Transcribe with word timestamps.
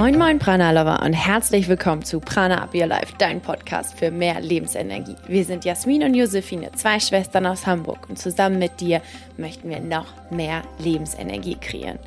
Moin 0.00 0.16
Moin 0.16 0.38
Prana 0.38 0.70
Lover 0.70 1.02
und 1.04 1.12
herzlich 1.12 1.68
willkommen 1.68 2.02
zu 2.02 2.20
Prana 2.20 2.62
Up 2.62 2.74
Your 2.74 2.86
Life, 2.86 3.12
dein 3.18 3.42
Podcast 3.42 3.98
für 3.98 4.10
mehr 4.10 4.40
Lebensenergie. 4.40 5.14
Wir 5.28 5.44
sind 5.44 5.66
Jasmin 5.66 6.02
und 6.04 6.14
Josephine, 6.14 6.72
zwei 6.72 6.98
Schwestern 6.98 7.44
aus 7.44 7.66
Hamburg 7.66 8.08
und 8.08 8.18
zusammen 8.18 8.58
mit 8.58 8.80
dir 8.80 9.02
möchten 9.36 9.68
wir 9.68 9.80
noch 9.80 10.06
mehr 10.30 10.62
Lebensenergie 10.78 11.56
kreieren. 11.56 11.98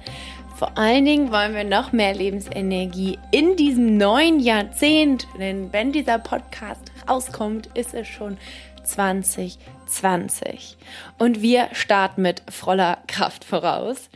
Vor 0.55 0.75
allen 0.75 1.05
Dingen 1.05 1.31
wollen 1.31 1.53
wir 1.53 1.65
noch 1.65 1.91
mehr 1.91 2.15
Lebensenergie 2.15 3.19
in 3.29 3.57
diesem 3.57 3.97
neuen 3.97 4.39
Jahrzehnt, 4.39 5.27
denn 5.37 5.71
wenn 5.71 5.91
dieser 5.91 6.17
Podcast 6.17 6.91
rauskommt, 7.07 7.69
ist 7.75 7.93
es 7.93 8.07
schon 8.07 8.37
2020. 8.83 10.77
Und 11.17 11.41
wir 11.41 11.69
starten 11.73 12.21
mit 12.21 12.43
voller 12.49 12.99
Kraft 13.07 13.43
voraus. 13.45 14.09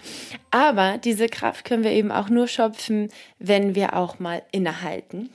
Aber 0.52 0.98
diese 0.98 1.28
Kraft 1.28 1.66
können 1.66 1.84
wir 1.84 1.92
eben 1.92 2.12
auch 2.12 2.30
nur 2.30 2.48
schöpfen, 2.48 3.10
wenn 3.40 3.76
wir 3.76 3.96
auch 3.96 4.20
mal 4.20 4.44
innehalten. 4.52 5.30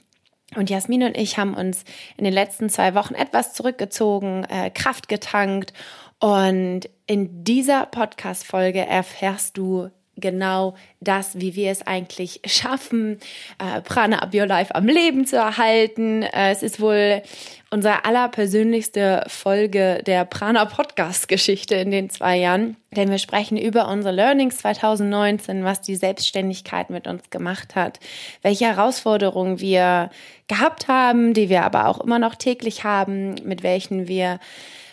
Und 0.55 0.71
Jasmin 0.71 1.03
und 1.03 1.17
ich 1.17 1.39
haben 1.39 1.55
uns 1.55 1.85
in 2.17 2.25
den 2.25 2.35
letzten 2.35 2.69
zwei 2.69 2.95
Wochen 2.95 3.15
etwas 3.15 3.55
zurückgezogen, 3.55 4.45
äh, 4.45 4.71
Kraft 4.71 5.09
getankt. 5.09 5.73
Und 6.19 6.89
in 7.07 7.43
dieser 7.43 7.87
Podcast-Folge 7.87 8.87
erfährst 8.87 9.57
du 9.57 9.91
genau 10.17 10.75
das, 11.01 11.41
wie 11.41 11.55
wir 11.55 11.71
es 11.71 11.87
eigentlich 11.87 12.41
schaffen, 12.45 13.19
äh, 13.59 13.81
Prana 13.81 14.19
Up 14.21 14.35
Your 14.35 14.47
Life 14.47 14.75
am 14.75 14.87
Leben 14.87 15.27
zu 15.27 15.37
erhalten. 15.37 16.23
Äh, 16.23 16.51
es 16.51 16.63
ist 16.63 16.81
wohl 16.81 17.23
unsere 17.71 18.05
allerpersönlichste 18.05 19.25
Folge 19.29 20.03
der 20.07 20.27
Prana 20.27 20.67
Podcast 20.67 21.27
Geschichte 21.29 21.75
in 21.77 21.91
den 21.91 22.11
zwei 22.11 22.37
Jahren, 22.37 22.77
denn 22.91 23.11
wir 23.11 23.19
sprechen 23.19 23.57
über 23.57 23.89
unsere 23.89 24.15
Learnings 24.15 24.59
2019, 24.59 25.65
was 25.65 25.81
die 25.81 25.97
Selbstständigkeit 25.97 26.91
mit 26.91 27.07
uns 27.07 27.31
gemacht 27.31 27.75
hat, 27.75 27.99
welche 28.43 28.67
Herausforderungen 28.67 29.59
wir 29.61 30.11
gehabt 30.49 30.89
haben, 30.89 31.33
die 31.33 31.49
wir 31.49 31.65
aber 31.65 31.89
auch 31.89 32.01
immer 32.01 32.19
noch 32.19 32.35
täglich 32.35 32.85
haben, 32.85 33.37
mit 33.45 33.63
welchen 33.63 34.07
wir 34.07 34.39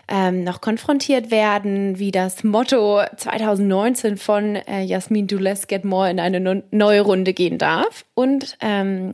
ähm, 0.09 0.43
noch 0.43 0.59
konfrontiert 0.59 1.31
werden, 1.31 1.99
wie 1.99 2.11
das 2.11 2.43
Motto 2.43 3.01
2019 3.15 4.17
von 4.17 4.55
äh, 4.55 4.81
Jasmin 4.81 5.27
Du 5.27 5.37
Let's 5.37 5.67
Get 5.67 5.85
More 5.85 6.09
in 6.09 6.19
eine 6.19 6.63
neue 6.71 7.01
Runde 7.01 7.33
gehen 7.33 7.57
darf. 7.57 8.05
Und 8.15 8.57
ähm, 8.59 9.13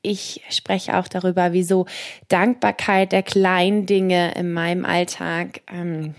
ich 0.00 0.42
spreche 0.50 0.96
auch 0.96 1.08
darüber, 1.08 1.52
wieso 1.52 1.86
Dankbarkeit 2.28 3.12
der 3.12 3.22
kleinen 3.22 3.86
Dinge 3.86 4.34
in 4.34 4.52
meinem 4.52 4.84
Alltag 4.84 5.60
ähm, 5.72 6.14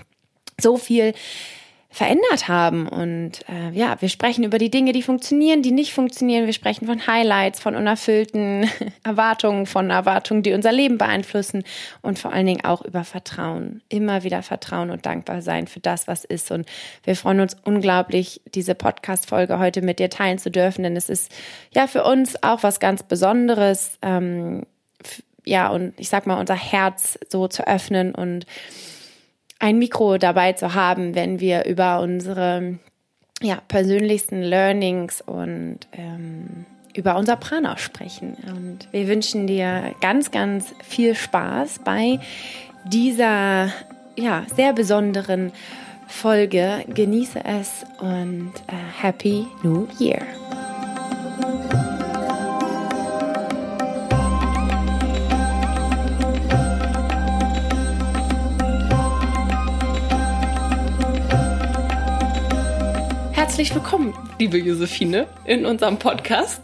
so 0.59 0.77
viel 0.77 1.13
verändert 1.95 2.49
haben. 2.49 2.89
Und 2.89 3.47
äh, 3.47 3.71
ja, 3.71 3.95
wir 4.01 4.09
sprechen 4.09 4.43
über 4.43 4.57
die 4.57 4.69
Dinge, 4.69 4.91
die 4.91 5.01
funktionieren, 5.01 5.61
die 5.61 5.71
nicht 5.71 5.93
funktionieren. 5.93 6.45
Wir 6.45 6.51
sprechen 6.51 6.87
von 6.87 7.07
Highlights, 7.07 7.61
von 7.61 7.73
unerfüllten 7.73 8.69
Erwartungen, 9.05 9.65
von 9.65 9.89
Erwartungen, 9.89 10.43
die 10.43 10.51
unser 10.51 10.73
Leben 10.73 10.97
beeinflussen 10.97 11.63
und 12.01 12.19
vor 12.19 12.33
allen 12.33 12.47
Dingen 12.47 12.65
auch 12.65 12.81
über 12.81 13.05
Vertrauen. 13.05 13.81
Immer 13.87 14.23
wieder 14.23 14.43
Vertrauen 14.43 14.89
und 14.89 15.05
dankbar 15.05 15.41
sein 15.41 15.67
für 15.67 15.79
das, 15.79 16.05
was 16.05 16.25
ist. 16.25 16.51
Und 16.51 16.67
wir 17.05 17.15
freuen 17.15 17.39
uns 17.39 17.55
unglaublich, 17.63 18.41
diese 18.53 18.75
Podcast-Folge 18.75 19.57
heute 19.57 19.81
mit 19.81 19.99
dir 19.99 20.09
teilen 20.09 20.37
zu 20.37 20.51
dürfen, 20.51 20.83
denn 20.83 20.97
es 20.97 21.07
ist 21.07 21.31
ja 21.73 21.87
für 21.87 22.03
uns 22.03 22.43
auch 22.43 22.61
was 22.61 22.81
ganz 22.81 23.03
Besonderes. 23.03 23.97
Ähm, 24.01 24.63
ja, 25.45 25.69
und 25.69 25.93
ich 25.97 26.09
sag 26.09 26.27
mal, 26.27 26.41
unser 26.41 26.55
Herz 26.55 27.17
so 27.29 27.47
zu 27.47 27.65
öffnen 27.65 28.13
und 28.13 28.45
ein 29.59 29.77
Mikro 29.77 30.17
dabei 30.17 30.53
zu 30.53 30.73
haben, 30.73 31.15
wenn 31.15 31.39
wir 31.39 31.65
über 31.65 31.99
unsere 32.01 32.77
ja, 33.41 33.61
persönlichsten 33.67 34.41
Learnings 34.41 35.21
und 35.21 35.79
ähm, 35.93 36.65
über 36.95 37.17
unser 37.17 37.35
Prana 37.35 37.77
sprechen. 37.77 38.35
Und 38.47 38.87
wir 38.91 39.07
wünschen 39.07 39.47
dir 39.47 39.93
ganz, 40.01 40.31
ganz 40.31 40.73
viel 40.83 41.15
Spaß 41.15 41.79
bei 41.83 42.19
dieser 42.85 43.69
ja, 44.15 44.45
sehr 44.55 44.73
besonderen 44.73 45.51
Folge. 46.07 46.85
Genieße 46.87 47.43
es 47.43 47.85
und 47.99 48.53
äh, 48.67 49.01
Happy 49.01 49.45
New 49.63 49.87
Year! 49.99 50.25
Herzlich 63.55 63.73
willkommen, 63.73 64.13
liebe 64.37 64.57
Josephine, 64.57 65.27
in 65.45 65.65
unserem 65.65 65.97
Podcast. 65.97 66.59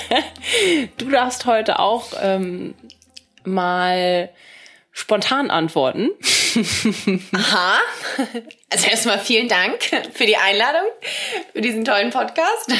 du 0.98 1.08
darfst 1.08 1.46
heute 1.46 1.78
auch 1.78 2.06
ähm, 2.20 2.74
mal 3.44 4.28
spontan 4.90 5.52
antworten. 5.52 6.08
Aha. 7.32 7.78
Also 8.68 8.88
erstmal 8.88 9.20
vielen 9.20 9.46
Dank 9.46 9.80
für 10.12 10.26
die 10.26 10.36
Einladung, 10.36 10.88
für 11.52 11.60
diesen 11.60 11.84
tollen 11.84 12.10
Podcast. 12.10 12.72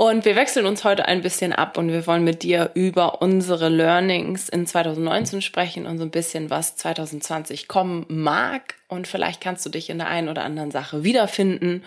Und 0.00 0.24
wir 0.24 0.36
wechseln 0.36 0.64
uns 0.64 0.84
heute 0.84 1.06
ein 1.06 1.22
bisschen 1.22 1.52
ab 1.52 1.76
und 1.76 1.90
wir 1.90 2.06
wollen 2.06 2.22
mit 2.22 2.44
dir 2.44 2.70
über 2.74 3.20
unsere 3.20 3.68
Learnings 3.68 4.48
in 4.48 4.64
2019 4.64 5.42
sprechen 5.42 5.86
und 5.86 5.98
so 5.98 6.04
ein 6.04 6.12
bisschen, 6.12 6.50
was 6.50 6.76
2020 6.76 7.66
kommen 7.66 8.06
mag. 8.06 8.76
Und 8.86 9.08
vielleicht 9.08 9.40
kannst 9.40 9.66
du 9.66 9.70
dich 9.70 9.90
in 9.90 9.98
der 9.98 10.06
einen 10.06 10.28
oder 10.28 10.44
anderen 10.44 10.70
Sache 10.70 11.02
wiederfinden. 11.02 11.82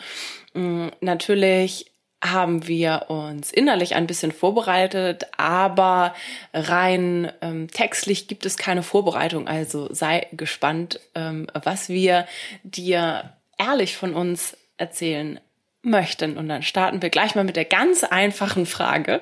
Mm, 0.53 0.87
natürlich 0.99 1.89
haben 2.21 2.67
wir 2.67 3.05
uns 3.07 3.49
innerlich 3.49 3.95
ein 3.95 4.07
bisschen 4.07 4.33
vorbereitet, 4.33 5.27
aber 5.37 6.13
rein 6.53 7.31
ähm, 7.39 7.69
textlich 7.69 8.27
gibt 8.27 8.45
es 8.45 8.57
keine 8.57 8.83
Vorbereitung. 8.83 9.47
Also 9.47 9.87
sei 9.89 10.27
gespannt, 10.33 10.99
ähm, 11.15 11.47
was 11.53 11.87
wir 11.87 12.27
dir 12.63 13.37
ehrlich 13.57 13.95
von 13.95 14.13
uns 14.15 14.57
erzählen 14.75 15.39
möchten. 15.83 16.37
Und 16.37 16.47
dann 16.49 16.63
starten 16.63 17.01
wir 17.01 17.09
gleich 17.09 17.35
mal 17.35 17.43
mit 17.43 17.55
der 17.55 17.65
ganz 17.65 18.03
einfachen 18.03 18.65
Frage. 18.65 19.21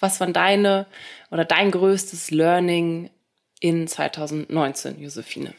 Was 0.00 0.20
war 0.20 0.26
deine 0.28 0.86
oder 1.30 1.44
dein 1.44 1.70
größtes 1.70 2.30
Learning 2.30 3.10
in 3.60 3.86
2019, 3.86 5.00
Josephine? 5.00 5.54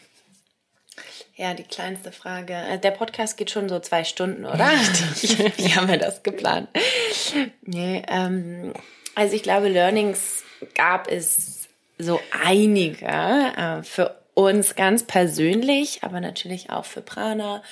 Ja, 1.36 1.54
die 1.54 1.64
kleinste 1.64 2.12
Frage. 2.12 2.54
Äh, 2.54 2.80
der 2.80 2.92
Podcast 2.92 3.38
geht 3.38 3.50
schon 3.50 3.70
so 3.70 3.80
zwei 3.80 4.04
Stunden, 4.04 4.46
oder? 4.46 4.70
Richtig. 4.72 5.40
Wie 5.58 5.74
haben 5.74 5.88
wir 5.88 5.98
das 5.98 6.24
geplant? 6.24 6.68
Nee, 7.62 8.04
ähm, 8.10 8.74
also 9.16 9.36
ich 9.36 9.44
glaube, 9.44 9.70
Learnings 9.70 10.44
gab 10.76 11.10
es 11.10 11.70
so 11.98 12.20
einige 12.44 13.06
äh, 13.06 13.84
für 13.84 14.20
uns 14.34 14.76
ganz 14.76 15.04
persönlich, 15.04 16.00
aber 16.04 16.20
natürlich 16.20 16.70
auch 16.70 16.86
für 16.86 17.02
Prana 17.02 17.64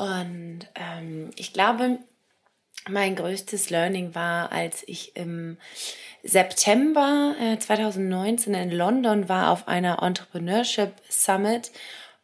und 0.00 0.60
ähm, 0.76 1.30
ich 1.36 1.52
glaube, 1.52 1.98
mein 2.88 3.16
größtes 3.16 3.68
Learning 3.68 4.14
war, 4.14 4.50
als 4.50 4.82
ich 4.86 5.14
im 5.14 5.58
September 6.22 7.34
äh, 7.38 7.58
2019 7.58 8.54
in 8.54 8.70
London 8.70 9.28
war 9.28 9.50
auf 9.50 9.68
einer 9.68 10.02
Entrepreneurship 10.02 10.92
Summit 11.10 11.70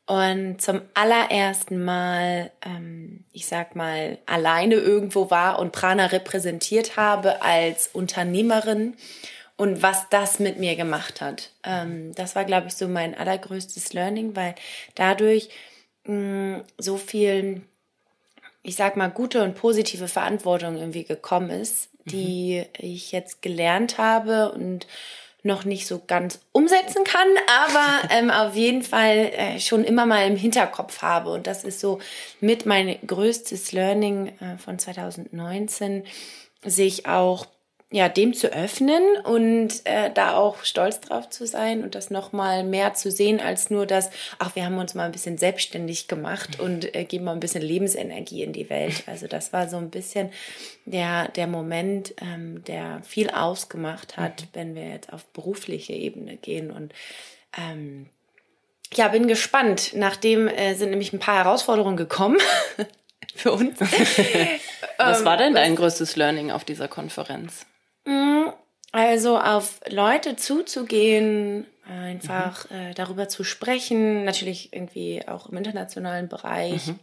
und 0.06 0.62
zum 0.62 0.80
allerersten 0.94 1.84
Mal, 1.84 2.50
ähm, 2.64 3.24
ich 3.32 3.46
sag 3.46 3.76
mal, 3.76 4.16
alleine 4.24 4.76
irgendwo 4.76 5.30
war 5.30 5.58
und 5.58 5.72
Prana 5.72 6.06
repräsentiert 6.06 6.96
habe 6.96 7.42
als 7.42 7.88
Unternehmerin 7.88 8.94
und 9.56 9.82
was 9.82 10.08
das 10.08 10.38
mit 10.38 10.58
mir 10.58 10.76
gemacht 10.76 11.20
hat. 11.20 11.50
Ähm, 11.62 12.14
das 12.14 12.36
war, 12.36 12.46
glaube 12.46 12.68
ich, 12.68 12.74
so 12.74 12.88
mein 12.88 13.14
allergrößtes 13.14 13.92
Learning, 13.92 14.34
weil 14.34 14.54
dadurch 14.94 15.50
mh, 16.06 16.64
so 16.78 16.96
viel, 16.96 17.62
ich 18.62 18.76
sag 18.76 18.96
mal, 18.96 19.10
gute 19.10 19.42
und 19.42 19.54
positive 19.54 20.08
Verantwortung 20.08 20.76
irgendwie 20.76 21.04
gekommen 21.04 21.50
ist, 21.50 21.88
die 22.04 22.64
mhm. 22.64 22.86
ich 22.86 23.12
jetzt 23.12 23.42
gelernt 23.42 23.98
habe 23.98 24.52
und 24.52 24.86
noch 25.42 25.64
nicht 25.64 25.86
so 25.86 26.02
ganz 26.06 26.40
umsetzen 26.52 27.04
kann, 27.04 27.28
aber 27.64 28.10
ähm, 28.10 28.30
auf 28.30 28.54
jeden 28.54 28.82
Fall 28.82 29.30
äh, 29.32 29.60
schon 29.60 29.84
immer 29.84 30.04
mal 30.04 30.26
im 30.26 30.36
Hinterkopf 30.36 31.02
habe. 31.02 31.30
Und 31.30 31.46
das 31.46 31.64
ist 31.64 31.80
so 31.80 32.00
mit 32.40 32.66
mein 32.66 32.98
größtes 33.06 33.72
Learning 33.72 34.32
äh, 34.40 34.58
von 34.58 34.78
2019, 34.78 36.04
sich 36.64 37.06
auch 37.06 37.46
ja, 37.92 38.08
dem 38.08 38.34
zu 38.34 38.52
öffnen 38.52 39.02
und 39.22 39.82
äh, 39.84 40.10
da 40.12 40.36
auch 40.36 40.64
stolz 40.64 41.00
drauf 41.00 41.30
zu 41.30 41.46
sein 41.46 41.84
und 41.84 41.94
das 41.94 42.10
nochmal 42.10 42.64
mehr 42.64 42.94
zu 42.94 43.12
sehen 43.12 43.40
als 43.40 43.70
nur 43.70 43.86
das, 43.86 44.10
ach, 44.40 44.56
wir 44.56 44.64
haben 44.64 44.78
uns 44.78 44.94
mal 44.94 45.04
ein 45.04 45.12
bisschen 45.12 45.38
selbstständig 45.38 46.08
gemacht 46.08 46.58
und 46.58 46.96
äh, 46.96 47.04
geben 47.04 47.26
mal 47.26 47.32
ein 47.32 47.40
bisschen 47.40 47.62
Lebensenergie 47.62 48.42
in 48.42 48.52
die 48.52 48.68
Welt. 48.70 49.04
Also 49.06 49.28
das 49.28 49.52
war 49.52 49.68
so 49.68 49.76
ein 49.76 49.90
bisschen 49.90 50.30
der, 50.84 51.28
der 51.28 51.46
Moment, 51.46 52.14
ähm, 52.20 52.64
der 52.64 53.02
viel 53.04 53.30
ausgemacht 53.30 54.16
hat, 54.16 54.42
mhm. 54.42 54.46
wenn 54.54 54.74
wir 54.74 54.88
jetzt 54.88 55.12
auf 55.12 55.24
berufliche 55.26 55.92
Ebene 55.92 56.36
gehen 56.36 56.72
und 56.72 56.92
ähm, 57.56 58.06
ja, 58.94 59.08
bin 59.08 59.28
gespannt. 59.28 59.92
Nachdem 59.94 60.48
äh, 60.48 60.74
sind 60.74 60.90
nämlich 60.90 61.12
ein 61.12 61.20
paar 61.20 61.44
Herausforderungen 61.44 61.96
gekommen. 61.96 62.38
für 63.36 63.52
uns. 63.52 63.78
Was 64.98 65.24
war 65.24 65.36
denn 65.36 65.54
dein 65.54 65.76
größtes 65.76 66.16
Learning 66.16 66.50
auf 66.50 66.64
dieser 66.64 66.88
Konferenz? 66.88 67.66
Mm, 68.06 68.48
also 68.92 69.38
auf 69.38 69.80
Leute 69.88 70.36
zuzugehen, 70.36 71.66
einfach 71.88 72.70
mhm. 72.70 72.76
äh, 72.76 72.94
darüber 72.94 73.28
zu 73.28 73.44
sprechen, 73.44 74.24
natürlich 74.24 74.72
irgendwie 74.72 75.22
auch 75.28 75.48
im 75.50 75.58
internationalen 75.58 76.28
Bereich. 76.28 76.86
Mhm 76.88 76.98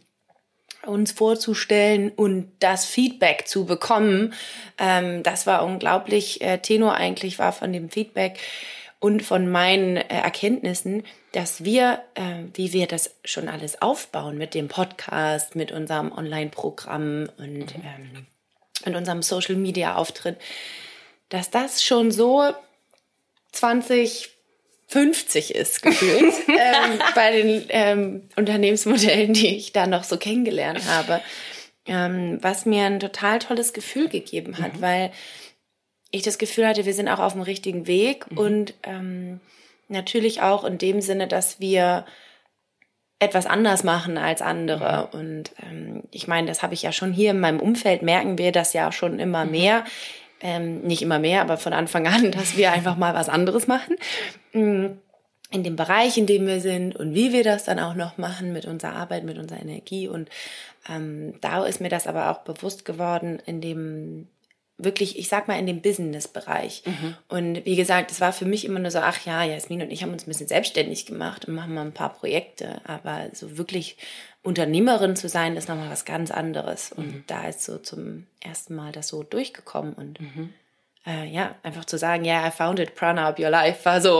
uns 0.85 1.11
vorzustellen 1.11 2.11
und 2.11 2.51
das 2.59 2.85
Feedback 2.85 3.47
zu 3.47 3.65
bekommen. 3.65 4.33
Ähm, 4.77 5.23
das 5.23 5.47
war 5.47 5.63
unglaublich. 5.63 6.41
Äh, 6.41 6.59
Tenor 6.59 6.95
eigentlich 6.95 7.39
war 7.39 7.53
von 7.53 7.71
dem 7.71 7.89
Feedback 7.89 8.39
und 8.99 9.21
von 9.21 9.49
meinen 9.49 9.97
äh, 9.97 10.03
Erkenntnissen, 10.07 11.03
dass 11.31 11.63
wir, 11.63 12.03
äh, 12.15 12.43
wie 12.53 12.73
wir 12.73 12.87
das 12.87 13.15
schon 13.23 13.49
alles 13.49 13.81
aufbauen 13.81 14.37
mit 14.37 14.53
dem 14.53 14.67
Podcast, 14.67 15.55
mit 15.55 15.71
unserem 15.71 16.11
Online-Programm 16.11 17.29
und 17.37 17.77
mhm. 17.77 17.83
ähm, 17.83 18.25
mit 18.85 18.95
unserem 18.95 19.21
Social-Media-Auftritt, 19.21 20.37
dass 21.33 21.49
das 21.49 21.83
schon 21.83 22.11
so 22.11 22.53
20, 23.53 24.29
50 24.85 25.55
ist 25.55 25.81
gefühlt 25.81 26.31
ähm, 26.47 26.99
bei 27.15 27.31
den 27.31 27.65
ähm, 27.69 28.29
Unternehmensmodellen, 28.35 29.33
die 29.33 29.55
ich 29.55 29.73
da 29.73 29.87
noch 29.87 30.03
so 30.03 30.17
kennengelernt 30.17 30.85
habe, 30.87 31.21
ähm, 31.87 32.37
was 32.41 32.67
mir 32.67 32.85
ein 32.85 32.99
total 32.99 33.39
tolles 33.39 33.73
Gefühl 33.73 34.09
gegeben 34.09 34.59
hat, 34.59 34.75
mhm. 34.75 34.81
weil 34.81 35.11
ich 36.11 36.21
das 36.21 36.37
Gefühl 36.37 36.67
hatte, 36.67 36.85
wir 36.85 36.93
sind 36.93 37.09
auch 37.09 37.19
auf 37.19 37.33
dem 37.33 37.41
richtigen 37.41 37.87
Weg 37.87 38.29
mhm. 38.29 38.37
und 38.37 38.73
ähm, 38.83 39.39
natürlich 39.87 40.43
auch 40.43 40.63
in 40.63 40.77
dem 40.77 41.01
Sinne, 41.01 41.27
dass 41.27 41.59
wir 41.59 42.05
etwas 43.17 43.47
anders 43.47 43.83
machen 43.83 44.19
als 44.19 44.43
andere. 44.43 45.09
Mhm. 45.11 45.19
Und 45.19 45.51
ähm, 45.63 46.03
ich 46.11 46.27
meine, 46.27 46.45
das 46.45 46.61
habe 46.61 46.75
ich 46.75 46.83
ja 46.83 46.91
schon 46.91 47.11
hier 47.11 47.31
in 47.31 47.39
meinem 47.39 47.59
Umfeld, 47.59 48.03
merken 48.03 48.37
wir 48.37 48.51
das 48.51 48.73
ja 48.73 48.91
schon 48.91 49.17
immer 49.17 49.45
mhm. 49.45 49.51
mehr 49.51 49.85
ähm, 50.43 50.81
nicht 50.81 51.01
immer 51.01 51.17
mehr, 51.17 51.41
aber 51.41 51.57
von 51.57 51.73
Anfang 51.73 52.05
an, 52.05 52.31
dass 52.31 52.55
wir 52.55 52.71
einfach 52.71 52.97
mal 52.97 53.15
was 53.15 53.29
anderes 53.29 53.65
machen. 53.65 53.95
Mm, 54.51 54.97
in 55.49 55.63
dem 55.63 55.75
Bereich, 55.75 56.17
in 56.17 56.25
dem 56.25 56.47
wir 56.47 56.59
sind 56.59 56.95
und 56.95 57.13
wie 57.13 57.31
wir 57.31 57.43
das 57.43 57.63
dann 57.63 57.79
auch 57.79 57.93
noch 57.93 58.17
machen 58.17 58.53
mit 58.53 58.65
unserer 58.65 58.93
Arbeit, 58.93 59.23
mit 59.23 59.37
unserer 59.37 59.61
Energie. 59.61 60.07
Und 60.07 60.29
ähm, 60.89 61.35
da 61.41 61.63
ist 61.63 61.79
mir 61.79 61.89
das 61.89 62.07
aber 62.07 62.31
auch 62.31 62.39
bewusst 62.39 62.85
geworden, 62.85 63.39
in 63.45 63.61
dem 63.61 64.27
wirklich, 64.79 65.19
ich 65.19 65.29
sag 65.29 65.47
mal, 65.47 65.59
in 65.59 65.67
dem 65.67 65.81
Business-Bereich. 65.81 66.83
Mhm. 66.85 67.15
Und 67.29 67.65
wie 67.65 67.75
gesagt, 67.75 68.11
es 68.11 68.19
war 68.19 68.33
für 68.33 68.45
mich 68.45 68.65
immer 68.65 68.79
nur 68.79 68.89
so, 68.89 68.99
ach 68.99 69.23
ja, 69.25 69.43
Jasmin 69.43 69.83
und 69.83 69.91
ich 69.91 70.01
haben 70.01 70.11
uns 70.11 70.23
ein 70.25 70.31
bisschen 70.31 70.47
selbstständig 70.47 71.05
gemacht 71.05 71.47
und 71.47 71.53
machen 71.53 71.75
mal 71.75 71.85
ein 71.85 71.93
paar 71.93 72.13
Projekte. 72.13 72.81
Aber 72.85 73.27
so 73.33 73.57
wirklich 73.57 73.97
Unternehmerin 74.43 75.15
zu 75.15 75.29
sein, 75.29 75.55
ist 75.55 75.69
nochmal 75.69 75.89
was 75.89 76.03
ganz 76.03 76.29
anderes. 76.29 76.91
Und 76.91 77.07
mhm. 77.07 77.23
da 77.27 77.47
ist 77.47 77.63
so 77.63 77.77
zum 77.77 78.27
ersten 78.41 78.75
Mal 78.75 78.91
das 78.91 79.07
so 79.07 79.23
durchgekommen. 79.23 79.93
Und 79.93 80.19
mhm. 80.19 80.53
äh, 81.07 81.25
ja, 81.25 81.55
einfach 81.63 81.85
zu 81.85 81.97
sagen, 81.97 82.25
ja, 82.25 82.41
yeah, 82.41 82.47
I 82.49 82.51
found 82.51 82.79
it, 82.79 82.93
Prana 82.93 83.29
up 83.29 83.39
your 83.39 83.49
life, 83.49 83.85
war 83.85 84.01
so, 84.01 84.19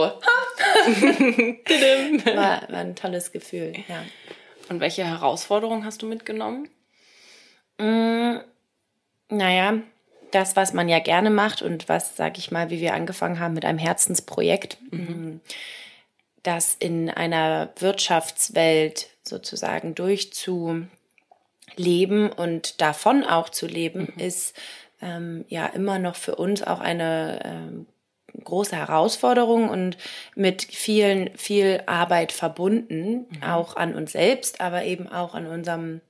war, 2.34 2.62
war 2.68 2.78
ein 2.78 2.96
tolles 2.96 3.32
Gefühl, 3.32 3.74
ja. 3.86 4.02
Und 4.70 4.80
welche 4.80 5.04
Herausforderungen 5.04 5.84
hast 5.84 6.00
du 6.00 6.06
mitgenommen? 6.06 6.70
Mm, 7.76 8.36
naja, 9.28 9.74
das, 10.30 10.56
was 10.56 10.72
man 10.72 10.88
ja 10.88 11.00
gerne 11.00 11.28
macht 11.28 11.60
und 11.60 11.88
was, 11.90 12.16
sag 12.16 12.38
ich 12.38 12.50
mal, 12.50 12.70
wie 12.70 12.80
wir 12.80 12.94
angefangen 12.94 13.40
haben 13.40 13.52
mit 13.52 13.66
einem 13.66 13.78
Herzensprojekt, 13.78 14.78
mhm. 14.90 14.98
Mm, 14.98 15.40
das 16.42 16.74
in 16.78 17.10
einer 17.10 17.70
Wirtschaftswelt 17.78 19.08
sozusagen 19.26 19.94
durchzuleben 19.94 20.88
und 22.36 22.80
davon 22.80 23.24
auch 23.24 23.48
zu 23.48 23.66
leben, 23.66 24.12
mhm. 24.14 24.20
ist 24.22 24.56
ähm, 25.00 25.44
ja 25.48 25.66
immer 25.66 25.98
noch 25.98 26.16
für 26.16 26.36
uns 26.36 26.62
auch 26.62 26.80
eine 26.80 27.40
ähm, 27.44 27.86
große 28.42 28.76
Herausforderung 28.76 29.68
und 29.68 29.96
mit 30.34 30.62
vielen, 30.62 31.36
viel 31.36 31.82
Arbeit 31.86 32.32
verbunden, 32.32 33.26
mhm. 33.30 33.42
auch 33.42 33.76
an 33.76 33.94
uns 33.94 34.12
selbst, 34.12 34.60
aber 34.60 34.84
eben 34.84 35.08
auch 35.08 35.34
an 35.34 35.46
unserem 35.46 36.00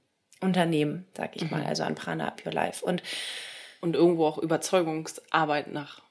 Unternehmen, 0.41 1.07
sag 1.17 1.37
ich 1.37 1.43
mhm. 1.43 1.51
mal, 1.51 1.65
also 1.65 1.83
an 1.83 1.95
Prana 1.95 2.29
Up 2.29 2.43
Your 2.45 2.53
Life. 2.53 2.85
Und, 2.85 3.03
und 3.81 3.95
irgendwo 3.95 4.27
auch 4.27 4.39
Überzeugungsarbeit 4.39 5.73
nach 5.73 6.04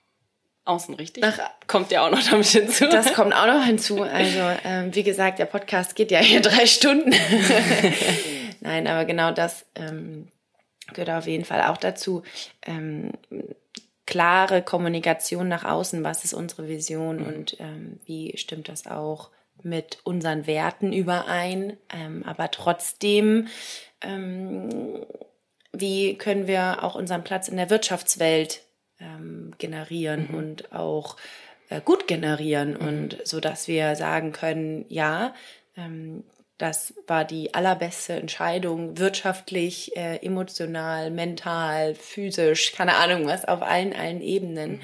außen, 0.66 0.96
richtig? 0.96 1.24
Nach, 1.24 1.40
kommt 1.68 1.92
ja 1.92 2.06
auch 2.06 2.12
noch 2.12 2.24
damit 2.24 2.48
hinzu. 2.48 2.88
Das 2.88 3.14
kommt 3.14 3.34
auch 3.34 3.48
noch 3.48 3.64
hinzu. 3.64 4.02
Also, 4.02 4.40
ähm, 4.64 4.94
wie 4.96 5.04
gesagt, 5.04 5.40
der 5.40 5.46
Podcast 5.46 5.96
geht 5.96 6.12
ja 6.12 6.20
hier 6.20 6.42
drei 6.42 6.66
Stunden. 6.66 7.14
Nein, 8.62 8.88
aber 8.88 9.06
genau 9.06 9.32
das 9.32 9.66
ähm, 9.76 10.30
gehört 10.94 11.10
auf 11.10 11.28
jeden 11.28 11.46
Fall 11.46 11.64
auch 11.64 11.78
dazu. 11.78 12.24
Ähm, 12.66 13.12
klare 14.06 14.62
Kommunikation 14.62 15.48
nach 15.48 15.64
außen, 15.64 16.04
was 16.04 16.24
ist 16.24 16.34
unsere 16.34 16.68
Vision 16.68 17.18
mhm. 17.18 17.26
und 17.26 17.60
ähm, 17.60 18.00
wie 18.06 18.38
stimmt 18.38 18.70
das 18.70 18.88
auch 18.88 19.30
mit 19.62 20.00
unseren 20.04 20.46
Werten 20.46 20.92
überein, 20.92 21.78
ähm, 21.94 22.24
aber 22.26 22.52
trotzdem, 22.52 23.48
ähm, 24.02 25.06
wie 25.72 26.18
können 26.18 26.48
wir 26.48 26.84
auch 26.84 26.96
unseren 26.96 27.24
Platz 27.24 27.48
in 27.48 27.58
der 27.58 27.70
Wirtschaftswelt 27.70 28.62
ähm, 29.04 29.54
generieren 29.58 30.28
mhm. 30.30 30.38
und 30.38 30.74
auch 30.74 31.18
äh, 31.70 31.82
gut 31.82 32.08
generieren 32.08 32.78
mhm. 32.80 32.88
und 32.88 33.18
so 33.24 33.40
dass 33.40 33.68
wir 33.68 33.96
sagen 33.96 34.32
können, 34.32 34.86
ja, 34.90 35.34
ähm, 35.78 36.24
das 36.58 36.94
war 37.08 37.26
die 37.26 37.54
allerbeste 37.54 38.14
Entscheidung, 38.14 38.98
wirtschaftlich, 38.98 39.98
äh, 39.98 40.18
emotional, 40.18 41.12
mental, 41.12 41.96
physisch, 41.96 42.72
keine 42.72 42.96
Ahnung 42.96 43.26
was, 43.26 43.44
auf 43.46 43.62
allen, 43.62 43.94
allen 43.94 44.22
Ebenen. 44.22 44.80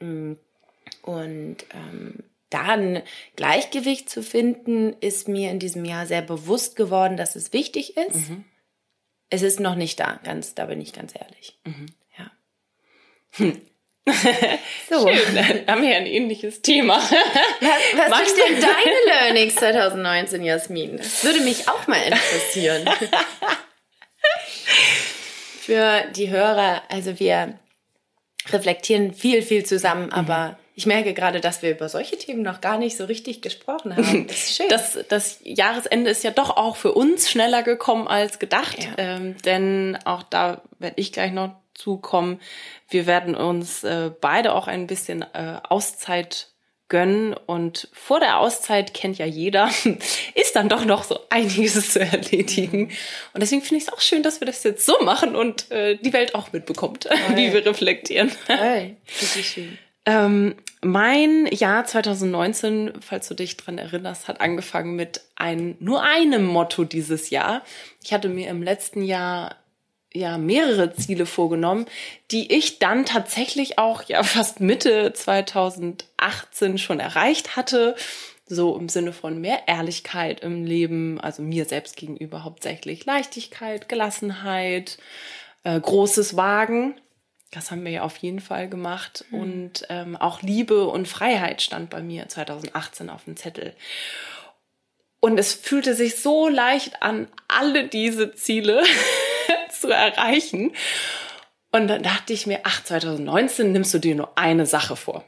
Mhm. 0.00 0.30
Mm. 0.30 0.38
Und 1.02 1.58
ähm, 1.72 2.24
da 2.50 2.62
ein 2.62 3.02
Gleichgewicht 3.36 4.08
zu 4.08 4.22
finden, 4.22 4.94
ist 5.00 5.28
mir 5.28 5.50
in 5.50 5.58
diesem 5.58 5.84
Jahr 5.84 6.06
sehr 6.06 6.22
bewusst 6.22 6.76
geworden, 6.76 7.16
dass 7.16 7.36
es 7.36 7.52
wichtig 7.52 7.96
ist. 7.96 8.30
Mhm. 8.30 8.44
Es 9.28 9.42
ist 9.42 9.60
noch 9.60 9.74
nicht 9.74 10.00
da, 10.00 10.20
ganz, 10.24 10.54
da 10.54 10.66
bin 10.66 10.80
ich 10.80 10.92
ganz 10.92 11.14
ehrlich. 11.14 11.58
Mhm. 11.64 11.86
Hm. 13.36 13.60
So. 14.90 15.08
Schön, 15.08 15.34
dann 15.34 15.66
haben 15.66 15.82
wir 15.82 15.96
ein 15.96 16.06
ähnliches 16.06 16.60
Thema. 16.60 16.98
Was, 16.98 18.10
was 18.10 18.28
sind 18.28 18.38
denn 18.38 18.60
deine 18.60 18.94
Learnings 19.06 19.54
2019, 19.54 20.44
Jasmin? 20.44 20.98
Das 20.98 21.24
würde 21.24 21.40
mich 21.40 21.68
auch 21.68 21.86
mal 21.86 22.02
interessieren. 22.02 22.84
Für 25.60 26.02
die 26.14 26.28
Hörer, 26.28 26.82
also 26.90 27.18
wir 27.18 27.58
reflektieren 28.50 29.14
viel, 29.14 29.40
viel 29.40 29.64
zusammen, 29.64 30.06
mhm. 30.06 30.12
aber 30.12 30.58
ich 30.76 30.84
merke 30.86 31.14
gerade, 31.14 31.40
dass 31.40 31.62
wir 31.62 31.70
über 31.70 31.88
solche 31.88 32.18
Themen 32.18 32.42
noch 32.42 32.60
gar 32.60 32.76
nicht 32.76 32.96
so 32.96 33.06
richtig 33.06 33.40
gesprochen 33.40 33.96
haben. 33.96 34.26
Das 34.26 34.36
ist 34.36 34.56
schön. 34.56 34.68
Das, 34.68 34.98
das 35.08 35.38
Jahresende 35.44 36.10
ist 36.10 36.24
ja 36.24 36.30
doch 36.30 36.56
auch 36.56 36.76
für 36.76 36.92
uns 36.92 37.30
schneller 37.30 37.62
gekommen 37.62 38.06
als 38.06 38.38
gedacht. 38.38 38.76
Ja. 38.82 38.90
Ähm, 38.98 39.36
denn 39.44 39.96
auch 40.04 40.22
da 40.24 40.62
werde 40.78 41.00
ich 41.00 41.12
gleich 41.12 41.32
noch 41.32 41.56
zukommen. 41.74 42.40
Wir 42.88 43.06
werden 43.06 43.34
uns 43.34 43.84
äh, 43.84 44.10
beide 44.20 44.54
auch 44.54 44.66
ein 44.66 44.86
bisschen 44.86 45.22
äh, 45.22 45.60
Auszeit 45.68 46.48
gönnen 46.88 47.34
und 47.34 47.88
vor 47.92 48.20
der 48.20 48.38
Auszeit 48.38 48.94
kennt 48.94 49.18
ja 49.18 49.26
jeder, 49.26 49.70
ist 50.34 50.54
dann 50.54 50.68
doch 50.68 50.84
noch 50.84 51.02
so 51.02 51.18
einiges 51.30 51.90
zu 51.90 52.00
erledigen. 52.00 52.90
Und 53.32 53.42
deswegen 53.42 53.62
finde 53.62 53.78
ich 53.78 53.88
es 53.88 53.92
auch 53.92 54.00
schön, 54.00 54.22
dass 54.22 54.40
wir 54.40 54.46
das 54.46 54.62
jetzt 54.62 54.84
so 54.84 54.98
machen 55.00 55.34
und 55.34 55.70
äh, 55.70 55.96
die 55.96 56.12
Welt 56.12 56.34
auch 56.34 56.52
mitbekommt, 56.52 57.08
Hi. 57.10 57.36
wie 57.36 57.52
wir 57.52 57.64
reflektieren. 57.64 58.30
Hi. 58.48 58.96
Richtig 59.20 59.48
schön. 59.48 59.78
Ähm, 60.06 60.56
mein 60.82 61.46
Jahr 61.46 61.86
2019, 61.86 62.92
falls 63.00 63.26
du 63.28 63.34
dich 63.34 63.56
dran 63.56 63.78
erinnerst, 63.78 64.28
hat 64.28 64.42
angefangen 64.42 64.96
mit 64.96 65.22
ein, 65.34 65.76
nur 65.80 66.02
einem 66.02 66.44
Motto 66.44 66.84
dieses 66.84 67.30
Jahr. 67.30 67.62
Ich 68.04 68.12
hatte 68.12 68.28
mir 68.28 68.50
im 68.50 68.62
letzten 68.62 69.02
Jahr 69.02 69.56
ja 70.14 70.38
mehrere 70.38 70.94
Ziele 70.94 71.26
vorgenommen, 71.26 71.86
die 72.30 72.52
ich 72.52 72.78
dann 72.78 73.04
tatsächlich 73.04 73.78
auch 73.78 74.04
ja 74.04 74.22
fast 74.22 74.60
Mitte 74.60 75.12
2018 75.12 76.78
schon 76.78 77.00
erreicht 77.00 77.56
hatte. 77.56 77.96
So 78.46 78.76
im 78.76 78.90
Sinne 78.90 79.12
von 79.12 79.40
mehr 79.40 79.68
Ehrlichkeit 79.68 80.40
im 80.40 80.64
Leben, 80.64 81.18
also 81.18 81.42
mir 81.42 81.64
selbst 81.64 81.96
gegenüber 81.96 82.44
hauptsächlich 82.44 83.06
Leichtigkeit, 83.06 83.88
Gelassenheit, 83.88 84.98
äh, 85.64 85.80
großes 85.80 86.36
Wagen. 86.36 86.94
Das 87.50 87.70
haben 87.70 87.84
wir 87.84 87.92
ja 87.92 88.02
auf 88.02 88.18
jeden 88.18 88.40
Fall 88.40 88.68
gemacht. 88.68 89.24
Mhm. 89.30 89.40
Und 89.40 89.86
ähm, 89.88 90.16
auch 90.16 90.42
Liebe 90.42 90.86
und 90.88 91.08
Freiheit 91.08 91.62
stand 91.62 91.88
bei 91.88 92.02
mir 92.02 92.28
2018 92.28 93.08
auf 93.08 93.24
dem 93.24 93.36
Zettel. 93.36 93.74
Und 95.20 95.38
es 95.38 95.54
fühlte 95.54 95.94
sich 95.94 96.16
so 96.16 96.48
leicht 96.48 97.02
an, 97.02 97.28
alle 97.48 97.88
diese 97.88 98.34
Ziele 98.34 98.82
zu 99.84 99.90
erreichen. 99.90 100.72
Und 101.72 101.88
dann 101.88 102.02
dachte 102.02 102.32
ich 102.32 102.46
mir, 102.46 102.60
ach, 102.64 102.82
2019 102.84 103.72
nimmst 103.72 103.92
du 103.92 103.98
dir 103.98 104.14
nur 104.14 104.38
eine 104.38 104.64
Sache 104.64 104.96
vor. 104.96 105.24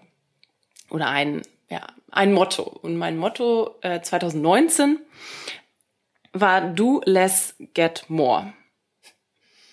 Oder 0.90 1.08
ein, 1.08 1.42
ja, 1.68 1.86
ein 2.10 2.32
Motto. 2.32 2.62
Und 2.62 2.96
mein 2.96 3.18
Motto 3.18 3.76
äh, 3.82 4.00
2019 4.00 5.00
war 6.32 6.60
Do 6.60 7.02
less, 7.04 7.54
get 7.74 8.04
more. 8.08 8.52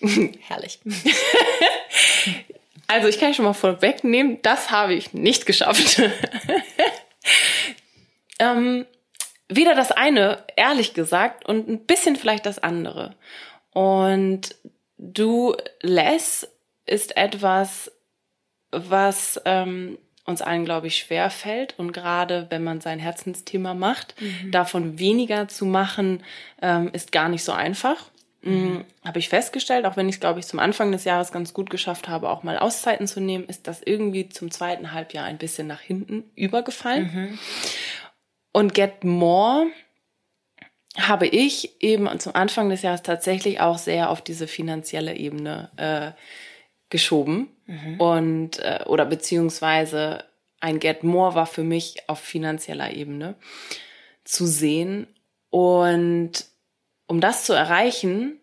Herrlich. 0.00 0.80
also 2.86 3.08
ich 3.08 3.18
kann 3.18 3.34
schon 3.34 3.44
mal 3.44 3.54
vorwegnehmen, 3.54 4.42
das 4.42 4.70
habe 4.70 4.94
ich 4.94 5.14
nicht 5.14 5.46
geschafft. 5.46 6.02
ähm, 8.38 8.84
weder 9.48 9.74
das 9.74 9.92
eine, 9.92 10.44
ehrlich 10.56 10.92
gesagt, 10.92 11.46
und 11.46 11.68
ein 11.68 11.86
bisschen 11.86 12.16
vielleicht 12.16 12.46
das 12.46 12.58
andere. 12.58 13.14
Und 13.72 14.56
du 15.12 15.56
less 15.82 16.48
ist 16.86 17.16
etwas, 17.16 17.90
was 18.70 19.40
ähm, 19.44 19.98
uns 20.24 20.42
allen, 20.42 20.64
glaube 20.64 20.86
ich, 20.86 20.96
schwer 20.96 21.30
fällt. 21.30 21.78
Und 21.78 21.92
gerade 21.92 22.46
wenn 22.50 22.64
man 22.64 22.80
sein 22.80 22.98
Herzensthema 22.98 23.74
macht, 23.74 24.20
mhm. 24.20 24.50
davon 24.50 24.98
weniger 24.98 25.48
zu 25.48 25.66
machen, 25.66 26.22
ähm, 26.62 26.90
ist 26.92 27.12
gar 27.12 27.28
nicht 27.28 27.44
so 27.44 27.52
einfach. 27.52 28.10
Mhm. 28.42 28.52
mhm. 28.52 28.84
Habe 29.04 29.18
ich 29.18 29.28
festgestellt, 29.28 29.84
auch 29.84 29.96
wenn 29.96 30.08
ich 30.08 30.16
es, 30.16 30.20
glaube 30.20 30.40
ich, 30.40 30.46
zum 30.46 30.58
Anfang 30.58 30.90
des 30.92 31.04
Jahres 31.04 31.30
ganz 31.30 31.52
gut 31.52 31.68
geschafft 31.68 32.08
habe, 32.08 32.30
auch 32.30 32.42
mal 32.42 32.58
Auszeiten 32.58 33.06
zu 33.06 33.20
nehmen, 33.20 33.44
ist 33.44 33.68
das 33.68 33.82
irgendwie 33.82 34.28
zum 34.30 34.50
zweiten 34.50 34.92
Halbjahr 34.92 35.24
ein 35.24 35.38
bisschen 35.38 35.66
nach 35.66 35.80
hinten 35.80 36.24
übergefallen. 36.34 37.10
Mhm. 37.12 37.38
Und 38.52 38.72
Get 38.72 39.04
More 39.04 39.66
habe 40.96 41.26
ich 41.26 41.82
eben 41.82 42.18
zum 42.20 42.34
Anfang 42.34 42.70
des 42.70 42.82
Jahres 42.82 43.02
tatsächlich 43.02 43.60
auch 43.60 43.78
sehr 43.78 44.10
auf 44.10 44.22
diese 44.22 44.46
finanzielle 44.46 45.16
Ebene 45.16 45.70
äh, 45.76 46.12
geschoben 46.88 47.48
mhm. 47.66 48.00
und 48.00 48.58
äh, 48.60 48.84
oder 48.86 49.04
beziehungsweise 49.04 50.24
ein 50.60 50.78
Get 50.78 51.02
More 51.02 51.34
war 51.34 51.46
für 51.46 51.64
mich 51.64 52.08
auf 52.08 52.20
finanzieller 52.20 52.92
Ebene 52.92 53.34
zu 54.24 54.46
sehen 54.46 55.08
und 55.50 56.32
um 57.06 57.20
das 57.20 57.44
zu 57.44 57.52
erreichen, 57.52 58.40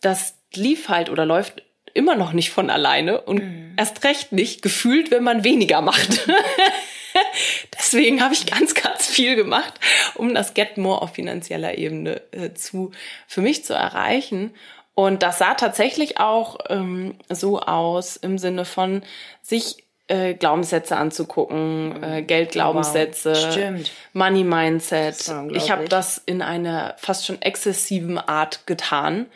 das 0.00 0.36
lief 0.54 0.88
halt 0.88 1.10
oder 1.10 1.26
läuft 1.26 1.62
immer 1.92 2.16
noch 2.16 2.32
nicht 2.32 2.50
von 2.50 2.70
alleine 2.70 3.20
und 3.20 3.42
mhm. 3.42 3.74
erst 3.76 4.04
recht 4.04 4.32
nicht 4.32 4.62
gefühlt, 4.62 5.10
wenn 5.10 5.22
man 5.22 5.44
weniger 5.44 5.80
macht. 5.80 6.28
Deswegen 7.78 8.22
habe 8.22 8.34
ich 8.34 8.46
ganz, 8.46 8.74
ganz 8.74 9.06
viel 9.06 9.36
gemacht, 9.36 9.74
um 10.14 10.34
das 10.34 10.54
Get 10.54 10.76
More 10.76 11.02
auf 11.02 11.14
finanzieller 11.14 11.78
Ebene 11.78 12.22
äh, 12.32 12.52
zu, 12.54 12.92
für 13.26 13.40
mich 13.40 13.64
zu 13.64 13.74
erreichen. 13.74 14.54
Und 14.94 15.22
das 15.22 15.38
sah 15.38 15.54
tatsächlich 15.54 16.18
auch 16.18 16.58
ähm, 16.68 17.16
so 17.28 17.60
aus 17.60 18.16
im 18.16 18.38
Sinne 18.38 18.64
von 18.64 19.02
sich 19.42 19.84
äh, 20.06 20.34
Glaubenssätze 20.34 20.96
anzugucken, 20.96 22.02
äh, 22.02 22.22
Geldglaubenssätze, 22.22 23.32
wow. 23.32 23.90
Money 24.12 24.44
Mindset. 24.44 25.32
Ich 25.52 25.70
habe 25.70 25.88
das 25.88 26.18
in 26.26 26.42
einer 26.42 26.94
fast 26.98 27.26
schon 27.26 27.40
exzessiven 27.42 28.18
Art 28.18 28.66
getan, 28.66 29.26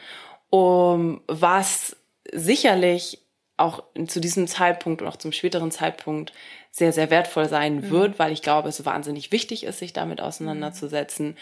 um 0.51 1.23
was 1.27 1.97
sicherlich 2.33 3.21
auch 3.57 3.83
zu 4.07 4.21
diesem 4.21 4.47
Zeitpunkt 4.47 5.03
und 5.03 5.09
auch 5.09 5.17
zum 5.17 5.33
späteren 5.33 5.71
Zeitpunkt 5.71 6.33
sehr, 6.71 6.93
sehr 6.93 7.11
wertvoll 7.11 7.49
sein 7.49 7.77
mhm. 7.77 7.91
wird, 7.91 8.19
weil 8.19 8.33
ich 8.33 8.43
glaube, 8.43 8.69
es 8.69 8.85
wahnsinnig 8.85 9.33
wichtig 9.33 9.65
ist, 9.65 9.79
sich 9.79 9.93
damit 9.93 10.21
auseinanderzusetzen. 10.21 11.37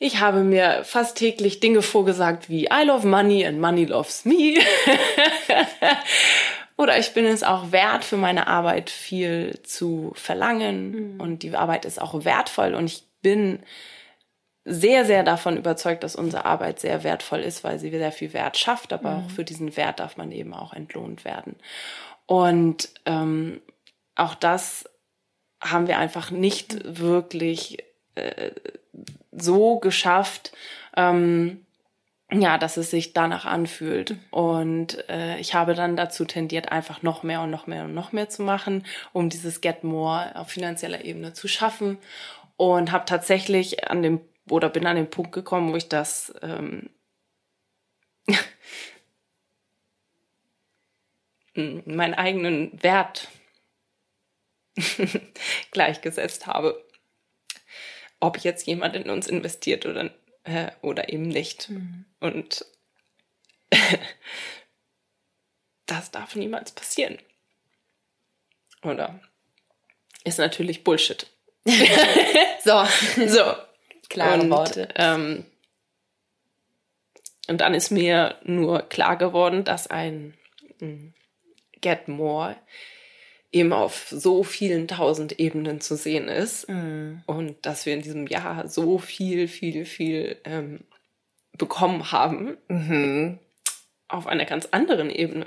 Ich 0.00 0.20
habe 0.20 0.44
mir 0.44 0.84
fast 0.84 1.18
täglich 1.18 1.60
Dinge 1.60 1.82
vorgesagt 1.82 2.48
wie 2.48 2.66
I 2.66 2.84
love 2.84 3.06
money 3.06 3.44
and 3.44 3.60
money 3.60 3.84
loves 3.84 4.24
me. 4.24 4.54
Oder 6.76 6.96
ich 6.98 7.12
bin 7.12 7.24
es 7.26 7.42
auch 7.42 7.72
wert, 7.72 8.04
für 8.04 8.16
meine 8.16 8.46
Arbeit 8.46 8.88
viel 8.88 9.58
zu 9.64 10.12
verlangen. 10.14 11.14
Mhm. 11.14 11.20
Und 11.20 11.42
die 11.42 11.54
Arbeit 11.56 11.84
ist 11.84 12.00
auch 12.00 12.24
wertvoll. 12.24 12.74
Und 12.74 12.86
ich 12.86 13.02
bin 13.20 13.58
sehr, 14.64 15.04
sehr 15.04 15.24
davon 15.24 15.56
überzeugt, 15.56 16.04
dass 16.04 16.14
unsere 16.14 16.44
Arbeit 16.44 16.78
sehr 16.78 17.02
wertvoll 17.02 17.40
ist, 17.40 17.64
weil 17.64 17.80
sie 17.80 17.90
sehr 17.90 18.12
viel 18.12 18.32
Wert 18.32 18.56
schafft. 18.56 18.92
Aber 18.92 19.10
mhm. 19.10 19.24
auch 19.24 19.30
für 19.30 19.42
diesen 19.42 19.76
Wert 19.76 19.98
darf 19.98 20.16
man 20.16 20.30
eben 20.30 20.54
auch 20.54 20.72
entlohnt 20.72 21.24
werden. 21.24 21.56
Und 22.26 22.90
ähm, 23.06 23.60
auch 24.18 24.34
das 24.34 24.84
haben 25.60 25.88
wir 25.88 25.98
einfach 25.98 26.30
nicht 26.30 26.98
wirklich 27.00 27.84
äh, 28.14 28.52
so 29.32 29.78
geschafft, 29.78 30.52
ähm, 30.96 31.64
ja, 32.30 32.58
dass 32.58 32.76
es 32.76 32.90
sich 32.90 33.14
danach 33.14 33.46
anfühlt. 33.46 34.16
Und 34.30 35.08
äh, 35.08 35.38
ich 35.38 35.54
habe 35.54 35.74
dann 35.74 35.96
dazu 35.96 36.24
tendiert, 36.26 36.70
einfach 36.70 37.02
noch 37.02 37.22
mehr 37.22 37.40
und 37.40 37.50
noch 37.50 37.66
mehr 37.66 37.84
und 37.84 37.94
noch 37.94 38.12
mehr 38.12 38.28
zu 38.28 38.42
machen, 38.42 38.84
um 39.12 39.30
dieses 39.30 39.60
Get 39.60 39.82
More 39.82 40.36
auf 40.36 40.48
finanzieller 40.50 41.04
Ebene 41.04 41.32
zu 41.32 41.48
schaffen. 41.48 41.98
Und 42.56 42.92
habe 42.92 43.04
tatsächlich 43.06 43.88
an 43.88 44.02
dem, 44.02 44.20
oder 44.50 44.68
bin 44.68 44.86
an 44.86 44.96
den 44.96 45.10
Punkt 45.10 45.32
gekommen, 45.32 45.72
wo 45.72 45.76
ich 45.76 45.88
das 45.88 46.34
ähm, 46.42 46.90
meinen 51.54 52.14
eigenen 52.14 52.82
Wert 52.82 53.28
gleichgesetzt 55.70 56.46
habe. 56.46 56.84
Ob 58.20 58.38
jetzt 58.38 58.66
jemand 58.66 58.96
in 58.96 59.10
uns 59.10 59.28
investiert 59.28 59.86
oder, 59.86 60.10
äh, 60.44 60.70
oder 60.82 61.12
eben 61.12 61.28
nicht. 61.28 61.70
Mhm. 61.70 62.04
Und 62.20 62.64
das 65.86 66.10
darf 66.10 66.34
niemals 66.34 66.72
passieren. 66.72 67.18
Oder 68.82 69.20
ist 70.24 70.38
natürlich 70.38 70.84
Bullshit. 70.84 71.26
so, 72.64 72.84
so. 73.26 73.54
Klare 74.08 74.40
und, 74.40 74.50
Worte. 74.50 74.88
Ähm, 74.94 75.44
und 77.48 77.60
dann 77.60 77.74
ist 77.74 77.90
mir 77.90 78.38
nur 78.42 78.82
klar 78.82 79.16
geworden, 79.16 79.64
dass 79.64 79.86
ein 79.86 80.34
Get 81.80 82.08
More 82.08 82.56
eben 83.50 83.72
auf 83.72 84.08
so 84.10 84.42
vielen 84.42 84.88
tausend 84.88 85.38
Ebenen 85.38 85.80
zu 85.80 85.96
sehen 85.96 86.28
ist 86.28 86.68
mhm. 86.68 87.22
und 87.26 87.64
dass 87.64 87.86
wir 87.86 87.94
in 87.94 88.02
diesem 88.02 88.26
Jahr 88.26 88.68
so 88.68 88.98
viel, 88.98 89.48
viel, 89.48 89.84
viel 89.84 90.36
ähm, 90.44 90.80
bekommen 91.56 92.12
haben 92.12 92.58
mhm. 92.68 93.38
auf 94.06 94.26
einer 94.26 94.44
ganz 94.44 94.66
anderen 94.70 95.10
Ebene. 95.10 95.46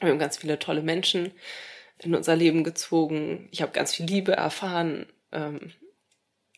Wir 0.00 0.10
haben 0.10 0.18
ganz 0.18 0.36
viele 0.36 0.58
tolle 0.58 0.82
Menschen 0.82 1.32
in 1.98 2.14
unser 2.14 2.36
Leben 2.36 2.64
gezogen. 2.64 3.48
Ich 3.50 3.62
habe 3.62 3.72
ganz 3.72 3.94
viel 3.94 4.06
Liebe 4.06 4.32
erfahren, 4.32 5.06
ähm, 5.32 5.72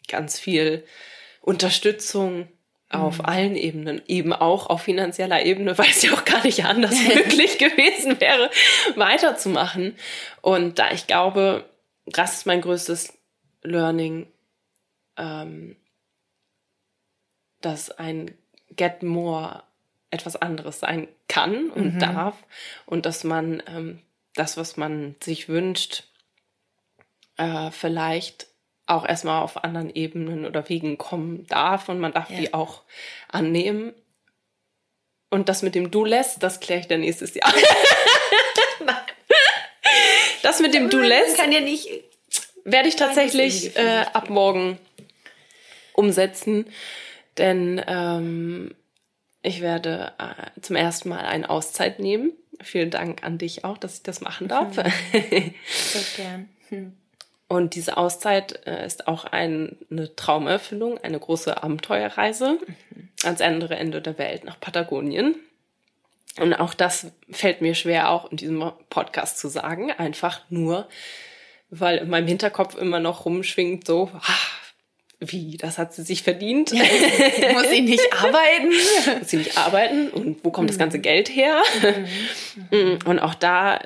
ganz 0.08 0.40
viel 0.40 0.84
Unterstützung 1.40 2.48
auf 2.90 3.18
mhm. 3.18 3.24
allen 3.26 3.56
Ebenen, 3.56 4.02
eben 4.06 4.32
auch 4.32 4.66
auf 4.66 4.82
finanzieller 4.82 5.44
Ebene, 5.44 5.76
weil 5.78 5.90
es 5.90 6.02
ja 6.02 6.12
auch 6.12 6.24
gar 6.24 6.44
nicht 6.44 6.64
anders 6.64 6.98
möglich 7.14 7.58
gewesen 7.58 8.20
wäre, 8.20 8.50
weiterzumachen. 8.96 9.96
Und 10.40 10.78
da 10.78 10.90
ich 10.90 11.06
glaube, 11.06 11.68
das 12.06 12.34
ist 12.34 12.46
mein 12.46 12.60
größtes 12.60 13.18
Learning, 13.62 14.26
ähm, 15.16 15.76
dass 17.60 17.90
ein 17.90 18.34
Get 18.76 19.02
More 19.02 19.64
etwas 20.10 20.36
anderes 20.36 20.80
sein 20.80 21.08
kann 21.28 21.68
und 21.70 21.94
mhm. 21.94 21.98
darf 21.98 22.36
und 22.86 23.04
dass 23.04 23.24
man 23.24 23.62
ähm, 23.66 24.02
das, 24.34 24.56
was 24.56 24.76
man 24.76 25.16
sich 25.20 25.48
wünscht, 25.48 26.04
äh, 27.36 27.70
vielleicht 27.70 28.46
auch 28.88 29.06
erstmal 29.06 29.42
auf 29.42 29.62
anderen 29.64 29.94
Ebenen 29.94 30.44
oder 30.44 30.68
Wegen 30.68 30.98
kommen 30.98 31.46
darf 31.46 31.88
und 31.88 32.00
man 32.00 32.12
darf 32.12 32.30
ja. 32.30 32.38
die 32.38 32.54
auch 32.54 32.82
annehmen. 33.28 33.92
Und 35.30 35.48
das 35.48 35.62
mit 35.62 35.74
dem 35.74 35.90
Du 35.90 36.04
lässt, 36.04 36.42
das 36.42 36.60
kläre 36.60 36.80
ich 36.80 36.88
dann 36.88 37.00
nächstes 37.00 37.34
Jahr. 37.34 37.52
das 40.42 40.60
mit 40.60 40.72
dem 40.72 40.88
Du 40.88 40.98
lässt 40.98 41.36
kann 41.36 41.52
ja 41.52 41.60
nicht 41.60 41.88
werde 42.72 42.88
ich 42.88 42.96
tatsächlich 42.96 43.76
äh, 43.76 44.04
ab 44.12 44.30
morgen 44.30 44.78
umsetzen, 45.94 46.66
denn 47.36 47.82
ähm, 47.86 48.74
ich 49.42 49.60
werde 49.60 50.12
äh, 50.18 50.60
zum 50.60 50.76
ersten 50.76 51.08
Mal 51.08 51.24
eine 51.24 51.48
Auszeit 51.48 51.98
nehmen. 51.98 52.32
Vielen 52.60 52.90
Dank 52.90 53.24
an 53.24 53.38
dich 53.38 53.64
auch, 53.64 53.78
dass 53.78 53.94
ich 53.94 54.02
das 54.02 54.20
machen 54.20 54.48
darf. 54.48 54.74
Sehr 54.74 56.02
gern. 56.16 56.48
Hm. 56.68 56.92
Und 57.48 57.74
diese 57.74 57.96
Auszeit 57.96 58.66
äh, 58.66 58.84
ist 58.84 59.08
auch 59.08 59.24
ein, 59.24 59.76
eine 59.90 60.14
Traumerfüllung, 60.14 60.98
eine 60.98 61.18
große 61.18 61.62
Abenteuerreise 61.62 62.58
mhm. 62.94 63.08
ans 63.24 63.40
andere 63.40 63.76
Ende 63.76 64.02
der 64.02 64.18
Welt 64.18 64.44
nach 64.44 64.60
Patagonien. 64.60 65.34
Und 66.38 66.54
auch 66.54 66.74
das 66.74 67.08
fällt 67.30 67.62
mir 67.62 67.74
schwer, 67.74 68.10
auch 68.10 68.30
in 68.30 68.36
diesem 68.36 68.72
Podcast 68.90 69.38
zu 69.38 69.48
sagen. 69.48 69.90
Einfach 69.90 70.42
nur, 70.50 70.88
weil 71.70 71.98
in 71.98 72.10
meinem 72.10 72.28
Hinterkopf 72.28 72.76
immer 72.76 73.00
noch 73.00 73.24
rumschwingt, 73.24 73.86
so, 73.86 74.10
ach, 74.14 74.58
wie, 75.20 75.56
das 75.56 75.78
hat 75.78 75.94
sie 75.94 76.02
sich 76.02 76.22
verdient. 76.22 76.72
Muss 76.72 77.70
sie 77.70 77.80
nicht 77.80 78.12
arbeiten? 78.22 79.18
Muss 79.18 79.30
sie 79.30 79.38
nicht 79.38 79.56
arbeiten? 79.56 80.10
Und 80.10 80.44
wo 80.44 80.50
kommt 80.50 80.66
mhm. 80.66 80.68
das 80.68 80.78
ganze 80.78 81.00
Geld 81.00 81.28
her? 81.28 81.62
Mhm. 82.70 82.98
Und 83.04 83.18
auch 83.18 83.34
da 83.34 83.80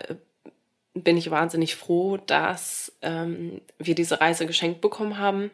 bin 0.94 1.16
ich 1.16 1.30
wahnsinnig 1.30 1.76
froh, 1.76 2.18
dass 2.18 2.92
ähm, 3.02 3.60
wir 3.78 3.94
diese 3.94 4.20
Reise 4.20 4.46
geschenkt 4.46 4.80
bekommen 4.80 5.18
haben 5.18 5.50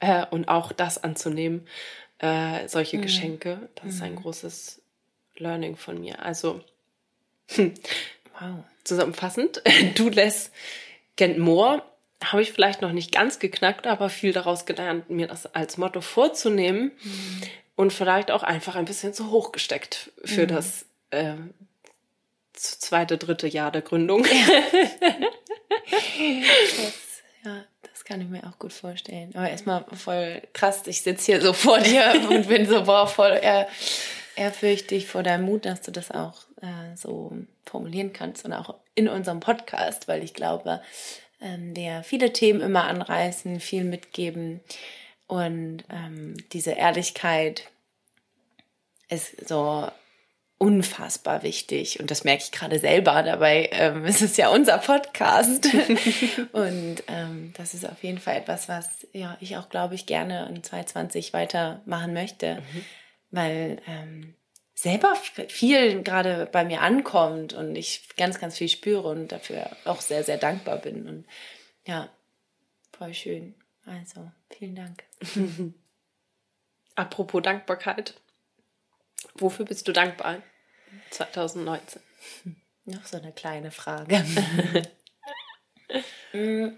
äh, 0.00 0.24
und 0.26 0.48
auch 0.48 0.72
das 0.72 1.02
anzunehmen, 1.02 1.66
äh, 2.18 2.66
solche 2.68 2.98
mhm. 2.98 3.02
Geschenke. 3.02 3.68
Das 3.74 3.84
mhm. 3.84 3.90
ist 3.90 4.02
ein 4.02 4.12
mhm. 4.12 4.22
großes 4.22 4.82
Learning 5.36 5.76
von 5.76 6.00
mir. 6.00 6.24
Also, 6.24 6.62
wow. 7.56 8.64
zusammenfassend, 8.84 9.62
du 9.94 10.08
lässt 10.08 10.52
Kent 11.16 11.38
Moore 11.38 11.82
habe 12.24 12.42
ich 12.42 12.52
vielleicht 12.52 12.82
noch 12.82 12.92
nicht 12.92 13.12
ganz 13.12 13.38
geknackt, 13.38 13.86
aber 13.86 14.08
viel 14.08 14.32
daraus 14.32 14.64
gelernt, 14.66 15.10
mir 15.10 15.26
das 15.26 15.54
als 15.54 15.76
Motto 15.76 16.00
vorzunehmen 16.00 16.92
mhm. 17.02 17.42
und 17.76 17.92
vielleicht 17.92 18.30
auch 18.30 18.42
einfach 18.42 18.74
ein 18.74 18.86
bisschen 18.86 19.12
zu 19.12 19.30
hoch 19.30 19.52
gesteckt 19.52 20.12
für 20.24 20.44
mhm. 20.44 20.48
das 20.48 20.86
äh, 21.10 21.34
zweite, 22.56 23.18
dritte 23.18 23.46
Jahr 23.46 23.70
der 23.70 23.82
Gründung. 23.82 24.24
Ja. 24.24 24.30
das, 25.88 27.22
ja, 27.44 27.64
das 27.82 28.04
kann 28.04 28.20
ich 28.20 28.28
mir 28.28 28.44
auch 28.46 28.58
gut 28.58 28.72
vorstellen. 28.72 29.30
Aber 29.34 29.48
erstmal 29.48 29.84
voll 29.94 30.42
krass, 30.52 30.82
ich 30.86 31.02
sitze 31.02 31.32
hier 31.32 31.40
so 31.40 31.52
vor 31.52 31.78
dir 31.78 32.12
und 32.30 32.48
bin 32.48 32.66
so, 32.66 32.84
boah, 32.84 33.06
voll 33.06 33.38
ehr, 33.40 33.68
ehrfürchtig 34.34 35.06
vor 35.06 35.22
deinem 35.22 35.44
Mut, 35.44 35.64
dass 35.64 35.82
du 35.82 35.90
das 35.92 36.10
auch 36.10 36.46
äh, 36.60 36.96
so 36.96 37.32
formulieren 37.64 38.12
kannst 38.12 38.44
und 38.44 38.52
auch 38.52 38.74
in 38.94 39.08
unserem 39.08 39.40
Podcast, 39.40 40.08
weil 40.08 40.22
ich 40.22 40.34
glaube, 40.34 40.82
ähm, 41.40 41.76
wir 41.76 42.02
viele 42.02 42.32
Themen 42.32 42.60
immer 42.60 42.84
anreißen, 42.84 43.60
viel 43.60 43.84
mitgeben 43.84 44.60
und 45.26 45.84
ähm, 45.90 46.36
diese 46.52 46.72
Ehrlichkeit 46.72 47.68
ist 49.08 49.48
so 49.48 49.88
unfassbar 50.58 51.42
wichtig 51.42 52.00
und 52.00 52.10
das 52.10 52.24
merke 52.24 52.42
ich 52.42 52.52
gerade 52.52 52.78
selber. 52.78 53.22
Dabei 53.22 53.68
ähm, 53.72 54.04
ist 54.06 54.22
es 54.22 54.36
ja 54.36 54.48
unser 54.48 54.78
Podcast 54.78 55.68
und 56.52 57.02
ähm, 57.08 57.52
das 57.56 57.74
ist 57.74 57.88
auf 57.88 58.02
jeden 58.02 58.18
Fall 58.18 58.36
etwas, 58.36 58.68
was 58.68 59.06
ja 59.12 59.36
ich 59.40 59.56
auch 59.56 59.68
glaube 59.68 59.94
ich 59.94 60.06
gerne 60.06 60.48
in 60.48 60.62
2020 60.62 61.32
weitermachen 61.32 62.14
möchte, 62.14 62.56
mhm. 62.56 62.84
weil 63.30 63.82
ähm, 63.86 64.34
selber 64.74 65.14
viel 65.48 66.02
gerade 66.02 66.48
bei 66.50 66.64
mir 66.64 66.80
ankommt 66.82 67.52
und 67.52 67.76
ich 67.76 68.08
ganz 68.16 68.38
ganz 68.38 68.56
viel 68.56 68.68
spüre 68.68 69.08
und 69.08 69.32
dafür 69.32 69.70
auch 69.84 70.00
sehr 70.00 70.24
sehr 70.24 70.38
dankbar 70.38 70.78
bin 70.78 71.06
und 71.06 71.24
ja 71.86 72.08
voll 72.96 73.14
schön. 73.14 73.54
Also 73.84 74.30
vielen 74.50 74.74
Dank. 74.74 75.04
Apropos 76.96 77.42
Dankbarkeit. 77.42 78.14
Wofür 79.38 79.64
bist 79.64 79.86
du 79.88 79.92
dankbar 79.92 80.42
2019? 81.10 82.02
Noch 82.84 83.04
so 83.04 83.16
eine 83.16 83.32
kleine 83.32 83.70
Frage. 83.70 84.24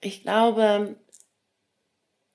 ich 0.00 0.22
glaube, 0.22 0.96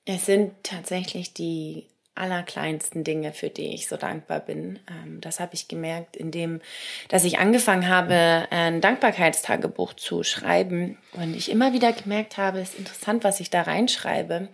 es 0.04 0.26
sind 0.26 0.52
tatsächlich 0.62 1.34
die 1.34 1.88
allerkleinsten 2.16 3.04
Dinge, 3.04 3.32
für 3.32 3.50
die 3.50 3.74
ich 3.74 3.88
so 3.88 3.96
dankbar 3.96 4.40
bin. 4.40 4.80
Ähm, 4.90 5.20
das 5.20 5.38
habe 5.38 5.54
ich 5.54 5.68
gemerkt, 5.68 6.16
indem, 6.16 6.60
dass 7.08 7.24
ich 7.24 7.38
angefangen 7.38 7.88
habe, 7.88 8.46
ein 8.50 8.80
Dankbarkeitstagebuch 8.80 9.94
zu 9.94 10.22
schreiben 10.22 10.98
und 11.12 11.36
ich 11.36 11.50
immer 11.50 11.72
wieder 11.72 11.92
gemerkt 11.92 12.38
habe, 12.38 12.60
es 12.60 12.70
ist 12.70 12.78
interessant, 12.78 13.22
was 13.22 13.40
ich 13.40 13.50
da 13.50 13.62
reinschreibe, 13.62 14.48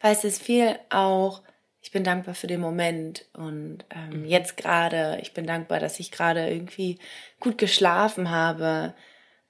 weil 0.00 0.12
es 0.12 0.24
ist 0.24 0.42
viel 0.42 0.78
auch 0.88 1.42
ich 1.82 1.90
bin 1.90 2.04
dankbar 2.04 2.34
für 2.34 2.46
den 2.46 2.60
Moment 2.60 3.26
und 3.32 3.84
ähm, 3.90 4.20
mhm. 4.20 4.24
jetzt 4.24 4.56
gerade, 4.56 5.18
ich 5.20 5.34
bin 5.34 5.46
dankbar, 5.46 5.80
dass 5.80 5.98
ich 5.98 6.12
gerade 6.12 6.48
irgendwie 6.48 6.98
gut 7.40 7.58
geschlafen 7.58 8.30
habe, 8.30 8.94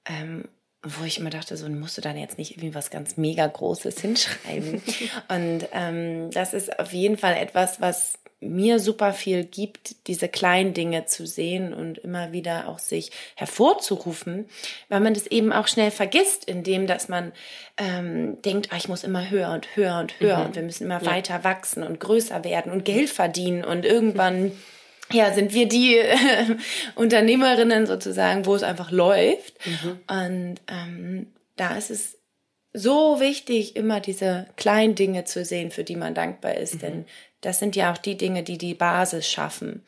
ähm, 0.05 0.49
wo 0.81 1.05
ich 1.05 1.19
immer 1.19 1.29
dachte, 1.29 1.55
so 1.55 1.69
musst 1.69 1.97
du 1.97 2.01
dann 2.01 2.17
jetzt 2.17 2.39
nicht 2.39 2.51
irgendwie 2.51 2.73
was 2.73 2.89
ganz 2.89 3.17
mega 3.17 3.45
Großes 3.45 4.01
hinschreiben. 4.01 4.81
und 5.29 5.67
ähm, 5.71 6.31
das 6.31 6.53
ist 6.53 6.77
auf 6.79 6.91
jeden 6.91 7.17
Fall 7.17 7.35
etwas, 7.35 7.79
was 7.79 8.19
mir 8.49 8.79
super 8.79 9.13
viel 9.13 9.43
gibt, 9.43 10.07
diese 10.07 10.27
kleinen 10.27 10.73
Dinge 10.73 11.05
zu 11.05 11.25
sehen 11.25 11.73
und 11.73 11.97
immer 11.97 12.31
wieder 12.31 12.67
auch 12.69 12.79
sich 12.79 13.11
hervorzurufen, 13.35 14.45
weil 14.89 14.99
man 14.99 15.13
das 15.13 15.27
eben 15.27 15.51
auch 15.51 15.67
schnell 15.67 15.91
vergisst, 15.91 16.45
indem 16.45 16.87
dass 16.87 17.09
man 17.09 17.31
ähm, 17.77 18.41
denkt, 18.41 18.69
ah, 18.71 18.77
ich 18.77 18.87
muss 18.87 19.03
immer 19.03 19.29
höher 19.29 19.51
und 19.51 19.75
höher 19.75 19.99
und 19.99 20.19
höher 20.19 20.37
mhm. 20.37 20.45
und 20.45 20.55
wir 20.55 20.63
müssen 20.63 20.83
immer 20.85 21.01
ja. 21.01 21.09
weiter 21.09 21.43
wachsen 21.43 21.83
und 21.83 21.99
größer 21.99 22.43
werden 22.43 22.71
und 22.71 22.85
Geld 22.85 23.09
verdienen 23.09 23.63
und 23.63 23.85
irgendwann 23.85 24.51
ja, 25.11 25.33
sind 25.33 25.53
wir 25.53 25.67
die 25.67 25.97
äh, 25.97 26.15
Unternehmerinnen 26.95 27.85
sozusagen, 27.85 28.45
wo 28.45 28.55
es 28.55 28.63
einfach 28.63 28.91
läuft. 28.91 29.53
Mhm. 29.65 29.99
Und 30.07 30.55
ähm, 30.67 31.27
da 31.55 31.75
ist 31.75 31.91
es 31.91 32.17
so 32.73 33.19
wichtig, 33.19 33.75
immer 33.75 33.99
diese 33.99 34.47
kleinen 34.55 34.95
Dinge 34.95 35.25
zu 35.25 35.45
sehen, 35.45 35.71
für 35.71 35.83
die 35.83 35.95
man 35.95 36.15
dankbar 36.15 36.55
ist. 36.55 36.75
Mhm. 36.75 36.79
Denn 36.79 37.05
das 37.45 37.59
sind 37.59 37.75
ja 37.75 37.91
auch 37.91 37.97
die 37.97 38.17
Dinge, 38.17 38.43
die 38.43 38.57
die 38.57 38.73
Basis 38.73 39.29
schaffen. 39.29 39.83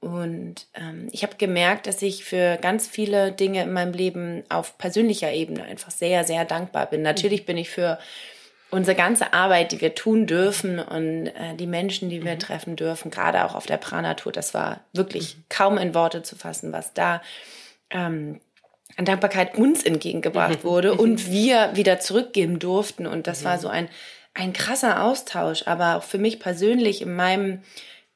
Und 0.00 0.66
ähm, 0.74 1.08
ich 1.10 1.22
habe 1.22 1.36
gemerkt, 1.36 1.86
dass 1.86 2.02
ich 2.02 2.24
für 2.24 2.56
ganz 2.56 2.86
viele 2.86 3.32
Dinge 3.32 3.62
in 3.62 3.72
meinem 3.72 3.92
Leben 3.92 4.44
auf 4.48 4.78
persönlicher 4.78 5.32
Ebene 5.32 5.64
einfach 5.64 5.90
sehr, 5.90 6.24
sehr 6.24 6.44
dankbar 6.44 6.86
bin. 6.86 7.02
Natürlich 7.02 7.46
bin 7.46 7.56
ich 7.56 7.68
für 7.70 7.98
unsere 8.70 8.96
ganze 8.96 9.32
Arbeit, 9.32 9.72
die 9.72 9.80
wir 9.80 9.94
tun 9.94 10.26
dürfen 10.26 10.78
und 10.78 11.28
äh, 11.28 11.54
die 11.58 11.66
Menschen, 11.66 12.10
die 12.10 12.24
wir 12.24 12.34
mhm. 12.34 12.38
treffen 12.38 12.76
dürfen, 12.76 13.10
gerade 13.10 13.44
auch 13.44 13.54
auf 13.54 13.66
der 13.66 13.78
Pranatur, 13.78 14.30
das 14.30 14.54
war 14.54 14.80
wirklich 14.92 15.36
mhm. 15.36 15.44
kaum 15.48 15.78
in 15.78 15.94
Worte 15.94 16.22
zu 16.22 16.36
fassen, 16.36 16.72
was 16.72 16.92
da 16.92 17.22
ähm, 17.90 18.40
an 18.96 19.04
Dankbarkeit 19.04 19.56
uns 19.56 19.82
entgegengebracht 19.82 20.64
wurde 20.64 20.94
und 20.94 21.30
wir 21.30 21.70
wieder 21.74 21.98
zurückgeben 21.98 22.58
durften. 22.58 23.06
Und 23.06 23.26
das 23.26 23.42
war 23.42 23.56
mhm. 23.56 23.60
so 23.60 23.68
ein 23.68 23.88
ein 24.34 24.52
krasser 24.52 25.02
Austausch, 25.04 25.64
aber 25.66 25.96
auch 25.96 26.02
für 26.02 26.18
mich 26.18 26.40
persönlich 26.40 27.02
in 27.02 27.14
meinem 27.14 27.62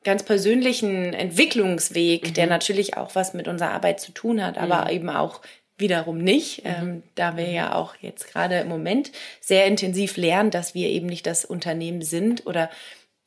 ganz 0.05 0.23
persönlichen 0.23 1.15
Entwicklungsweg, 1.15 2.29
mhm. 2.29 2.35
der 2.35 2.47
natürlich 2.47 2.97
auch 2.97 3.15
was 3.15 3.35
mit 3.35 3.49
unserer 3.49 3.71
Arbeit 3.71 4.01
zu 4.01 4.13
tun 4.13 4.45
hat, 4.45 4.59
aber 4.59 4.85
mhm. 4.85 4.91
eben 4.91 5.11
auch 5.11 5.41
wiederum 5.79 6.19
nicht, 6.19 6.65
mhm. 6.65 6.71
ähm, 6.71 7.03
da 7.15 7.37
wir 7.37 7.51
ja 7.51 7.75
auch 7.75 7.95
jetzt 8.01 8.31
gerade 8.31 8.59
im 8.59 8.69
Moment 8.69 9.13
sehr 9.41 9.67
intensiv 9.67 10.17
lernen, 10.17 10.51
dass 10.51 10.75
wir 10.75 10.89
eben 10.89 11.07
nicht 11.07 11.27
das 11.27 11.45
Unternehmen 11.45 12.03
sind 12.03 12.47
oder 12.47 12.71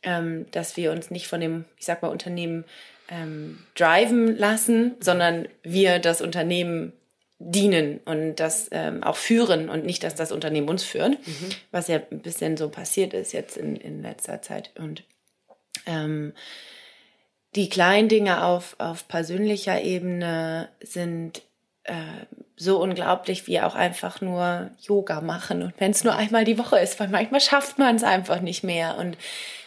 ähm, 0.04 0.46
dass 0.52 0.78
wir 0.78 0.92
uns 0.92 1.12
nicht 1.12 1.28
von 1.28 1.42
dem, 1.42 1.66
ich 1.78 1.86
sag 1.86 2.02
mal, 2.02 2.10
Unternehmen 2.10 2.66
ähm, 3.10 3.60
driven 3.76 4.38
lassen, 4.38 4.96
sondern 5.00 5.48
wir 5.64 6.00
das 6.00 6.22
Unternehmen 6.22 6.94
dienen 7.40 8.00
und 8.06 8.36
das 8.36 8.70
ähm, 8.72 9.04
auch 9.04 9.18
führen 9.18 9.70
und 9.70 9.86
nicht, 9.86 10.04
dass 10.04 10.16
das 10.16 10.32
Unternehmen 10.32 10.70
uns 10.70 10.84
führt, 10.84 11.12
mhm. 11.28 11.50
was 11.72 11.88
ja 11.88 12.00
ein 12.12 12.22
bisschen 12.22 12.56
so 12.58 12.70
passiert 12.70 13.14
ist 13.14 13.34
jetzt 13.34 13.58
in, 13.58 13.76
in 13.76 14.02
letzter 14.02 14.42
Zeit. 14.42 14.72
Und 14.78 15.04
ähm, 15.86 16.34
die 17.56 17.70
kleinen 17.70 18.10
Dinge 18.10 18.44
auf, 18.44 18.76
auf 18.80 19.08
persönlicher 19.08 19.82
Ebene 19.82 20.70
sind 20.82 21.42
so 22.58 22.82
unglaublich 22.82 23.48
wie 23.48 23.60
auch 23.62 23.76
einfach 23.76 24.22
nur 24.22 24.72
Yoga 24.82 25.22
machen 25.22 25.62
und 25.62 25.74
wenn 25.78 25.92
es 25.92 26.04
nur 26.04 26.16
einmal 26.16 26.46
die 26.46 26.58
Woche 26.58 26.80
ist, 26.80 27.00
weil 27.00 27.10
manchmal 27.10 27.42
schafft 27.42 27.78
man 27.78 27.96
es 27.96 28.04
einfach 28.04 28.42
nicht 28.42 28.64
mehr 28.64 28.98
und 28.98 29.18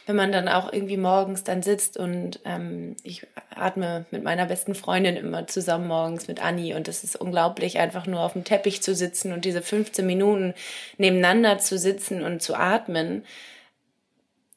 wenn 0.06 0.16
man 0.16 0.32
dann 0.32 0.48
auch 0.48 0.72
irgendwie 0.72 0.96
morgens 0.96 1.44
dann 1.44 1.62
sitzt 1.62 1.98
und 1.98 2.40
ähm, 2.46 2.96
ich 3.02 3.26
atme 3.54 4.06
mit 4.10 4.24
meiner 4.24 4.46
besten 4.46 4.74
Freundin 4.74 5.16
immer 5.16 5.46
zusammen 5.46 5.86
morgens 5.86 6.28
mit 6.28 6.42
Anni 6.42 6.74
und 6.74 6.88
es 6.88 7.04
ist 7.04 7.14
unglaublich, 7.14 7.78
einfach 7.78 8.06
nur 8.06 8.20
auf 8.20 8.32
dem 8.32 8.44
Teppich 8.44 8.82
zu 8.82 8.94
sitzen 8.94 9.34
und 9.34 9.44
diese 9.44 9.60
15 9.60 10.06
Minuten 10.06 10.54
nebeneinander 10.96 11.58
zu 11.58 11.76
sitzen 11.76 12.22
und 12.22 12.40
zu 12.40 12.54
atmen. 12.54 13.22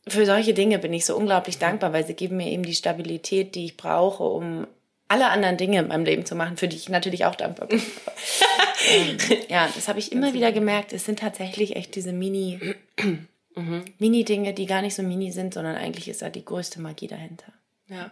Für 0.07 0.25
solche 0.25 0.53
Dinge 0.53 0.79
bin 0.79 0.93
ich 0.93 1.05
so 1.05 1.17
unglaublich 1.17 1.59
dankbar, 1.59 1.91
weil 1.91 2.05
sie 2.05 2.13
geben 2.13 2.37
mir 2.37 2.47
eben 2.47 2.63
die 2.63 2.73
Stabilität, 2.73 3.53
die 3.53 3.65
ich 3.65 3.75
brauche, 3.75 4.23
um 4.23 4.67
alle 5.11 5.29
anderen 5.29 5.57
Dinge 5.57 5.79
in 5.79 5.89
meinem 5.89 6.05
Leben 6.05 6.25
zu 6.25 6.35
machen, 6.35 6.55
für 6.55 6.69
die 6.69 6.77
ich 6.77 6.87
natürlich 6.87 7.25
auch 7.25 7.35
dankbar 7.35 7.67
bin. 7.67 7.81
ja, 9.49 9.69
das 9.75 9.89
habe 9.89 9.99
ich 9.99 10.13
immer 10.13 10.33
wieder 10.33 10.53
gemerkt. 10.53 10.93
Es 10.93 11.03
sind 11.03 11.19
tatsächlich 11.19 11.75
echt 11.75 11.95
diese 11.95 12.13
Mini, 12.13 12.77
mhm. 12.97 13.91
Mini-Dinge, 13.99 14.53
die 14.53 14.65
gar 14.65 14.81
nicht 14.81 14.95
so 14.95 15.03
mini 15.03 15.33
sind, 15.33 15.53
sondern 15.53 15.75
eigentlich 15.75 16.07
ist 16.07 16.21
da 16.21 16.29
die 16.29 16.45
größte 16.45 16.79
Magie 16.79 17.07
dahinter. 17.07 17.51
Ja. 17.87 18.09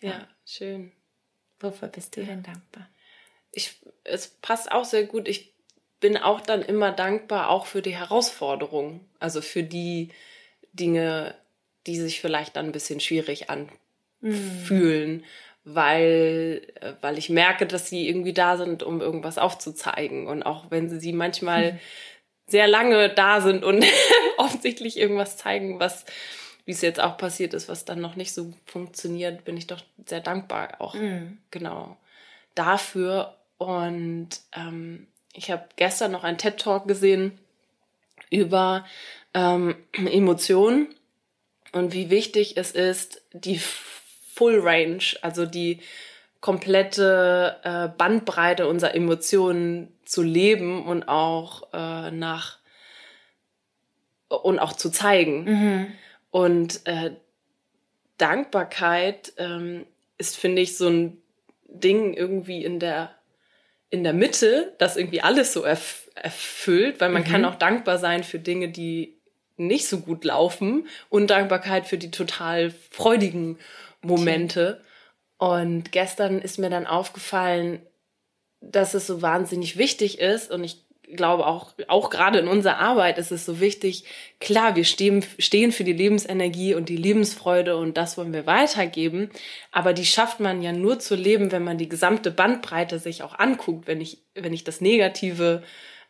Ja, 0.00 0.10
ja 0.10 0.28
schön. 0.44 0.90
Wofür 1.60 1.86
bist 1.86 2.16
du 2.16 2.24
denn 2.24 2.42
dankbar? 2.42 2.88
Ich, 3.52 3.80
es 4.02 4.26
passt 4.26 4.72
auch 4.72 4.84
sehr 4.84 5.04
gut. 5.04 5.28
Ich 5.28 5.54
bin 6.00 6.16
auch 6.16 6.40
dann 6.40 6.62
immer 6.62 6.90
dankbar, 6.90 7.48
auch 7.48 7.66
für 7.66 7.80
die 7.80 7.96
Herausforderungen. 7.96 9.08
Also 9.20 9.40
für 9.40 9.62
die 9.62 10.08
Dinge, 10.72 11.36
die 11.86 11.94
sich 12.00 12.20
vielleicht 12.20 12.56
dann 12.56 12.66
ein 12.66 12.72
bisschen 12.72 12.98
schwierig 12.98 13.50
anfühlen. 13.50 15.18
Mhm 15.18 15.24
weil, 15.64 16.62
äh, 16.80 16.92
weil 17.00 17.18
ich 17.18 17.30
merke, 17.30 17.66
dass 17.66 17.88
sie 17.88 18.08
irgendwie 18.08 18.32
da 18.32 18.56
sind, 18.56 18.82
um 18.82 19.00
irgendwas 19.00 19.38
aufzuzeigen. 19.38 20.26
Und 20.26 20.42
auch 20.42 20.70
wenn 20.70 20.88
sie, 20.88 20.98
sie 20.98 21.12
manchmal 21.12 21.74
mhm. 21.74 21.78
sehr 22.46 22.68
lange 22.68 23.08
da 23.10 23.40
sind 23.40 23.64
und 23.64 23.84
offensichtlich 24.38 24.98
irgendwas 24.98 25.36
zeigen, 25.36 25.78
was, 25.80 26.04
wie 26.64 26.72
es 26.72 26.80
jetzt 26.80 27.00
auch 27.00 27.16
passiert 27.16 27.54
ist, 27.54 27.68
was 27.68 27.84
dann 27.84 28.00
noch 28.00 28.16
nicht 28.16 28.32
so 28.32 28.52
funktioniert, 28.66 29.44
bin 29.44 29.56
ich 29.56 29.66
doch 29.66 29.80
sehr 30.06 30.20
dankbar 30.20 30.80
auch 30.80 30.94
mhm. 30.94 31.38
genau 31.50 31.96
dafür. 32.54 33.36
Und 33.58 34.30
ähm, 34.56 35.06
ich 35.32 35.50
habe 35.50 35.64
gestern 35.76 36.12
noch 36.12 36.24
einen 36.24 36.38
TED 36.38 36.58
Talk 36.58 36.88
gesehen 36.88 37.38
über 38.30 38.84
ähm, 39.34 39.76
Emotionen 39.92 40.88
und 41.72 41.94
wie 41.94 42.10
wichtig 42.10 42.56
es 42.56 42.72
ist, 42.72 43.22
die 43.32 43.60
Full 44.34 44.60
Range, 44.60 45.02
also 45.20 45.46
die 45.46 45.80
komplette 46.40 47.56
äh, 47.62 47.88
Bandbreite 47.96 48.66
unserer 48.66 48.94
Emotionen 48.94 49.96
zu 50.04 50.22
leben 50.22 50.84
und 50.84 51.08
auch 51.08 51.72
äh, 51.72 52.10
nach 52.10 52.58
und 54.28 54.58
auch 54.58 54.72
zu 54.72 54.90
zeigen. 54.90 55.44
Mhm. 55.44 55.86
Und 56.30 56.80
äh, 56.86 57.12
Dankbarkeit 58.18 59.32
ähm, 59.36 59.86
ist, 60.18 60.36
finde 60.36 60.62
ich, 60.62 60.76
so 60.76 60.88
ein 60.88 61.18
Ding 61.66 62.14
irgendwie 62.14 62.64
in 62.64 62.78
der 62.80 63.14
in 63.90 64.04
der 64.04 64.14
Mitte, 64.14 64.72
das 64.78 64.96
irgendwie 64.96 65.20
alles 65.20 65.52
so 65.52 65.64
erf 65.64 66.10
erfüllt, 66.14 67.00
weil 67.00 67.10
man 67.10 67.22
mhm. 67.22 67.26
kann 67.26 67.44
auch 67.44 67.54
dankbar 67.54 67.98
sein 67.98 68.24
für 68.24 68.38
Dinge, 68.38 68.68
die 68.68 69.16
nicht 69.56 69.86
so 69.86 70.00
gut 70.00 70.24
laufen 70.24 70.86
und 71.08 71.30
Dankbarkeit 71.30 71.86
für 71.86 71.98
die 71.98 72.10
total 72.10 72.70
freudigen 72.90 73.58
Momente. 74.02 74.82
Und 75.38 75.92
gestern 75.92 76.40
ist 76.40 76.58
mir 76.58 76.70
dann 76.70 76.86
aufgefallen, 76.86 77.80
dass 78.60 78.94
es 78.94 79.06
so 79.06 79.22
wahnsinnig 79.22 79.76
wichtig 79.76 80.20
ist 80.20 80.50
und 80.50 80.62
ich 80.62 80.84
glaube 81.16 81.46
auch, 81.46 81.74
auch 81.88 82.10
gerade 82.10 82.38
in 82.38 82.48
unserer 82.48 82.78
Arbeit 82.78 83.18
ist 83.18 83.32
es 83.32 83.44
so 83.44 83.60
wichtig, 83.60 84.04
klar, 84.40 84.76
wir 84.76 84.84
stehen, 84.84 85.24
stehen 85.38 85.72
für 85.72 85.84
die 85.84 85.92
Lebensenergie 85.92 86.74
und 86.74 86.88
die 86.88 86.96
Lebensfreude 86.96 87.76
und 87.76 87.96
das 87.96 88.16
wollen 88.16 88.32
wir 88.32 88.46
weitergeben, 88.46 89.30
aber 89.72 89.92
die 89.92 90.06
schafft 90.06 90.40
man 90.40 90.62
ja 90.62 90.72
nur 90.72 90.98
zu 90.98 91.14
leben, 91.14 91.52
wenn 91.52 91.64
man 91.64 91.78
die 91.78 91.88
gesamte 91.88 92.30
Bandbreite 92.30 92.98
sich 92.98 93.22
auch 93.22 93.38
anguckt, 93.38 93.86
wenn 93.86 94.00
ich, 94.00 94.18
wenn 94.34 94.52
ich 94.52 94.64
das 94.64 94.80
Negative 94.80 95.62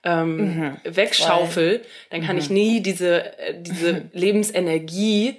ähm, 0.04 0.36
mhm, 0.36 0.76
wegschaufel, 0.84 1.78
voll. 1.78 1.88
dann 2.10 2.22
kann 2.22 2.36
mhm. 2.36 2.42
ich 2.42 2.50
nie 2.50 2.80
diese, 2.80 3.38
äh, 3.38 3.54
diese 3.60 4.08
Lebensenergie 4.12 5.36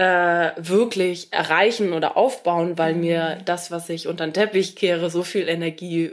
äh, 0.00 0.52
wirklich 0.56 1.30
erreichen 1.30 1.92
oder 1.92 2.16
aufbauen, 2.16 2.78
weil 2.78 2.94
mhm. 2.94 3.00
mir 3.00 3.38
das, 3.44 3.70
was 3.70 3.90
ich 3.90 4.08
unter 4.08 4.26
den 4.26 4.32
Teppich 4.32 4.74
kehre, 4.74 5.10
so 5.10 5.22
viel 5.22 5.46
Energie, 5.46 6.12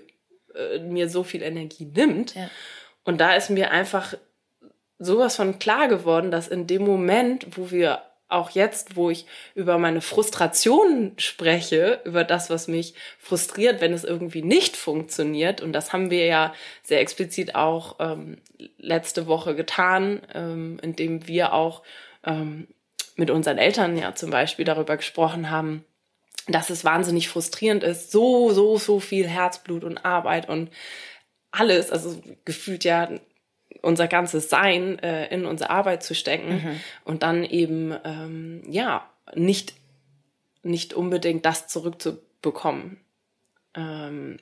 äh, 0.54 0.80
mir 0.80 1.10
so 1.10 1.24
viel 1.24 1.42
Energie 1.42 1.86
nimmt. 1.86 2.36
Ja. 2.36 2.50
Und 3.06 3.22
da 3.22 3.34
ist 3.34 3.50
mir 3.50 3.72
einfach 3.72 4.16
sowas 5.00 5.38
von 5.38 5.58
klar 5.58 5.88
geworden, 5.88 6.32
dass 6.32 6.50
in 6.50 6.68
dem 6.68 6.84
Moment, 6.84 7.58
wo 7.58 7.72
wir 7.72 8.02
auch 8.28 8.50
jetzt, 8.50 8.98
wo 8.98 9.10
ich 9.10 9.26
über 9.56 9.78
meine 9.78 10.02
Frustration 10.02 11.14
spreche, 11.16 12.02
über 12.04 12.26
das, 12.26 12.50
was 12.50 12.68
mich 12.68 12.94
frustriert, 13.20 13.80
wenn 13.80 13.94
es 13.94 14.04
irgendwie 14.04 14.42
nicht 14.42 14.76
funktioniert, 14.76 15.62
und 15.62 15.72
das 15.72 15.94
haben 15.94 16.12
wir 16.12 16.26
ja 16.26 16.54
sehr 16.84 17.00
explizit 17.00 17.56
auch 17.56 17.96
ähm, 18.02 18.40
letzte 18.78 19.28
Woche 19.28 19.56
getan, 19.56 20.20
ähm, 20.34 20.78
indem 20.82 21.26
wir 21.26 21.54
auch 21.54 21.84
ähm, 22.26 22.68
mit 23.18 23.30
unseren 23.30 23.58
Eltern 23.58 23.98
ja 23.98 24.16
zum 24.16 24.30
Beispiel 24.30 24.64
darüber 24.64 24.96
gesprochen 24.96 25.50
haben, 25.50 25.84
dass 26.48 26.70
es 26.70 26.86
wahnsinnig 26.86 27.28
frustrierend 27.28 27.84
ist, 27.84 28.12
so, 28.12 28.52
so, 28.52 28.78
so 28.78 29.00
viel 29.00 29.28
Herzblut 29.28 29.84
und 29.84 30.06
Arbeit 30.06 30.48
und 30.48 30.70
alles, 31.52 31.92
also 31.92 32.22
gefühlt 32.46 32.84
ja 32.86 33.10
unser 33.82 34.08
ganzes 34.08 34.50
Sein 34.50 35.00
äh, 35.00 35.28
in 35.28 35.46
unsere 35.46 35.70
Arbeit 35.70 36.04
zu 36.04 36.16
stecken 36.16 36.64
mhm. 36.64 36.80
und 37.04 37.24
dann 37.24 37.44
eben 37.44 37.94
ähm, 38.06 38.64
ja 38.70 39.10
nicht 39.36 39.74
nicht 40.64 40.94
unbedingt 40.94 41.46
das 41.46 41.68
zurückzubekommen, 41.68 43.00
ähm, 43.76 44.38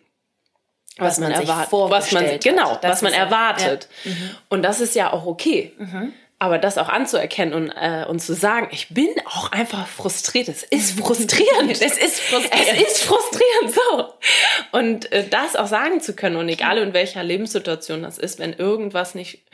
was, 0.97 1.07
was, 1.07 1.19
man, 1.19 1.31
man 1.31 1.41
erwartet, 1.41 1.71
was 1.71 2.11
man 2.11 2.39
genau, 2.39 2.79
was 2.81 3.01
man 3.01 3.13
erwartet. 3.13 3.89
Ja. 4.03 4.11
Mhm. 4.11 4.29
Und 4.49 4.63
das 4.63 4.79
ist 4.79 4.95
ja 4.95 5.11
auch 5.11 5.25
okay. 5.25 5.73
Mhm. 5.77 6.13
Aber 6.37 6.57
das 6.57 6.77
auch 6.77 6.89
anzuerkennen 6.89 7.53
und, 7.53 7.69
äh, 7.69 8.05
und 8.07 8.19
zu 8.19 8.33
sagen, 8.33 8.67
ich 8.71 8.89
bin 8.89 9.09
auch 9.25 9.53
einfach 9.53 9.87
frustriert. 9.87 10.49
Es 10.49 10.63
ist 10.63 10.99
frustrierend. 10.99 11.71
es 11.81 11.97
ist 11.97 12.19
frustrierend. 12.19 12.81
Es 12.81 12.87
ist 12.87 13.03
frustrierend, 13.03 13.73
so. 13.73 14.13
Und 14.73 15.11
äh, 15.13 15.27
das 15.27 15.55
auch 15.55 15.67
sagen 15.67 16.01
zu 16.01 16.13
können 16.13 16.35
und 16.35 16.49
egal 16.49 16.77
in 16.77 16.93
welcher 16.93 17.23
Lebenssituation 17.23 18.03
das 18.03 18.17
ist, 18.17 18.37
wenn 18.39 18.51
irgendwas 18.51 19.15
nicht 19.15 19.45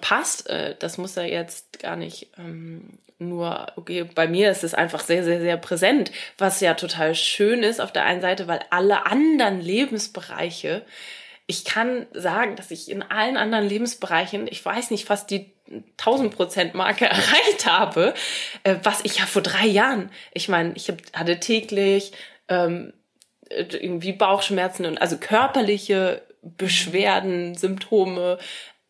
passt, 0.00 0.48
äh, 0.48 0.74
das 0.78 0.96
muss 0.96 1.16
ja 1.16 1.22
jetzt 1.22 1.80
gar 1.80 1.96
nicht 1.96 2.30
ähm, 2.38 2.98
nur, 3.18 3.66
okay, 3.76 4.04
bei 4.04 4.26
mir 4.26 4.50
ist 4.50 4.64
es 4.64 4.72
einfach 4.72 5.00
sehr, 5.00 5.22
sehr, 5.22 5.40
sehr 5.40 5.58
präsent, 5.58 6.10
was 6.38 6.60
ja 6.60 6.72
total 6.72 7.14
schön 7.14 7.62
ist 7.62 7.80
auf 7.80 7.92
der 7.92 8.04
einen 8.04 8.22
Seite, 8.22 8.48
weil 8.48 8.60
alle 8.70 9.04
anderen 9.04 9.60
Lebensbereiche 9.60 10.82
ich 11.50 11.64
kann 11.64 12.06
sagen, 12.12 12.54
dass 12.54 12.70
ich 12.70 12.88
in 12.88 13.02
allen 13.02 13.36
anderen 13.36 13.68
Lebensbereichen, 13.68 14.46
ich 14.46 14.64
weiß 14.64 14.92
nicht, 14.92 15.04
fast 15.04 15.30
die 15.30 15.52
1000 15.70 16.34
Prozent 16.34 16.74
Marke 16.74 17.04
erreicht 17.10 17.66
habe, 17.66 18.14
äh, 18.64 18.76
was 18.82 19.04
ich 19.04 19.18
ja 19.18 19.26
vor 19.26 19.42
drei 19.42 19.66
Jahren, 19.66 20.10
ich 20.32 20.48
meine, 20.48 20.72
ich 20.74 20.92
hatte 21.12 21.40
täglich 21.40 22.12
ähm, 22.48 22.92
irgendwie 23.50 24.12
Bauchschmerzen 24.12 24.86
und 24.86 25.00
also 25.00 25.16
körperliche 25.16 26.22
Beschwerden, 26.42 27.54
Symptome, 27.56 28.38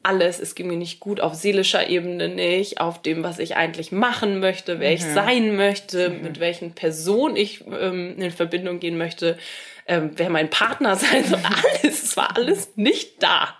alles. 0.02 0.38
Es 0.38 0.54
ging 0.54 0.68
mir 0.68 0.76
nicht 0.76 1.00
gut 1.00 1.20
auf 1.20 1.34
seelischer 1.34 1.88
Ebene 1.88 2.28
nicht, 2.28 2.80
auf 2.80 3.02
dem, 3.02 3.22
was 3.22 3.38
ich 3.38 3.56
eigentlich 3.56 3.92
machen 3.92 4.40
möchte, 4.40 4.80
wer 4.80 4.90
mhm. 4.90 4.96
ich 4.96 5.04
sein 5.04 5.56
möchte, 5.56 6.10
mhm. 6.10 6.22
mit 6.22 6.40
welchen 6.40 6.74
Personen 6.74 7.36
ich 7.36 7.66
ähm, 7.66 8.18
in 8.18 8.30
Verbindung 8.30 8.80
gehen 8.80 8.96
möchte 8.96 9.36
ähm, 9.90 10.12
wer 10.14 10.30
mein 10.30 10.48
Partner 10.48 10.96
sein 10.96 11.24
soll, 11.24 11.40
alles, 11.44 12.02
es 12.02 12.16
war 12.16 12.36
alles 12.36 12.76
nicht 12.76 13.22
da. 13.22 13.56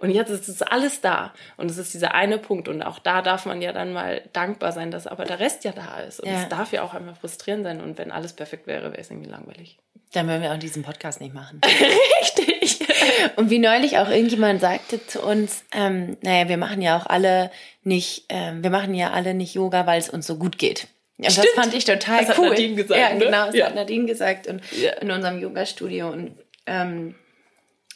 Und 0.00 0.10
jetzt 0.10 0.30
ist 0.30 0.48
es 0.48 0.62
alles 0.62 1.00
da. 1.02 1.32
Und 1.56 1.70
es 1.70 1.76
ist 1.76 1.92
dieser 1.92 2.14
eine 2.14 2.38
Punkt. 2.38 2.68
Und 2.68 2.82
auch 2.82 2.98
da 2.98 3.20
darf 3.20 3.44
man 3.44 3.60
ja 3.60 3.72
dann 3.72 3.92
mal 3.92 4.22
dankbar 4.32 4.72
sein, 4.72 4.90
dass 4.90 5.06
aber 5.06 5.24
der 5.24 5.40
Rest 5.40 5.64
ja 5.64 5.72
da 5.72 6.00
ist. 6.00 6.20
Und 6.20 6.28
es 6.28 6.48
darf 6.48 6.72
ja 6.72 6.82
auch 6.82 6.94
einmal 6.94 7.14
frustrierend 7.14 7.64
sein. 7.64 7.80
Und 7.80 7.98
wenn 7.98 8.10
alles 8.10 8.32
perfekt 8.32 8.66
wäre, 8.66 8.92
wäre 8.92 9.00
es 9.00 9.10
irgendwie 9.10 9.30
langweilig. 9.30 9.78
Dann 10.12 10.26
würden 10.26 10.42
wir 10.42 10.52
auch 10.52 10.58
diesen 10.58 10.82
Podcast 10.82 11.20
nicht 11.20 11.34
machen. 11.34 11.60
Richtig. 12.20 12.80
Und 13.36 13.50
wie 13.50 13.58
neulich 13.58 13.98
auch 13.98 14.08
irgendjemand 14.08 14.60
sagte 14.60 15.06
zu 15.06 15.22
uns, 15.22 15.64
ähm, 15.72 16.16
naja, 16.22 16.48
wir 16.48 16.56
machen 16.56 16.82
ja 16.82 16.98
auch 16.98 17.06
alle 17.06 17.50
nicht, 17.84 18.24
ähm, 18.28 18.62
wir 18.62 18.70
machen 18.70 18.94
ja 18.94 19.10
alle 19.10 19.34
nicht 19.34 19.54
Yoga, 19.54 19.86
weil 19.86 20.00
es 20.00 20.08
uns 20.08 20.26
so 20.26 20.36
gut 20.36 20.58
geht. 20.58 20.88
Ja, 21.18 21.28
das 21.28 21.46
fand 21.54 21.74
ich 21.74 21.84
total 21.84 22.24
das 22.24 22.38
cool. 22.38 22.46
Hat 22.46 22.52
Nadine 22.52 22.74
gesagt, 22.74 23.00
ja, 23.00 23.12
ne? 23.12 23.24
genau, 23.24 23.46
das 23.46 23.54
ja. 23.54 23.66
hat 23.66 23.74
Nadine 23.74 24.06
gesagt 24.06 24.46
und 24.46 24.62
ja. 24.72 24.92
in 24.94 25.10
unserem 25.10 25.38
Yoga-Studio 25.38 26.08
und 26.08 26.32
ähm, 26.66 27.14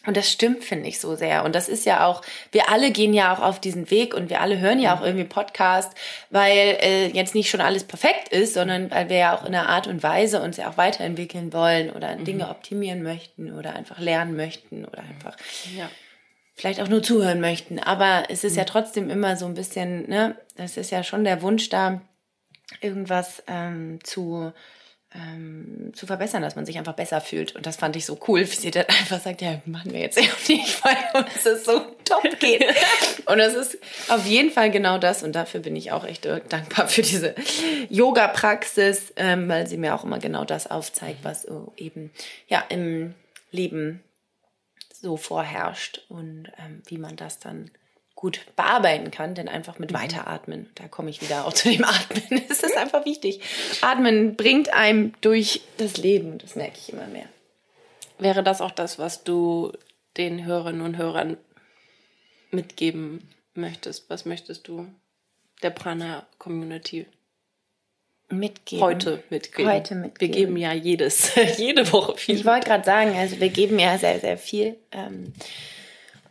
und 0.06 0.16
das 0.16 0.30
stimmt, 0.30 0.64
finde 0.64 0.88
ich, 0.88 1.00
so 1.00 1.16
sehr. 1.16 1.44
Und 1.44 1.54
das 1.54 1.68
ist 1.68 1.86
ja 1.86 2.06
auch, 2.06 2.22
wir 2.52 2.68
alle 2.68 2.90
gehen 2.90 3.14
ja 3.14 3.34
auch 3.34 3.40
auf 3.40 3.60
diesen 3.60 3.90
Weg 3.90 4.14
und 4.14 4.28
wir 4.28 4.40
alle 4.40 4.58
hören 4.58 4.78
ja 4.78 4.94
auch 4.94 5.00
mhm. 5.00 5.06
irgendwie 5.06 5.24
Podcast, 5.24 5.92
weil 6.30 6.78
äh, 6.80 7.06
jetzt 7.08 7.34
nicht 7.34 7.48
schon 7.48 7.60
alles 7.60 7.84
perfekt 7.84 8.28
ist, 8.28 8.54
sondern 8.54 8.90
weil 8.90 9.08
wir 9.08 9.16
ja 9.16 9.36
auch 9.36 9.44
in 9.44 9.54
einer 9.54 9.68
Art 9.68 9.86
und 9.86 10.02
Weise 10.02 10.42
uns 10.42 10.56
ja 10.56 10.68
auch 10.68 10.76
weiterentwickeln 10.76 11.52
wollen 11.52 11.90
oder 11.90 12.16
mhm. 12.16 12.24
Dinge 12.24 12.48
optimieren 12.50 13.02
möchten 13.02 13.52
oder 13.52 13.74
einfach 13.74 13.98
lernen 13.98 14.36
möchten 14.36 14.84
oder 14.84 15.00
einfach 15.00 15.36
ja. 15.76 15.88
vielleicht 16.54 16.80
auch 16.80 16.88
nur 16.88 17.02
zuhören 17.02 17.40
möchten. 17.40 17.78
Aber 17.78 18.24
es 18.28 18.44
ist 18.44 18.52
mhm. 18.52 18.58
ja 18.58 18.64
trotzdem 18.64 19.10
immer 19.10 19.36
so 19.36 19.46
ein 19.46 19.54
bisschen, 19.54 20.08
ne, 20.08 20.36
das 20.56 20.76
ist 20.76 20.90
ja 20.90 21.02
schon 21.02 21.24
der 21.24 21.40
Wunsch 21.42 21.68
da, 21.70 22.02
irgendwas 22.80 23.42
ähm, 23.46 23.98
zu, 24.02 24.52
ähm, 25.14 25.92
zu 25.94 26.06
verbessern, 26.06 26.42
dass 26.42 26.56
man 26.56 26.66
sich 26.66 26.76
einfach 26.76 26.94
besser 26.94 27.20
fühlt. 27.20 27.54
Und 27.54 27.66
das 27.66 27.76
fand 27.76 27.94
ich 27.96 28.04
so 28.04 28.18
cool, 28.26 28.40
wie 28.40 28.56
sie 28.56 28.70
dann 28.70 28.86
einfach 28.88 29.20
sagt, 29.20 29.40
ja, 29.42 29.60
machen 29.64 29.92
wir 29.92 30.00
jetzt 30.00 30.18
eben 30.18 30.32
nicht, 30.48 30.84
weil 30.84 31.22
uns 31.22 31.46
es 31.46 31.64
so 31.64 31.80
top 32.04 32.38
geht. 32.40 32.64
und 33.26 33.38
das 33.38 33.54
ist 33.54 33.78
auf 34.08 34.26
jeden 34.26 34.50
Fall 34.50 34.70
genau 34.70 34.98
das. 34.98 35.22
Und 35.22 35.32
dafür 35.32 35.60
bin 35.60 35.76
ich 35.76 35.92
auch 35.92 36.04
echt 36.04 36.26
dankbar 36.26 36.88
für 36.88 37.02
diese 37.02 37.34
Yoga-Praxis, 37.88 39.12
ähm, 39.16 39.48
weil 39.48 39.66
sie 39.66 39.76
mir 39.76 39.94
auch 39.94 40.04
immer 40.04 40.18
genau 40.18 40.44
das 40.44 40.66
aufzeigt, 40.66 41.20
was 41.22 41.46
eben 41.76 42.10
ja 42.48 42.64
im 42.68 43.14
Leben 43.50 44.02
so 44.92 45.16
vorherrscht 45.16 46.00
und 46.08 46.50
ähm, 46.58 46.82
wie 46.86 46.98
man 46.98 47.14
das 47.14 47.38
dann 47.38 47.70
gut 48.24 48.40
bearbeiten 48.56 49.10
kann, 49.10 49.34
denn 49.34 49.50
einfach 49.50 49.78
mit 49.78 49.90
mhm. 49.90 49.96
Weiteratmen, 49.96 50.70
da 50.76 50.88
komme 50.88 51.10
ich 51.10 51.20
wieder 51.20 51.46
auch 51.46 51.52
zu 51.52 51.70
dem 51.70 51.84
Atmen. 51.84 52.42
Es 52.48 52.62
ist 52.62 52.74
einfach 52.74 53.04
wichtig. 53.04 53.42
Atmen 53.82 54.34
bringt 54.34 54.72
einem 54.72 55.12
durch 55.20 55.60
das 55.76 55.98
Leben, 55.98 56.38
das 56.38 56.56
merke 56.56 56.78
ich 56.78 56.90
immer 56.90 57.06
mehr. 57.06 57.28
Wäre 58.18 58.42
das 58.42 58.62
auch 58.62 58.70
das, 58.70 58.98
was 58.98 59.24
du 59.24 59.72
den 60.16 60.46
Hörerinnen 60.46 60.80
und 60.80 60.96
Hörern 60.96 61.36
mitgeben 62.50 63.28
möchtest? 63.52 64.08
Was 64.08 64.24
möchtest 64.24 64.68
du 64.68 64.86
der 65.62 65.68
Prana-Community 65.68 67.04
mitgeben. 68.30 68.82
Heute 68.82 69.22
mitgeben. 69.28 69.70
Heute 69.70 69.94
mitgeben. 69.96 70.34
Wir 70.34 70.40
geben 70.40 70.56
ja 70.56 70.72
jedes, 70.72 71.34
jede 71.58 71.92
Woche 71.92 72.16
viel. 72.16 72.36
Ich 72.36 72.46
wollte 72.46 72.68
gerade 72.68 72.84
sagen, 72.84 73.14
also 73.14 73.38
wir 73.38 73.50
geben 73.50 73.78
ja 73.78 73.98
sehr, 73.98 74.18
sehr 74.18 74.38
viel. 74.38 74.78
Ähm, 74.92 75.34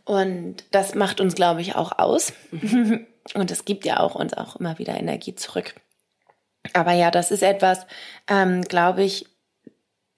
und 0.04 0.64
das 0.70 0.94
macht 0.94 1.20
uns, 1.20 1.34
glaube 1.34 1.60
ich, 1.60 1.74
auch 1.74 1.98
aus. 1.98 2.32
Und 3.32 3.50
es 3.50 3.64
gibt 3.64 3.86
ja 3.86 4.00
auch 4.00 4.14
uns 4.14 4.34
auch 4.34 4.56
immer 4.56 4.78
wieder 4.78 4.98
Energie 4.98 5.34
zurück. 5.34 5.74
Aber 6.74 6.92
ja, 6.92 7.10
das 7.10 7.30
ist 7.30 7.42
etwas, 7.42 7.86
ähm, 8.28 8.62
glaube 8.62 9.02
ich, 9.02 9.26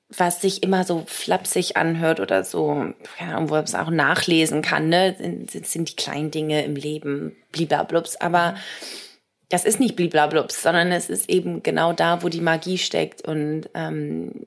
was 0.08 0.40
sich 0.40 0.62
immer 0.62 0.84
so 0.84 1.04
flapsig 1.06 1.76
anhört 1.76 2.20
oder 2.20 2.44
so, 2.44 2.70
Ahnung, 3.18 3.48
wo 3.48 3.54
man 3.54 3.64
es 3.64 3.74
auch 3.74 3.90
nachlesen 3.90 4.62
kann, 4.62 4.88
ne? 4.88 5.16
Sind, 5.18 5.50
sind 5.50 5.90
die 5.90 5.96
kleinen 5.96 6.30
Dinge 6.30 6.64
im 6.64 6.76
Leben, 6.76 7.36
bliblablubs. 7.52 8.16
Aber 8.16 8.54
das 9.48 9.64
ist 9.64 9.80
nicht 9.80 9.96
bliblablups, 9.96 10.62
sondern 10.62 10.92
es 10.92 11.10
ist 11.10 11.28
eben 11.28 11.62
genau 11.62 11.92
da, 11.92 12.22
wo 12.22 12.28
die 12.28 12.40
Magie 12.40 12.78
steckt. 12.78 13.22
Und 13.22 13.68
ähm, 13.74 14.46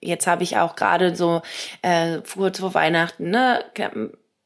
jetzt 0.00 0.26
habe 0.26 0.42
ich 0.42 0.56
auch 0.56 0.74
gerade 0.74 1.14
so 1.14 1.42
äh, 1.82 2.18
kurz 2.32 2.58
vor 2.58 2.74
Weihnachten, 2.74 3.30
ne, 3.30 3.64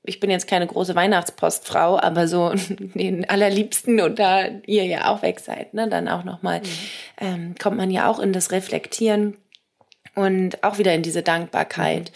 ich 0.05 0.21
bin 0.21 0.31
jetzt 0.31 0.49
keine 0.49 0.67
große 0.67 0.95
Weihnachtspostfrau, 0.95 1.99
aber 1.99 2.27
so 2.27 2.53
den 2.79 3.29
allerliebsten 3.29 4.01
und 4.01 4.19
da 4.19 4.47
ihr 4.67 4.85
ja 4.85 5.13
auch 5.13 5.23
weg 5.23 5.41
seid, 5.41 5.75
ne, 5.75 5.89
dann 5.89 6.09
auch 6.09 6.25
nochmal, 6.25 6.61
mhm. 6.61 6.67
ähm, 7.21 7.55
kommt 7.61 7.77
man 7.77 7.91
ja 7.91 8.09
auch 8.11 8.19
in 8.19 8.33
das 8.33 8.51
Reflektieren 8.51 9.37
und 10.15 10.63
auch 10.65 10.79
wieder 10.79 10.95
in 10.95 11.03
diese 11.03 11.23
Dankbarkeit 11.23 12.13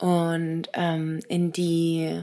mhm. 0.00 0.08
und 0.08 0.68
ähm, 0.74 1.20
in 1.28 1.52
die 1.52 2.22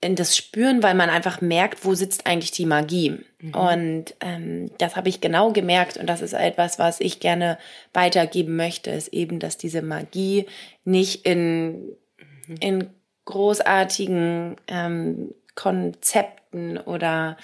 in 0.00 0.14
das 0.14 0.36
Spüren, 0.36 0.84
weil 0.84 0.94
man 0.94 1.10
einfach 1.10 1.40
merkt, 1.40 1.84
wo 1.84 1.92
sitzt 1.94 2.24
eigentlich 2.24 2.52
die 2.52 2.66
Magie. 2.66 3.18
Mhm. 3.40 3.54
Und 3.54 4.14
ähm, 4.20 4.70
das 4.78 4.94
habe 4.94 5.08
ich 5.08 5.20
genau 5.20 5.52
gemerkt 5.52 5.96
und 5.96 6.06
das 6.06 6.22
ist 6.22 6.34
etwas, 6.34 6.78
was 6.78 7.00
ich 7.00 7.18
gerne 7.18 7.58
weitergeben 7.92 8.54
möchte, 8.54 8.92
ist 8.92 9.08
eben, 9.08 9.40
dass 9.40 9.56
diese 9.56 9.82
Magie 9.82 10.46
nicht 10.84 11.26
in, 11.26 11.96
mhm. 12.46 12.56
in 12.60 12.90
großartigen 13.28 14.56
ähm, 14.68 15.34
Konzepten 15.54 16.78
oder 16.78 17.36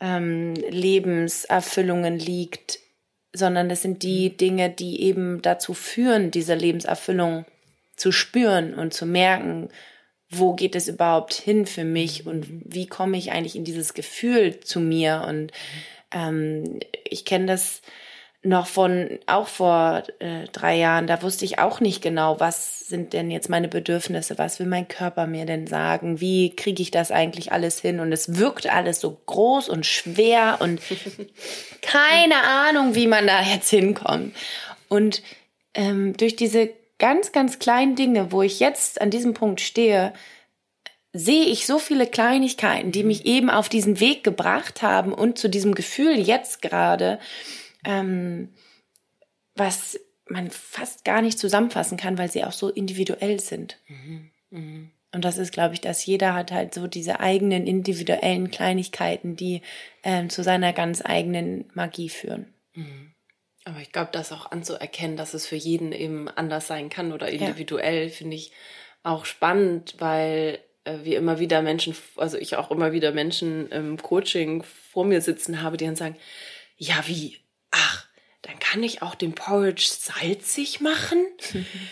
ähm, 0.00 0.54
Lebenserfüllungen 0.54 2.16
liegt, 2.16 2.78
sondern 3.32 3.68
es 3.68 3.82
sind 3.82 4.04
die 4.04 4.30
mhm. 4.30 4.36
Dinge, 4.36 4.70
die 4.70 5.02
eben 5.02 5.42
dazu 5.42 5.74
führen, 5.74 6.30
diese 6.30 6.54
Lebenserfüllung 6.54 7.44
zu 7.96 8.12
spüren 8.12 8.74
und 8.74 8.94
zu 8.94 9.04
merken, 9.04 9.68
wo 10.30 10.54
geht 10.54 10.76
es 10.76 10.86
überhaupt 10.86 11.34
hin 11.34 11.66
für 11.66 11.84
mich 11.84 12.24
und 12.24 12.46
wie 12.48 12.86
komme 12.86 13.18
ich 13.18 13.32
eigentlich 13.32 13.56
in 13.56 13.64
dieses 13.64 13.94
Gefühl 13.94 14.60
zu 14.60 14.78
mir? 14.78 15.24
Und 15.28 15.50
ähm, 16.12 16.78
ich 17.04 17.24
kenne 17.24 17.46
das 17.46 17.82
noch 18.44 18.66
von 18.66 19.20
auch 19.26 19.46
vor 19.46 20.02
äh, 20.18 20.44
drei 20.52 20.76
Jahren, 20.76 21.06
da 21.06 21.22
wusste 21.22 21.44
ich 21.44 21.60
auch 21.60 21.78
nicht 21.80 22.02
genau, 22.02 22.40
was 22.40 22.80
sind 22.80 23.12
denn 23.12 23.30
jetzt 23.30 23.48
meine 23.48 23.68
Bedürfnisse, 23.68 24.36
was 24.36 24.58
will 24.58 24.66
mein 24.66 24.88
Körper 24.88 25.28
mir 25.28 25.46
denn 25.46 25.68
sagen, 25.68 26.20
wie 26.20 26.54
kriege 26.54 26.82
ich 26.82 26.90
das 26.90 27.12
eigentlich 27.12 27.52
alles 27.52 27.80
hin 27.80 28.00
und 28.00 28.10
es 28.10 28.38
wirkt 28.38 28.68
alles 28.68 29.00
so 29.00 29.16
groß 29.26 29.68
und 29.68 29.86
schwer 29.86 30.58
und 30.60 30.80
keine 31.82 32.42
Ahnung, 32.42 32.96
wie 32.96 33.06
man 33.06 33.28
da 33.28 33.42
jetzt 33.42 33.70
hinkommt. 33.70 34.34
Und 34.88 35.22
ähm, 35.74 36.16
durch 36.16 36.34
diese 36.34 36.70
ganz, 36.98 37.30
ganz 37.30 37.60
kleinen 37.60 37.94
Dinge, 37.94 38.32
wo 38.32 38.42
ich 38.42 38.58
jetzt 38.58 39.00
an 39.00 39.10
diesem 39.10 39.34
Punkt 39.34 39.60
stehe, 39.60 40.12
sehe 41.12 41.44
ich 41.44 41.66
so 41.66 41.78
viele 41.78 42.06
Kleinigkeiten, 42.06 42.90
die 42.90 43.04
mich 43.04 43.24
eben 43.24 43.50
auf 43.50 43.68
diesen 43.68 44.00
Weg 44.00 44.24
gebracht 44.24 44.82
haben 44.82 45.12
und 45.12 45.38
zu 45.38 45.48
diesem 45.48 45.74
Gefühl 45.74 46.18
jetzt 46.18 46.62
gerade, 46.62 47.18
ähm, 47.84 48.48
was 49.54 49.98
man 50.28 50.50
fast 50.50 51.04
gar 51.04 51.22
nicht 51.22 51.38
zusammenfassen 51.38 51.96
kann, 51.96 52.18
weil 52.18 52.30
sie 52.30 52.44
auch 52.44 52.52
so 52.52 52.68
individuell 52.68 53.40
sind. 53.40 53.78
Mhm. 53.88 54.30
Mhm. 54.50 54.90
Und 55.14 55.24
das 55.24 55.36
ist, 55.36 55.52
glaube 55.52 55.74
ich, 55.74 55.80
dass 55.80 56.06
jeder 56.06 56.32
hat 56.34 56.52
halt 56.52 56.72
so 56.72 56.86
diese 56.86 57.20
eigenen 57.20 57.66
individuellen 57.66 58.50
Kleinigkeiten, 58.50 59.36
die 59.36 59.60
ähm, 60.02 60.30
zu 60.30 60.42
seiner 60.42 60.72
ganz 60.72 61.04
eigenen 61.04 61.70
Magie 61.74 62.08
führen. 62.08 62.52
Mhm. 62.72 63.12
Aber 63.64 63.80
ich 63.80 63.92
glaube, 63.92 64.10
das 64.12 64.32
auch 64.32 64.50
anzuerkennen, 64.50 65.16
dass 65.16 65.34
es 65.34 65.46
für 65.46 65.56
jeden 65.56 65.92
eben 65.92 66.28
anders 66.28 66.66
sein 66.66 66.88
kann 66.88 67.12
oder 67.12 67.28
individuell, 67.28 68.04
ja. 68.04 68.08
finde 68.08 68.36
ich 68.36 68.52
auch 69.02 69.24
spannend, 69.24 69.96
weil 69.98 70.58
äh, 70.84 70.98
wir 71.02 71.18
immer 71.18 71.38
wieder 71.38 71.62
Menschen, 71.62 71.94
also 72.16 72.38
ich 72.38 72.56
auch 72.56 72.70
immer 72.70 72.92
wieder 72.92 73.12
Menschen 73.12 73.68
im 73.70 74.00
Coaching 74.00 74.62
vor 74.62 75.04
mir 75.04 75.20
sitzen 75.20 75.62
habe, 75.62 75.76
die 75.76 75.84
dann 75.84 75.96
sagen, 75.96 76.16
ja, 76.76 77.04
wie, 77.06 77.38
ach, 77.72 78.06
dann 78.42 78.58
kann 78.58 78.82
ich 78.82 79.02
auch 79.02 79.14
den 79.14 79.34
Porridge 79.34 79.86
salzig 79.88 80.80
machen? 80.80 81.24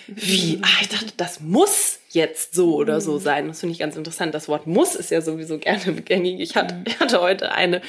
Wie? 0.09 0.59
Ach, 0.63 0.83
ich 0.83 0.89
dachte, 0.89 1.13
das 1.17 1.41
muss 1.41 2.01
jetzt 2.11 2.55
so 2.55 2.75
oder 2.75 3.01
so 3.01 3.15
mhm. 3.15 3.21
sein. 3.21 3.49
Das 3.49 3.61
finde 3.61 3.73
ich 3.73 3.79
ganz 3.79 3.97
interessant. 3.97 4.35
Das 4.35 4.49
Wort 4.49 4.67
muss 4.67 4.97
ist 4.97 5.11
ja 5.11 5.21
sowieso 5.21 5.59
gerne 5.59 5.93
gängig. 6.05 6.41
Ich 6.41 6.57
hatte, 6.57 6.83
ich 6.87 6.99
hatte 6.99 7.21
heute 7.21 7.53
eine, 7.53 7.83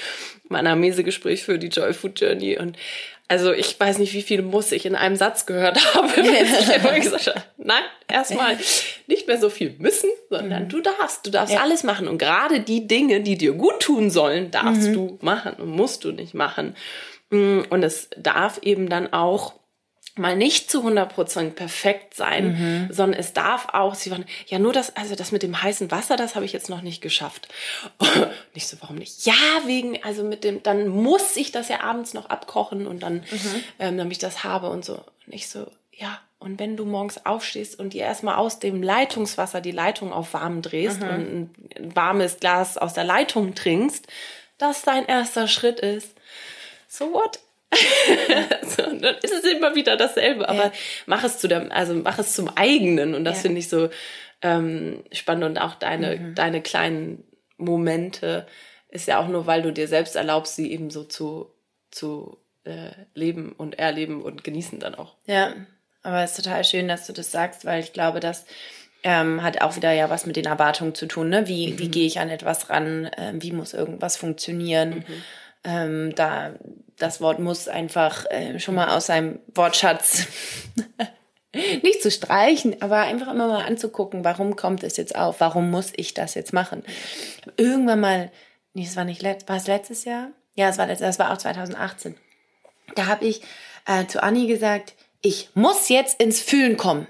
mein 0.47 0.67
Anamnese-Gespräch 0.67 1.43
für 1.43 1.57
die 1.57 1.69
Joy 1.69 1.93
Food 1.93 2.19
Journey 2.19 2.57
und 2.57 2.77
also 3.31 3.53
ich 3.53 3.79
weiß 3.79 3.97
nicht, 3.99 4.13
wie 4.13 4.23
viel 4.23 4.41
Muss 4.41 4.73
ich 4.73 4.85
in 4.85 4.93
einem 4.93 5.15
Satz 5.15 5.45
gehört 5.45 5.95
habe, 5.95 6.07
dass 6.15 6.67
ich 6.67 6.75
immer 6.83 6.99
gesagt 6.99 7.27
habe, 7.27 7.41
nein, 7.57 7.83
erstmal 8.09 8.57
nicht 9.07 9.25
mehr 9.25 9.39
so 9.39 9.49
viel 9.49 9.73
müssen, 9.79 10.09
sondern 10.29 10.65
mhm. 10.65 10.69
du 10.69 10.81
darfst, 10.81 11.25
du 11.25 11.31
darfst 11.31 11.53
ja. 11.53 11.61
alles 11.61 11.83
machen. 11.83 12.09
Und 12.09 12.17
gerade 12.17 12.59
die 12.59 12.87
Dinge, 12.87 13.21
die 13.21 13.37
dir 13.37 13.53
gut 13.53 13.79
tun 13.79 14.09
sollen, 14.09 14.51
darfst 14.51 14.89
mhm. 14.89 14.93
du 14.93 15.17
machen 15.21 15.53
und 15.53 15.69
musst 15.69 16.03
du 16.03 16.11
nicht 16.11 16.33
machen. 16.33 16.75
Mm, 17.31 17.61
und 17.69 17.83
es 17.83 18.09
darf 18.17 18.59
eben 18.61 18.89
dann 18.89 19.11
auch 19.11 19.53
mal 20.15 20.35
nicht 20.35 20.69
zu 20.69 20.85
100% 20.85 21.51
perfekt 21.51 22.15
sein, 22.15 22.51
mhm. 22.51 22.93
sondern 22.93 23.19
es 23.19 23.33
darf 23.33 23.69
auch, 23.71 23.95
sie 23.95 24.11
waren, 24.11 24.25
ja, 24.47 24.59
nur 24.59 24.73
das, 24.73 24.95
also 24.95 25.15
das 25.15 25.31
mit 25.31 25.41
dem 25.41 25.61
heißen 25.61 25.89
Wasser, 25.89 26.17
das 26.17 26.35
habe 26.35 26.45
ich 26.45 26.51
jetzt 26.51 26.69
noch 26.69 26.81
nicht 26.81 27.01
geschafft. 27.01 27.47
nicht 28.53 28.67
so, 28.67 28.77
warum 28.81 28.97
nicht? 28.97 29.25
Ja, 29.25 29.33
wegen, 29.65 30.03
also 30.03 30.23
mit 30.23 30.43
dem, 30.43 30.61
dann 30.63 30.89
muss 30.89 31.37
ich 31.37 31.51
das 31.51 31.69
ja 31.69 31.81
abends 31.81 32.13
noch 32.13 32.29
abkochen 32.29 32.87
und 32.87 33.01
dann, 33.01 33.15
mhm. 33.15 33.63
ähm, 33.79 33.97
damit 33.97 34.13
ich 34.13 34.19
das 34.19 34.43
habe 34.43 34.69
und 34.69 34.83
so. 34.83 35.01
Nicht 35.27 35.49
so, 35.49 35.71
ja, 35.93 36.19
und 36.39 36.59
wenn 36.59 36.75
du 36.75 36.85
morgens 36.85 37.25
aufstehst 37.25 37.79
und 37.79 37.93
dir 37.93 38.03
erstmal 38.03 38.35
aus 38.35 38.59
dem 38.59 38.81
Leitungswasser 38.81 39.61
die 39.61 39.71
Leitung 39.71 40.11
auf 40.11 40.33
warm 40.33 40.61
drehst 40.61 40.99
mhm. 40.99 41.09
und 41.09 41.19
ein 41.77 41.95
warmes 41.95 42.39
Glas 42.39 42.77
aus 42.77 42.93
der 42.93 43.03
Leitung 43.03 43.53
trinkst, 43.53 44.07
das 44.57 44.81
dein 44.81 45.05
erster 45.05 45.47
Schritt 45.47 45.79
ist. 45.79 46.15
So 46.91 47.13
what? 47.13 47.39
so, 48.67 48.81
dann 48.81 49.15
ist 49.21 49.31
es 49.31 49.45
immer 49.45 49.75
wieder 49.75 49.95
dasselbe, 49.95 50.49
aber 50.49 50.65
ja. 50.65 50.71
mach 51.05 51.23
es 51.23 51.37
zu 51.37 51.47
dem, 51.47 51.71
also 51.71 51.93
mach 51.93 52.19
es 52.19 52.33
zum 52.33 52.49
eigenen 52.49 53.15
und 53.15 53.23
das 53.23 53.37
ja. 53.37 53.41
finde 53.43 53.59
ich 53.59 53.69
so 53.69 53.89
ähm, 54.41 55.01
spannend 55.13 55.45
und 55.45 55.57
auch 55.57 55.75
deine, 55.75 56.17
mhm. 56.17 56.35
deine 56.35 56.61
kleinen 56.61 57.23
Momente 57.55 58.45
ist 58.89 59.07
ja 59.07 59.19
auch 59.19 59.29
nur, 59.29 59.47
weil 59.47 59.61
du 59.61 59.71
dir 59.71 59.87
selbst 59.87 60.17
erlaubst, 60.17 60.57
sie 60.57 60.69
eben 60.69 60.89
so 60.89 61.05
zu, 61.05 61.49
zu 61.91 62.37
äh, 62.65 62.91
leben 63.13 63.53
und 63.53 63.79
erleben 63.79 64.21
und 64.21 64.43
genießen 64.43 64.81
dann 64.81 64.95
auch. 64.95 65.15
Ja, 65.27 65.53
aber 66.03 66.23
es 66.23 66.31
ist 66.31 66.43
total 66.43 66.65
schön, 66.65 66.89
dass 66.89 67.07
du 67.07 67.13
das 67.13 67.31
sagst, 67.31 67.63
weil 67.63 67.81
ich 67.81 67.93
glaube, 67.93 68.19
dass 68.19 68.45
ähm, 69.03 69.41
hat 69.41 69.61
auch 69.61 69.77
wieder 69.77 69.93
ja 69.93 70.09
was 70.09 70.25
mit 70.25 70.35
den 70.35 70.45
Erwartungen 70.45 70.93
zu 70.93 71.05
tun. 71.07 71.29
Ne? 71.29 71.47
Wie, 71.47 71.71
mhm. 71.71 71.79
wie 71.79 71.87
gehe 71.87 72.05
ich 72.05 72.19
an 72.19 72.29
etwas 72.29 72.69
ran? 72.69 73.09
Ähm, 73.17 73.41
wie 73.41 73.53
muss 73.53 73.73
irgendwas 73.73 74.17
funktionieren? 74.17 75.05
Mhm. 75.07 75.23
Ähm, 75.63 76.13
da 76.15 76.53
das 76.97 77.21
Wort 77.21 77.39
muss 77.39 77.67
einfach 77.67 78.25
äh, 78.29 78.59
schon 78.59 78.75
mal 78.75 78.95
aus 78.95 79.07
seinem 79.07 79.39
Wortschatz 79.53 80.27
nicht 81.83 82.01
zu 82.01 82.11
streichen, 82.11 82.81
aber 82.81 82.99
einfach 82.99 83.31
immer 83.31 83.47
mal 83.47 83.65
anzugucken, 83.65 84.23
warum 84.23 84.55
kommt 84.55 84.83
es 84.83 84.97
jetzt 84.97 85.15
auf? 85.15 85.39
Warum 85.39 85.71
muss 85.71 85.91
ich 85.95 86.13
das 86.13 86.35
jetzt 86.35 86.53
machen? 86.53 86.83
Irgendwann 87.57 87.99
mal, 87.99 88.31
nee, 88.73 88.85
das 88.85 88.95
war 88.95 89.03
nicht 89.03 89.21
letzt, 89.21 89.49
war 89.49 89.57
es 89.57 89.67
letztes 89.67 90.05
Jahr? 90.05 90.29
Ja, 90.55 90.69
es 90.69 90.77
war 90.77 90.87
letztes, 90.87 91.07
das 91.07 91.19
war 91.19 91.33
auch 91.33 91.37
2018. 91.37 92.15
Da 92.95 93.07
habe 93.07 93.25
ich 93.25 93.41
äh, 93.87 94.05
zu 94.05 94.21
Anni 94.21 94.47
gesagt, 94.47 94.93
ich 95.21 95.49
muss 95.53 95.89
jetzt 95.89 96.21
ins 96.21 96.41
Fühlen 96.41 96.77
kommen. 96.77 97.07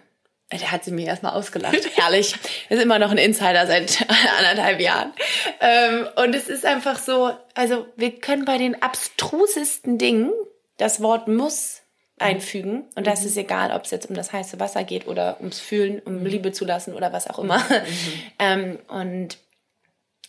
Da 0.52 0.72
hat 0.72 0.84
sie 0.84 0.92
mir 0.92 1.08
erstmal 1.08 1.34
ausgelacht. 1.34 1.96
Herrlich. 1.96 2.36
Ist 2.70 2.82
immer 2.82 3.00
noch 3.00 3.12
ein 3.12 3.18
Insider 3.18 3.66
seit 3.68 4.06
anderthalb 4.38 4.82
Jahren. 4.82 5.14
Ähm, 5.62 6.08
und 6.18 6.36
es 6.36 6.50
ist 6.50 6.66
einfach 6.66 7.00
so, 7.00 7.32
also 7.54 7.88
wir 7.96 8.20
können 8.20 8.46
bei 8.46 8.58
den 8.58 8.82
abstrusesten 8.82 9.98
Dingen 9.98 10.32
das 10.78 11.02
Wort 11.02 11.28
muss 11.28 11.82
einfügen. 12.20 12.86
Und 12.96 13.08
das 13.08 13.22
mhm. 13.22 13.28
ist 13.28 13.38
egal, 13.38 13.72
ob 13.72 13.86
es 13.86 13.92
jetzt 13.92 14.10
um 14.10 14.16
das 14.16 14.34
heiße 14.34 14.60
Wasser 14.60 14.84
geht 14.84 15.08
oder 15.08 15.38
ums 15.40 15.60
Fühlen, 15.60 16.00
um 16.00 16.20
mhm. 16.20 16.26
Liebe 16.26 16.52
zu 16.52 16.66
lassen 16.66 16.94
oder 16.94 17.14
was 17.14 17.28
auch 17.28 17.40
immer. 17.40 17.60
Mhm. 17.60 17.86
ähm, 18.40 18.80
und 18.88 19.38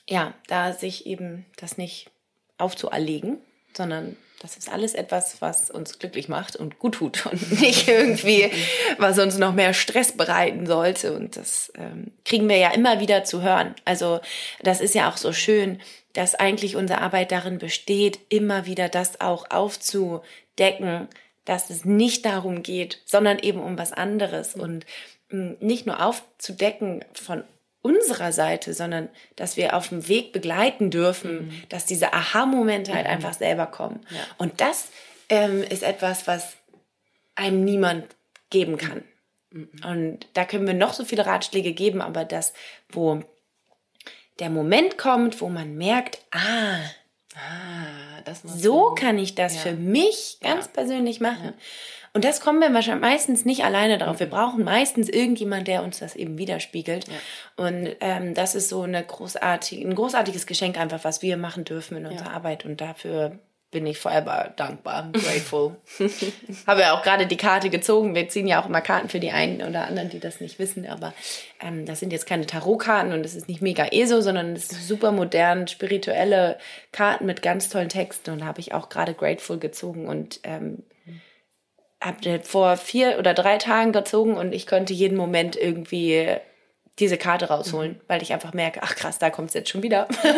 ja, 0.09 0.35
da 0.49 0.73
sich 0.73 1.07
eben 1.07 1.47
das 1.57 1.79
nicht 1.79 2.11
aufzuerlegen, 2.59 3.39
sondern 3.77 4.17
das 4.43 4.57
ist 4.57 4.71
alles 4.73 4.95
etwas, 4.95 5.41
was 5.41 5.71
uns 5.71 6.01
glücklich 6.01 6.29
macht 6.29 6.57
und 6.57 6.81
gut 6.81 6.97
tut 6.97 7.27
und 7.27 7.61
nicht 7.61 7.87
irgendwie, 7.87 8.51
was 8.99 9.19
uns 9.19 9.39
noch 9.39 9.55
mehr 9.55 9.73
Stress 9.73 10.13
bereiten 10.13 10.67
sollte. 10.67 11.15
Und 11.15 11.37
das 11.37 11.73
ähm, 11.77 12.11
kriegen 12.25 12.49
wir 12.49 12.57
ja 12.57 12.71
immer 12.73 12.99
wieder 12.99 13.23
zu 13.23 13.41
hören. 13.41 13.75
Also 13.85 14.21
das 14.63 14.81
ist 14.81 14.97
ja 14.97 15.09
auch 15.09 15.17
so 15.17 15.33
schön, 15.33 15.81
dass 16.13 16.35
eigentlich 16.35 16.75
unsere 16.75 17.01
Arbeit 17.01 17.31
darin 17.31 17.59
besteht, 17.59 18.19
immer 18.29 18.67
wieder 18.67 18.89
das 18.89 19.21
auch 19.21 19.49
aufzudecken, 19.51 21.09
dass 21.45 21.71
es 21.71 21.85
nicht 21.85 22.27
darum 22.27 22.63
geht, 22.63 23.01
sondern 23.05 23.39
eben 23.39 23.61
um 23.61 23.79
was 23.79 23.93
anderes 23.93 24.55
und 24.55 24.85
mh, 25.31 25.55
nicht 25.61 25.87
nur 25.87 26.05
aufzudecken 26.05 27.05
von 27.15 27.45
unserer 27.83 28.33
Seite, 28.33 28.75
sondern 28.75 29.09
dass 29.37 29.57
wir 29.57 29.77
auf 29.77 29.89
dem 29.89 30.09
Weg 30.09 30.33
begleiten 30.33 30.91
dürfen, 30.91 31.47
mhm. 31.47 31.63
dass 31.69 31.85
diese 31.85 32.13
Aha-Momente 32.13 32.95
halt 32.95 33.07
mhm. 33.07 33.13
einfach 33.13 33.35
selber 33.35 33.67
kommen. 33.67 34.01
Ja. 34.11 34.21
Und 34.39 34.61
das 34.61 34.89
ähm, 35.29 35.63
ist 35.63 35.83
etwas, 35.83 36.27
was 36.27 36.57
einem 37.35 37.65
niemand 37.65 38.07
geben 38.51 38.79
kann. 38.79 39.03
Mhm. 39.51 39.71
Und 39.85 40.27
da 40.35 40.45
können 40.45 40.67
wir 40.67 40.75
noch 40.75 40.95
so 40.95 41.05
viele 41.05 41.27
Ratschläge 41.27 41.73
geben, 41.73 42.01
aber 42.01 42.25
das, 42.25 42.53
wo 42.89 43.23
der 44.39 44.49
Moment 44.49 44.97
kommt, 44.97 45.41
wo 45.41 45.49
man 45.49 45.77
merkt, 45.77 46.19
ah, 46.31 46.79
Ah, 47.35 48.21
so 48.45 48.95
kann 48.95 49.19
ich 49.19 49.35
das 49.35 49.55
ja. 49.55 49.61
für 49.61 49.73
mich 49.73 50.39
ganz 50.43 50.67
ja. 50.67 50.73
persönlich 50.75 51.21
machen. 51.21 51.55
Und 52.15 52.25
das 52.25 52.41
kommen 52.41 52.61
wir 52.61 52.73
wahrscheinlich 52.75 53.01
meistens 53.01 53.45
nicht 53.47 53.65
alleine 53.65 53.97
drauf. 53.97 54.21
Wir 54.21 54.29
brauchen 54.29 54.65
meistens 54.65 55.09
irgendjemand, 55.09 55.67
der 55.67 55.83
uns 55.83 55.99
das 55.99 56.15
eben 56.15 56.37
widerspiegelt. 56.37 57.07
Ja. 57.09 57.65
Und 57.65 57.97
ähm, 58.01 58.35
das 58.35 58.55
ist 58.55 58.69
so 58.69 58.83
eine 58.83 59.03
großartige, 59.03 59.87
ein 59.87 59.95
großartiges 59.95 60.47
Geschenk 60.47 60.79
einfach, 60.79 61.05
was 61.05 61.23
wir 61.23 61.39
machen 61.39 61.65
dürfen 61.65 61.97
in 61.97 62.07
unserer 62.07 62.29
ja. 62.29 62.35
Arbeit. 62.35 62.67
Und 62.67 62.83
dafür 62.83 63.39
bin 63.71 63.87
ich 63.87 63.99
forever 63.99 64.53
dankbar, 64.57 65.09
grateful. 65.15 65.77
Habe 66.67 66.83
ja 66.83 66.93
auch 66.93 67.03
gerade 67.03 67.27
die 67.27 67.39
Karte 67.39 67.71
gezogen. 67.71 68.15
Wir 68.15 68.29
ziehen 68.29 68.47
ja 68.47 68.63
auch 68.63 68.67
immer 68.67 68.83
Karten 68.83 69.09
für 69.09 69.19
die 69.19 69.31
einen 69.31 69.63
oder 69.63 69.87
anderen, 69.87 70.11
die 70.11 70.21
das 70.21 70.43
nicht 70.43 70.59
wissen. 70.59 70.87
Aber 70.87 71.15
ähm, 71.61 71.87
das 71.87 71.99
sind 71.99 72.13
jetzt 72.13 72.27
keine 72.27 72.45
Tarotkarten 72.45 73.15
und 73.15 73.25
es 73.25 73.35
ist 73.35 73.49
nicht 73.49 73.63
mega 73.63 73.87
ESO, 73.87 74.21
sondern 74.21 74.53
es 74.53 74.71
ist 74.71 74.87
super 74.87 75.11
modern, 75.11 75.67
spirituelle 75.67 76.59
Karten 76.93 77.25
mit 77.25 77.41
ganz 77.41 77.71
tollen 77.71 77.89
Texten. 77.89 78.33
Und 78.33 78.41
da 78.41 78.45
habe 78.45 78.61
ich 78.61 78.75
auch 78.75 78.91
gerade 78.91 79.15
grateful 79.15 79.59
gezogen 79.59 80.07
und 80.07 80.41
ähm, 80.43 80.83
habe 82.03 82.41
vor 82.43 82.77
vier 82.77 83.19
oder 83.19 83.33
drei 83.33 83.59
Tagen 83.59 83.93
gezogen 83.93 84.35
und 84.35 84.53
ich 84.53 84.67
konnte 84.67 84.93
jeden 84.93 85.17
Moment 85.17 85.57
irgendwie 85.57 86.37
diese 86.99 87.17
Karte 87.17 87.47
rausholen, 87.47 87.93
mhm. 87.93 88.01
weil 88.07 88.23
ich 88.23 88.33
einfach 88.33 88.53
merke, 88.53 88.83
ach 88.83 88.97
krass, 88.97 89.19
da 89.19 89.31
kommt 89.31 89.49
es 89.49 89.55
jetzt 89.55 89.71
schon 89.71 89.83
wieder. 89.83 90.09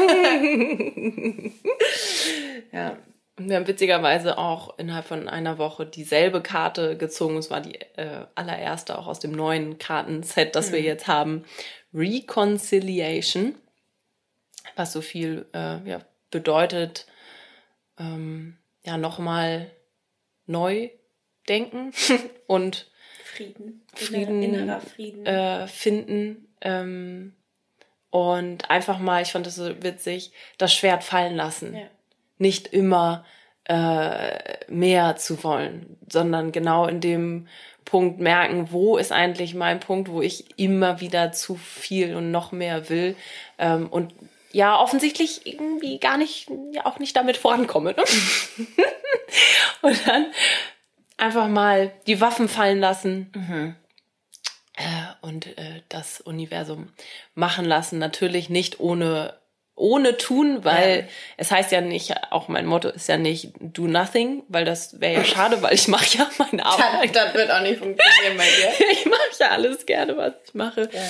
ja. 2.72 2.96
Und 3.36 3.48
wir 3.48 3.56
haben 3.56 3.66
witzigerweise 3.66 4.38
auch 4.38 4.78
innerhalb 4.78 5.06
von 5.06 5.28
einer 5.28 5.58
Woche 5.58 5.84
dieselbe 5.86 6.40
Karte 6.40 6.96
gezogen. 6.96 7.36
Es 7.36 7.50
war 7.50 7.60
die 7.60 7.80
äh, 7.96 8.26
allererste 8.36 8.96
auch 8.96 9.08
aus 9.08 9.18
dem 9.18 9.32
neuen 9.32 9.78
Kartenset, 9.78 10.54
das 10.54 10.68
mhm. 10.68 10.74
wir 10.74 10.82
jetzt 10.82 11.08
haben. 11.08 11.44
Reconciliation, 11.92 13.56
was 14.76 14.92
so 14.92 15.00
viel 15.00 15.46
äh, 15.52 15.88
ja, 15.88 16.02
bedeutet, 16.30 17.06
ähm, 17.98 18.56
ja, 18.84 18.96
nochmal 18.98 19.72
neu 20.46 20.90
denken 21.48 21.92
und 22.46 22.90
Frieden, 23.24 23.84
Frieden, 23.94 24.42
innerer 24.42 24.80
Frieden 24.80 25.26
äh, 25.26 25.66
finden. 25.66 26.54
Ähm, 26.60 27.34
und 28.10 28.70
einfach 28.70 28.98
mal, 29.00 29.22
ich 29.22 29.32
fand 29.32 29.46
das 29.46 29.56
so 29.56 29.82
witzig, 29.82 30.32
das 30.56 30.72
Schwert 30.72 31.02
fallen 31.02 31.34
lassen. 31.34 31.74
Ja. 31.74 31.86
Nicht 32.38 32.68
immer 32.68 33.24
äh, 33.64 34.58
mehr 34.68 35.16
zu 35.16 35.42
wollen, 35.42 35.96
sondern 36.08 36.52
genau 36.52 36.86
in 36.86 37.00
dem 37.00 37.48
Punkt 37.84 38.20
merken, 38.20 38.68
wo 38.70 38.96
ist 38.96 39.12
eigentlich 39.12 39.54
mein 39.54 39.80
Punkt, 39.80 40.10
wo 40.10 40.22
ich 40.22 40.58
immer 40.58 41.00
wieder 41.00 41.32
zu 41.32 41.56
viel 41.56 42.14
und 42.14 42.30
noch 42.30 42.52
mehr 42.52 42.88
will. 42.88 43.16
Ähm, 43.58 43.88
und 43.88 44.14
ja, 44.52 44.78
offensichtlich 44.80 45.46
irgendwie 45.46 45.98
gar 45.98 46.16
nicht, 46.16 46.48
ja, 46.72 46.86
auch 46.86 46.98
nicht 46.98 47.16
damit 47.16 47.36
vorankomme. 47.36 47.94
Ne? 47.94 48.04
und 49.82 50.06
dann 50.06 50.26
einfach 51.16 51.48
mal 51.48 51.92
die 52.06 52.20
Waffen 52.20 52.48
fallen 52.48 52.80
lassen 52.80 53.30
mhm. 53.34 53.76
äh, 54.76 54.82
und 55.20 55.46
äh, 55.58 55.82
das 55.88 56.20
Universum 56.20 56.92
machen 57.34 57.64
lassen. 57.64 57.98
Natürlich 57.98 58.50
nicht 58.50 58.80
ohne 58.80 59.34
ohne 59.76 60.16
tun, 60.16 60.64
weil 60.64 61.00
ja. 61.00 61.06
es 61.36 61.50
heißt 61.50 61.72
ja 61.72 61.80
nicht, 61.80 62.14
auch 62.30 62.46
mein 62.46 62.64
Motto 62.64 62.88
ist 62.90 63.08
ja 63.08 63.16
nicht 63.16 63.52
do 63.58 63.88
nothing, 63.88 64.44
weil 64.48 64.64
das 64.64 65.00
wäre 65.00 65.14
ja 65.14 65.24
schade, 65.24 65.62
weil 65.62 65.74
ich 65.74 65.88
mache 65.88 66.16
ja 66.16 66.30
meine 66.38 66.64
Arbeit. 66.64 67.14
Das, 67.14 67.26
das, 67.26 67.34
wird 67.34 67.50
auch 67.50 67.60
nicht 67.60 67.78
funktionieren 67.78 68.36
bei 68.36 68.44
dir. 68.44 68.86
ich 68.92 69.06
mache 69.06 69.20
ja 69.40 69.50
alles 69.50 69.84
gerne, 69.84 70.16
was 70.16 70.34
ich 70.46 70.54
mache. 70.54 70.88
Ja. 70.92 71.00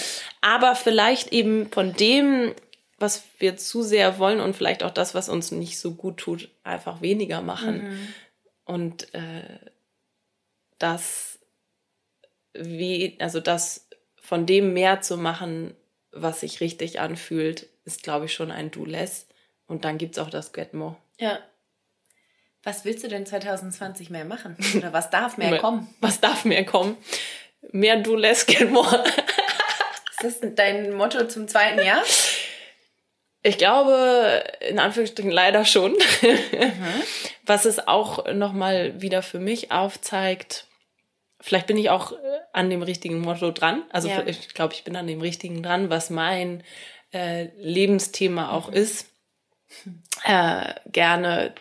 Aber 0.40 0.76
vielleicht 0.76 1.32
eben 1.32 1.70
von 1.70 1.92
dem, 1.92 2.54
was 2.98 3.24
wir 3.38 3.56
zu 3.58 3.82
sehr 3.82 4.18
wollen 4.18 4.40
und 4.40 4.56
vielleicht 4.56 4.82
auch 4.82 4.92
das, 4.92 5.14
was 5.14 5.28
uns 5.28 5.50
nicht 5.50 5.78
so 5.78 5.92
gut 5.92 6.16
tut, 6.16 6.48
einfach 6.62 7.02
weniger 7.02 7.42
machen. 7.42 7.82
Mhm. 7.82 8.14
Und 8.64 9.14
äh, 9.14 9.42
das 10.84 11.34
wie, 12.54 13.16
also 13.20 13.40
das 13.40 13.88
von 14.20 14.46
dem 14.46 14.72
mehr 14.72 15.00
zu 15.00 15.16
machen, 15.16 15.74
was 16.12 16.40
sich 16.40 16.60
richtig 16.60 17.00
anfühlt, 17.00 17.66
ist, 17.84 18.02
glaube 18.02 18.26
ich, 18.26 18.32
schon 18.32 18.50
ein 18.50 18.70
Do 18.70 18.84
Less. 18.84 19.26
Und 19.66 19.84
dann 19.84 19.98
gibt 19.98 20.16
es 20.16 20.22
auch 20.22 20.30
das 20.30 20.52
Get 20.52 20.72
More. 20.72 20.96
Ja. 21.18 21.38
Was 22.62 22.84
willst 22.84 23.04
du 23.04 23.08
denn 23.08 23.26
2020 23.26 24.10
mehr 24.10 24.24
machen? 24.24 24.56
Oder 24.76 24.92
was 24.92 25.10
darf 25.10 25.36
mehr 25.36 25.58
kommen? 25.58 25.92
Was 26.00 26.20
darf 26.20 26.44
mehr 26.44 26.64
kommen? 26.64 26.96
Mehr 27.72 27.96
Do 27.96 28.14
Less, 28.14 28.46
Get 28.46 28.70
More. 28.70 29.04
ist 30.22 30.42
das 30.42 30.54
dein 30.54 30.92
Motto 30.94 31.26
zum 31.26 31.48
zweiten 31.48 31.84
Jahr? 31.84 32.02
Ich 33.42 33.58
glaube, 33.58 34.42
in 34.60 34.78
Anführungsstrichen 34.78 35.30
leider 35.30 35.66
schon. 35.66 35.92
Mhm. 35.92 37.02
Was 37.44 37.66
es 37.66 37.86
auch 37.86 38.32
nochmal 38.32 39.02
wieder 39.02 39.22
für 39.22 39.38
mich 39.38 39.70
aufzeigt, 39.70 40.66
vielleicht 41.44 41.66
bin 41.66 41.76
ich 41.76 41.90
auch 41.90 42.12
äh, 42.12 42.16
an 42.54 42.70
dem 42.70 42.82
richtigen 42.82 43.20
Motto 43.20 43.50
dran. 43.50 43.82
Also 43.90 44.08
ja. 44.08 44.26
ich 44.26 44.54
glaube, 44.54 44.72
ich 44.72 44.82
bin 44.82 44.96
an 44.96 45.06
dem 45.06 45.20
richtigen 45.20 45.62
dran, 45.62 45.90
was 45.90 46.08
mein 46.08 46.64
äh, 47.12 47.48
Lebensthema 47.58 48.50
auch 48.50 48.70
mhm. 48.70 48.76
ist. 48.76 49.10
Äh, 50.24 50.72
gerne 50.86 51.54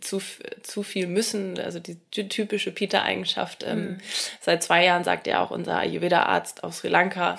zu, 0.00 0.20
zu 0.62 0.82
viel 0.82 1.06
müssen, 1.06 1.60
also 1.60 1.78
die 1.78 1.96
typische 2.08 2.72
Peter-Eigenschaft. 2.72 3.62
Ähm, 3.62 3.84
mhm. 3.84 4.00
Seit 4.40 4.64
zwei 4.64 4.84
Jahren 4.84 5.04
sagt 5.04 5.28
er 5.28 5.42
auch 5.42 5.52
unser 5.52 5.78
Ayurveda-Arzt 5.78 6.64
aus 6.64 6.78
Sri 6.78 6.88
Lanka, 6.88 7.38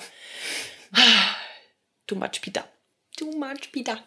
too 2.06 2.14
much 2.14 2.40
Peter. 2.40 2.64
Too 3.18 3.32
much 3.32 3.70
Peter. 3.72 3.98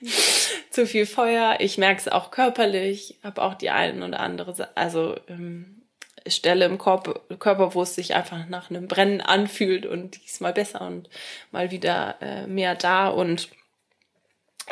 zu 0.70 0.86
viel 0.86 1.04
Feuer. 1.04 1.58
Ich 1.60 1.76
merke 1.76 2.00
es 2.00 2.08
auch 2.08 2.30
körperlich, 2.30 3.18
habe 3.22 3.42
auch 3.42 3.54
die 3.54 3.70
einen 3.70 4.02
oder 4.02 4.20
andere, 4.20 4.70
also 4.74 5.16
ähm, 5.28 5.83
Stelle 6.26 6.64
im 6.64 6.78
Körper, 6.78 7.20
Körper, 7.38 7.74
wo 7.74 7.82
es 7.82 7.94
sich 7.94 8.14
einfach 8.14 8.46
nach 8.46 8.70
einem 8.70 8.88
Brennen 8.88 9.20
anfühlt 9.20 9.86
und 9.86 10.22
diesmal 10.24 10.52
besser 10.52 10.82
und 10.82 11.08
mal 11.50 11.70
wieder 11.70 12.16
äh, 12.20 12.46
mehr 12.46 12.74
da. 12.74 13.08
Und 13.08 13.48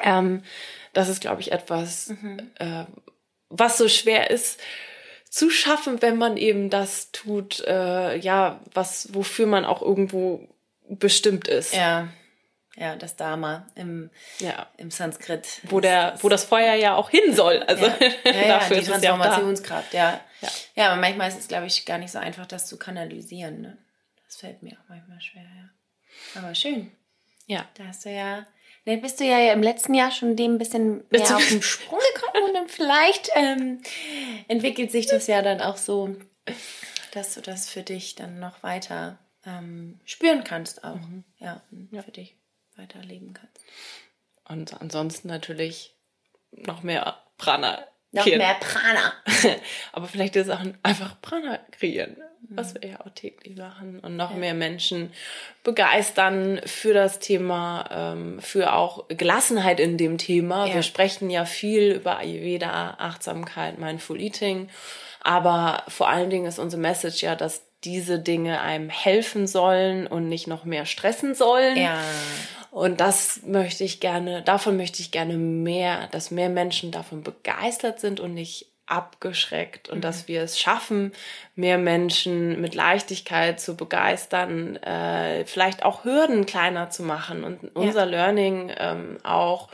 ähm, 0.02 0.42
das 0.92 1.08
ist, 1.08 1.20
glaube 1.20 1.40
ich, 1.40 1.52
etwas, 1.52 2.08
mhm. 2.08 2.50
äh, 2.58 2.84
was 3.48 3.78
so 3.78 3.88
schwer 3.88 4.30
ist 4.30 4.60
zu 5.28 5.48
schaffen, 5.48 6.02
wenn 6.02 6.18
man 6.18 6.36
eben 6.36 6.68
das 6.68 7.10
tut, 7.12 7.60
äh, 7.66 8.16
ja, 8.18 8.60
was, 8.74 9.14
wofür 9.14 9.46
man 9.46 9.64
auch 9.64 9.80
irgendwo 9.80 10.46
bestimmt 10.88 11.48
ist. 11.48 11.74
Ja. 11.74 12.08
Ja, 12.76 12.96
das 12.96 13.16
Dharma 13.16 13.66
im, 13.74 14.10
ja. 14.38 14.66
im 14.78 14.90
Sanskrit. 14.90 15.60
Wo, 15.64 15.80
der, 15.80 16.14
wo 16.20 16.28
das 16.30 16.44
Feuer 16.44 16.74
ja 16.74 16.94
auch 16.94 17.10
hin 17.10 17.34
soll. 17.34 17.62
Also 17.64 17.84
ja. 17.86 17.96
Ja, 18.24 18.48
dafür 18.48 18.78
die 18.78 18.86
Transformationskraft, 18.86 19.92
ja. 19.92 20.20
Ja. 20.40 20.48
ja, 20.74 20.90
aber 20.90 21.00
manchmal 21.00 21.28
ist 21.28 21.38
es, 21.38 21.48
glaube 21.48 21.66
ich, 21.66 21.84
gar 21.84 21.98
nicht 21.98 22.10
so 22.10 22.18
einfach, 22.18 22.46
das 22.46 22.66
zu 22.66 22.78
kanalisieren. 22.78 23.60
Ne? 23.60 23.78
Das 24.26 24.36
fällt 24.36 24.62
mir 24.62 24.72
auch 24.72 24.88
manchmal 24.88 25.20
schwer, 25.20 25.42
ja. 25.42 26.40
Aber 26.40 26.54
schön. 26.54 26.90
Ja. 27.46 27.68
Da 27.74 27.84
hast 27.88 28.06
du 28.06 28.10
ja. 28.10 28.46
Dann 28.86 29.02
bist 29.02 29.20
du 29.20 29.24
ja 29.24 29.52
im 29.52 29.62
letzten 29.62 29.92
Jahr 29.92 30.10
schon 30.10 30.34
dem 30.34 30.54
ein 30.54 30.58
bisschen 30.58 31.04
mehr 31.10 31.36
auf 31.36 31.48
den 31.48 31.62
Sprung 31.62 32.00
gekommen 32.14 32.44
und 32.48 32.54
dann 32.54 32.68
vielleicht 32.68 33.28
ähm, 33.34 33.82
entwickelt 34.48 34.90
sich 34.90 35.06
das 35.06 35.26
ja 35.26 35.42
dann 35.42 35.60
auch 35.60 35.76
so, 35.76 36.16
dass 37.12 37.34
du 37.34 37.42
das 37.42 37.68
für 37.68 37.82
dich 37.82 38.14
dann 38.14 38.40
noch 38.40 38.62
weiter 38.62 39.18
ähm, 39.44 40.00
spüren 40.04 40.42
kannst 40.42 40.84
auch. 40.84 40.96
Mhm. 40.96 41.24
Ja, 41.38 41.60
ja, 41.90 42.02
für 42.02 42.10
dich 42.10 42.34
weiterleben 42.76 43.34
kannst. 43.34 43.60
Und 44.48 44.80
ansonsten 44.80 45.28
natürlich 45.28 45.94
noch 46.52 46.82
mehr 46.82 47.16
Prana. 47.38 47.78
Noch 48.12 48.24
kreieren. 48.24 48.40
mehr 48.40 48.54
Prana. 48.54 49.12
Aber 49.92 50.06
vielleicht 50.06 50.36
ist 50.36 50.50
auch 50.50 50.60
einfach 50.82 51.20
Prana 51.22 51.58
kreieren, 51.70 52.16
was 52.42 52.74
wir 52.74 52.86
ja 52.86 53.00
auch 53.00 53.10
täglich 53.14 53.56
machen 53.56 54.00
und 54.00 54.16
noch 54.16 54.32
ja. 54.32 54.36
mehr 54.36 54.54
Menschen 54.54 55.10
begeistern 55.64 56.60
für 56.66 56.92
das 56.92 57.20
Thema, 57.20 57.88
ähm, 57.90 58.40
für 58.40 58.74
auch 58.74 59.08
Gelassenheit 59.08 59.80
in 59.80 59.96
dem 59.96 60.18
Thema. 60.18 60.66
Ja. 60.66 60.74
Wir 60.74 60.82
sprechen 60.82 61.30
ja 61.30 61.46
viel 61.46 61.92
über 61.92 62.18
Ayurveda, 62.18 62.96
Achtsamkeit, 62.98 63.78
Mindful 63.78 64.20
Eating. 64.20 64.68
Aber 65.22 65.84
vor 65.88 66.08
allen 66.08 66.28
Dingen 66.28 66.46
ist 66.46 66.58
unsere 66.58 66.82
Message 66.82 67.22
ja, 67.22 67.34
dass 67.34 67.62
diese 67.84 68.18
Dinge 68.18 68.60
einem 68.60 68.90
helfen 68.90 69.46
sollen 69.46 70.06
und 70.06 70.28
nicht 70.28 70.46
noch 70.46 70.64
mehr 70.64 70.84
stressen 70.84 71.34
sollen. 71.34 71.76
Ja. 71.76 71.98
Und 72.72 73.00
das 73.00 73.42
möchte 73.44 73.84
ich 73.84 74.00
gerne, 74.00 74.40
davon 74.40 74.78
möchte 74.78 75.02
ich 75.02 75.10
gerne 75.10 75.34
mehr, 75.34 76.08
dass 76.10 76.30
mehr 76.30 76.48
Menschen 76.48 76.90
davon 76.90 77.22
begeistert 77.22 78.00
sind 78.00 78.18
und 78.18 78.32
nicht 78.32 78.64
abgeschreckt 78.86 79.90
und 79.90 79.98
mhm. 79.98 80.00
dass 80.00 80.26
wir 80.26 80.40
es 80.40 80.58
schaffen, 80.58 81.12
mehr 81.54 81.76
Menschen 81.76 82.62
mit 82.62 82.74
Leichtigkeit 82.74 83.60
zu 83.60 83.76
begeistern, 83.76 84.76
äh, 84.76 85.44
vielleicht 85.44 85.84
auch 85.84 86.04
Hürden 86.04 86.46
kleiner 86.46 86.88
zu 86.88 87.02
machen 87.02 87.44
und 87.44 87.76
unser 87.76 88.04
ja. 88.04 88.10
Learning 88.10 88.72
ähm, 88.78 89.18
auch 89.22 89.68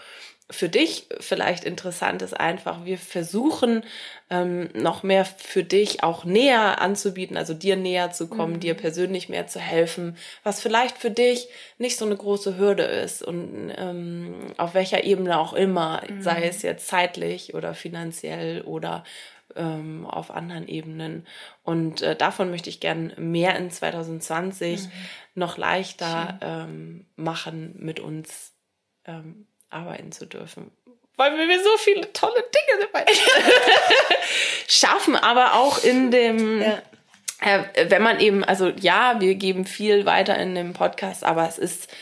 für 0.50 0.70
dich 0.70 1.06
vielleicht 1.20 1.64
interessant 1.64 2.22
ist, 2.22 2.32
einfach, 2.32 2.86
wir 2.86 2.96
versuchen 2.96 3.84
ähm, 4.30 4.70
noch 4.72 5.02
mehr 5.02 5.26
für 5.26 5.62
dich 5.62 6.02
auch 6.02 6.24
näher 6.24 6.80
anzubieten, 6.80 7.36
also 7.36 7.52
dir 7.52 7.76
näher 7.76 8.12
zu 8.12 8.28
kommen, 8.28 8.54
mhm. 8.54 8.60
dir 8.60 8.74
persönlich 8.74 9.28
mehr 9.28 9.46
zu 9.46 9.60
helfen, 9.60 10.16
was 10.44 10.62
vielleicht 10.62 10.96
für 10.96 11.10
dich 11.10 11.48
nicht 11.76 11.98
so 11.98 12.06
eine 12.06 12.16
große 12.16 12.56
Hürde 12.56 12.84
ist 12.84 13.22
und 13.22 13.72
ähm, 13.76 14.34
auf 14.56 14.72
welcher 14.72 15.04
Ebene 15.04 15.38
auch 15.38 15.52
immer, 15.52 16.02
mhm. 16.08 16.22
sei 16.22 16.44
es 16.44 16.62
jetzt 16.62 16.88
zeitlich 16.88 17.54
oder 17.54 17.74
finanziell 17.74 18.62
oder 18.62 19.04
ähm, 19.54 20.06
auf 20.06 20.30
anderen 20.30 20.66
Ebenen. 20.66 21.26
Und 21.62 22.00
äh, 22.00 22.16
davon 22.16 22.50
möchte 22.50 22.70
ich 22.70 22.80
gern 22.80 23.12
mehr 23.18 23.56
in 23.56 23.70
2020 23.70 24.84
mhm. 24.84 24.90
noch 25.34 25.58
leichter 25.58 26.38
ähm, 26.40 27.04
machen 27.16 27.74
mit 27.78 28.00
uns 28.00 28.54
ähm, 29.04 29.47
arbeiten 29.70 30.12
zu 30.12 30.26
dürfen. 30.26 30.70
Weil 31.16 31.36
wir 31.36 31.62
so 31.62 31.76
viele 31.78 32.12
tolle 32.12 32.42
Dinge 32.42 32.86
dabei 32.92 33.04
schaffen, 34.68 35.16
aber 35.16 35.54
auch 35.54 35.82
in 35.82 36.12
dem, 36.12 36.62
ja. 36.62 36.82
äh, 37.40 37.90
wenn 37.90 38.02
man 38.02 38.20
eben, 38.20 38.44
also 38.44 38.68
ja, 38.68 39.20
wir 39.20 39.34
geben 39.34 39.64
viel 39.64 40.06
weiter 40.06 40.38
in 40.38 40.54
dem 40.54 40.74
Podcast, 40.74 41.24
aber 41.24 41.48
es 41.48 41.58
ist, 41.58 41.92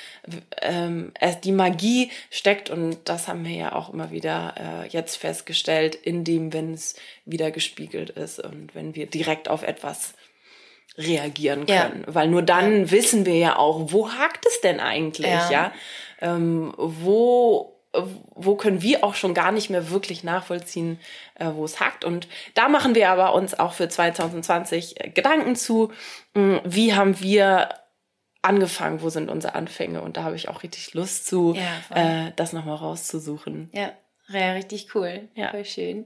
ähm, 0.61 1.13
es, 1.19 1.41
die 1.41 1.53
Magie 1.53 2.11
steckt 2.31 2.69
und 2.69 2.99
das 3.05 3.27
haben 3.27 3.47
wir 3.47 3.55
ja 3.55 3.73
auch 3.73 3.91
immer 3.91 4.11
wieder 4.11 4.55
äh, 4.59 4.89
jetzt 4.89 5.17
festgestellt, 5.17 5.95
in 5.95 6.23
dem, 6.23 6.53
wenn 6.53 6.75
es 6.75 6.95
wieder 7.25 7.51
gespiegelt 7.51 8.11
ist 8.11 8.39
und 8.39 8.75
wenn 8.75 8.95
wir 8.95 9.07
direkt 9.07 9.49
auf 9.49 9.63
etwas 9.63 10.13
reagieren 10.97 11.67
können. 11.67 12.05
Ja. 12.07 12.15
Weil 12.15 12.29
nur 12.29 12.43
dann 12.43 12.85
ja. 12.85 12.91
wissen 12.91 13.27
wir 13.27 13.37
ja 13.37 13.57
auch, 13.57 13.93
wo 13.93 14.11
hakt 14.13 14.47
es 14.47 14.61
denn 14.61 14.81
eigentlich, 14.81 15.27
ja? 15.27 15.51
ja? 15.51 15.73
ähm, 16.21 16.73
wo 16.77 17.77
wo 18.35 18.57
können 18.57 18.83
wir 18.83 19.05
auch 19.05 19.15
schon 19.15 19.35
gar 19.35 19.53
nicht 19.53 19.71
mehr 19.71 19.91
wirklich 19.91 20.25
nachvollziehen, 20.25 21.01
äh, 21.37 21.51
wo 21.55 21.65
es 21.65 21.81
hakt. 21.81 22.05
Und 22.05 22.29
da 22.55 22.69
machen 22.69 22.95
wir 22.95 23.11
aber 23.11 23.35
uns 23.35 23.59
auch 23.59 23.73
für 23.73 23.89
2020 23.89 25.03
äh, 25.03 25.11
Gedanken 25.11 25.57
zu, 25.57 25.93
mh, 26.35 26.61
wie 26.65 26.95
haben 26.95 27.21
wir 27.21 27.71
angefangen, 28.43 29.03
wo 29.03 29.09
sind 29.09 29.31
unsere 29.31 29.55
Anfänge. 29.55 30.03
Und 30.03 30.17
da 30.17 30.25
habe 30.25 30.37
ich 30.37 30.49
auch 30.49 30.63
richtig 30.63 30.95
Lust 30.95 31.27
zu, 31.27 31.57
äh, 31.91 32.33
das 32.37 32.53
nochmal 32.53 32.77
rauszusuchen. 32.77 33.71
Ja, 33.73 33.93
ja, 34.29 34.53
richtig 34.53 34.95
cool. 34.95 35.29
Ja. 35.35 35.51
Voll 35.51 35.65
schön. 35.65 36.05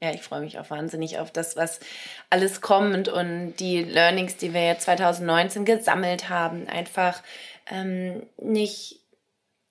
Ja, 0.00 0.12
ich 0.12 0.22
freue 0.22 0.40
mich 0.40 0.58
auch 0.58 0.70
wahnsinnig 0.70 1.18
auf 1.18 1.32
das, 1.32 1.56
was 1.56 1.80
alles 2.30 2.60
kommt 2.60 3.08
und 3.08 3.54
die 3.56 3.82
Learnings, 3.82 4.36
die 4.36 4.54
wir 4.54 4.64
jetzt 4.64 4.84
2019 4.84 5.64
gesammelt 5.64 6.28
haben, 6.28 6.68
einfach 6.68 7.22
ähm, 7.68 8.24
nicht 8.36 9.00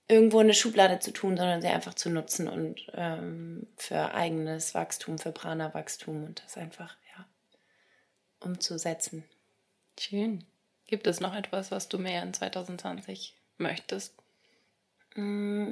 irgendwo 0.09 0.39
in 0.39 0.47
eine 0.47 0.53
Schublade 0.53 0.99
zu 0.99 1.11
tun, 1.11 1.37
sondern 1.37 1.61
sie 1.61 1.67
einfach 1.67 1.93
zu 1.93 2.09
nutzen 2.09 2.47
und 2.47 2.87
ähm, 2.93 3.67
für 3.77 4.13
eigenes 4.13 4.73
Wachstum, 4.73 5.17
für 5.17 5.31
Prana-Wachstum 5.31 6.23
und 6.25 6.43
das 6.43 6.57
einfach, 6.57 6.95
ja, 7.15 7.25
umzusetzen. 8.39 9.23
Schön. 9.99 10.45
Gibt 10.87 11.07
es 11.07 11.19
noch 11.19 11.35
etwas, 11.35 11.71
was 11.71 11.89
du 11.89 11.97
mehr 11.97 12.23
in 12.23 12.33
2020 12.33 13.35
möchtest? 13.57 14.13
Mm, 15.15 15.71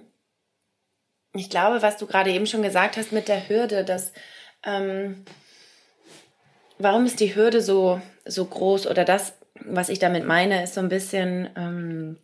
ich 1.33 1.49
glaube, 1.49 1.81
was 1.81 1.97
du 1.97 2.07
gerade 2.07 2.31
eben 2.31 2.47
schon 2.47 2.61
gesagt 2.61 2.97
hast 2.97 3.11
mit 3.11 3.27
der 3.27 3.47
Hürde, 3.47 3.85
dass 3.85 4.11
ähm, 4.65 5.23
warum 6.77 7.05
ist 7.05 7.19
die 7.19 7.35
Hürde 7.35 7.61
so, 7.61 8.01
so 8.25 8.45
groß 8.45 8.87
oder 8.87 9.05
das, 9.05 9.33
was 9.61 9.89
ich 9.89 9.99
damit 9.99 10.25
meine, 10.25 10.63
ist 10.63 10.73
so 10.73 10.81
ein 10.81 10.89
bisschen 10.89 11.49
ähm, 11.55 12.17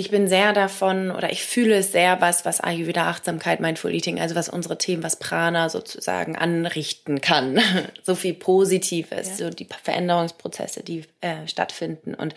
ich 0.00 0.10
bin 0.10 0.28
sehr 0.28 0.52
davon 0.52 1.10
oder 1.10 1.30
ich 1.30 1.44
fühle 1.44 1.76
es 1.76 1.92
sehr, 1.92 2.20
was, 2.20 2.44
was 2.44 2.60
Ayurveda, 2.60 3.08
Achtsamkeit, 3.08 3.60
Mindful 3.60 3.92
Eating, 3.92 4.18
also 4.18 4.34
was 4.34 4.48
unsere 4.48 4.78
Themen, 4.78 5.02
was 5.02 5.16
Prana 5.16 5.68
sozusagen 5.68 6.36
anrichten 6.36 7.20
kann. 7.20 7.60
so 8.02 8.14
viel 8.14 8.34
Positives, 8.34 9.28
ja. 9.28 9.34
so 9.34 9.50
die 9.50 9.66
Veränderungsprozesse, 9.82 10.82
die 10.82 11.04
äh, 11.20 11.46
stattfinden. 11.46 12.14
Und 12.14 12.34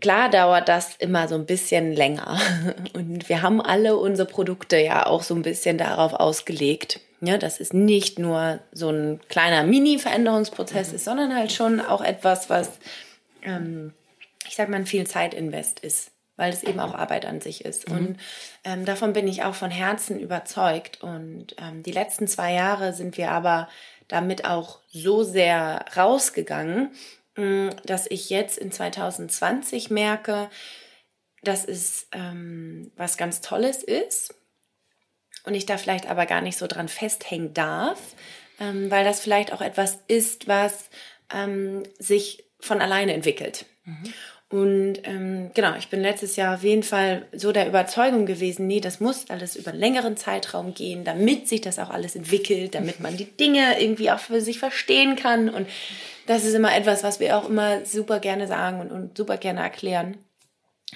klar 0.00 0.30
dauert 0.30 0.68
das 0.68 0.96
immer 0.96 1.28
so 1.28 1.34
ein 1.34 1.46
bisschen 1.46 1.92
länger. 1.92 2.38
Und 2.94 3.28
wir 3.28 3.42
haben 3.42 3.60
alle 3.60 3.96
unsere 3.96 4.28
Produkte 4.28 4.78
ja 4.78 5.06
auch 5.06 5.22
so 5.22 5.34
ein 5.34 5.42
bisschen 5.42 5.78
darauf 5.78 6.12
ausgelegt. 6.12 7.00
Ja, 7.20 7.38
dass 7.38 7.58
es 7.58 7.72
nicht 7.72 8.18
nur 8.18 8.58
so 8.72 8.90
ein 8.90 9.20
kleiner 9.28 9.62
Mini-Veränderungsprozess 9.64 10.90
mhm. 10.90 10.94
ist, 10.96 11.04
sondern 11.04 11.34
halt 11.34 11.52
schon 11.52 11.80
auch 11.80 12.02
etwas, 12.02 12.50
was 12.50 12.70
ähm, 13.42 13.94
ich 14.46 14.56
sag 14.56 14.68
mal, 14.68 14.84
viel 14.86 15.06
Zeitinvest 15.06 15.80
ist, 15.80 16.10
weil 16.36 16.52
es 16.52 16.62
eben 16.62 16.80
auch 16.80 16.94
Arbeit 16.94 17.26
an 17.26 17.40
sich 17.40 17.64
ist. 17.64 17.88
Mhm. 17.88 17.96
Und 17.96 18.16
ähm, 18.64 18.84
davon 18.84 19.12
bin 19.12 19.28
ich 19.28 19.44
auch 19.44 19.54
von 19.54 19.70
Herzen 19.70 20.18
überzeugt. 20.18 21.02
Und 21.02 21.56
ähm, 21.58 21.82
die 21.82 21.92
letzten 21.92 22.26
zwei 22.26 22.52
Jahre 22.52 22.92
sind 22.92 23.16
wir 23.16 23.30
aber 23.30 23.68
damit 24.08 24.44
auch 24.44 24.80
so 24.88 25.22
sehr 25.22 25.84
rausgegangen, 25.96 26.90
dass 27.36 28.06
ich 28.08 28.30
jetzt 28.30 28.58
in 28.58 28.70
2020 28.70 29.90
merke, 29.90 30.48
dass 31.42 31.64
es 31.64 32.06
ähm, 32.12 32.90
was 32.96 33.16
ganz 33.16 33.40
Tolles 33.40 33.82
ist 33.82 34.34
und 35.44 35.54
ich 35.54 35.66
da 35.66 35.78
vielleicht 35.78 36.08
aber 36.08 36.26
gar 36.26 36.40
nicht 36.40 36.56
so 36.56 36.66
dran 36.66 36.88
festhängen 36.88 37.54
darf, 37.54 38.00
ähm, 38.60 38.90
weil 38.90 39.04
das 39.04 39.20
vielleicht 39.20 39.52
auch 39.52 39.60
etwas 39.60 39.98
ist, 40.08 40.48
was 40.48 40.88
ähm, 41.32 41.82
sich 41.98 42.44
von 42.60 42.80
alleine 42.80 43.12
entwickelt. 43.12 43.66
Mhm. 43.84 44.12
Und 44.50 44.98
ähm, 45.02 45.50
genau, 45.54 45.74
ich 45.76 45.88
bin 45.88 46.00
letztes 46.00 46.36
Jahr 46.36 46.54
auf 46.54 46.62
jeden 46.62 46.84
Fall 46.84 47.26
so 47.32 47.50
der 47.50 47.66
Überzeugung 47.66 48.24
gewesen, 48.24 48.66
nee, 48.68 48.78
das 48.78 49.00
muss 49.00 49.28
alles 49.28 49.56
über 49.56 49.72
einen 49.72 49.80
längeren 49.80 50.16
Zeitraum 50.16 50.74
gehen, 50.74 51.02
damit 51.02 51.48
sich 51.48 51.60
das 51.60 51.78
auch 51.78 51.90
alles 51.90 52.14
entwickelt, 52.14 52.74
damit 52.74 53.00
man 53.00 53.16
die 53.16 53.24
Dinge 53.24 53.80
irgendwie 53.80 54.12
auch 54.12 54.20
für 54.20 54.40
sich 54.40 54.60
verstehen 54.60 55.16
kann. 55.16 55.48
Und 55.48 55.66
das 56.26 56.44
ist 56.44 56.54
immer 56.54 56.74
etwas, 56.76 57.02
was 57.02 57.20
wir 57.20 57.36
auch 57.36 57.48
immer 57.48 57.84
super 57.84 58.20
gerne 58.20 58.46
sagen 58.46 58.80
und, 58.80 58.90
und 58.90 59.16
super 59.16 59.36
gerne 59.36 59.60
erklären. 59.60 60.16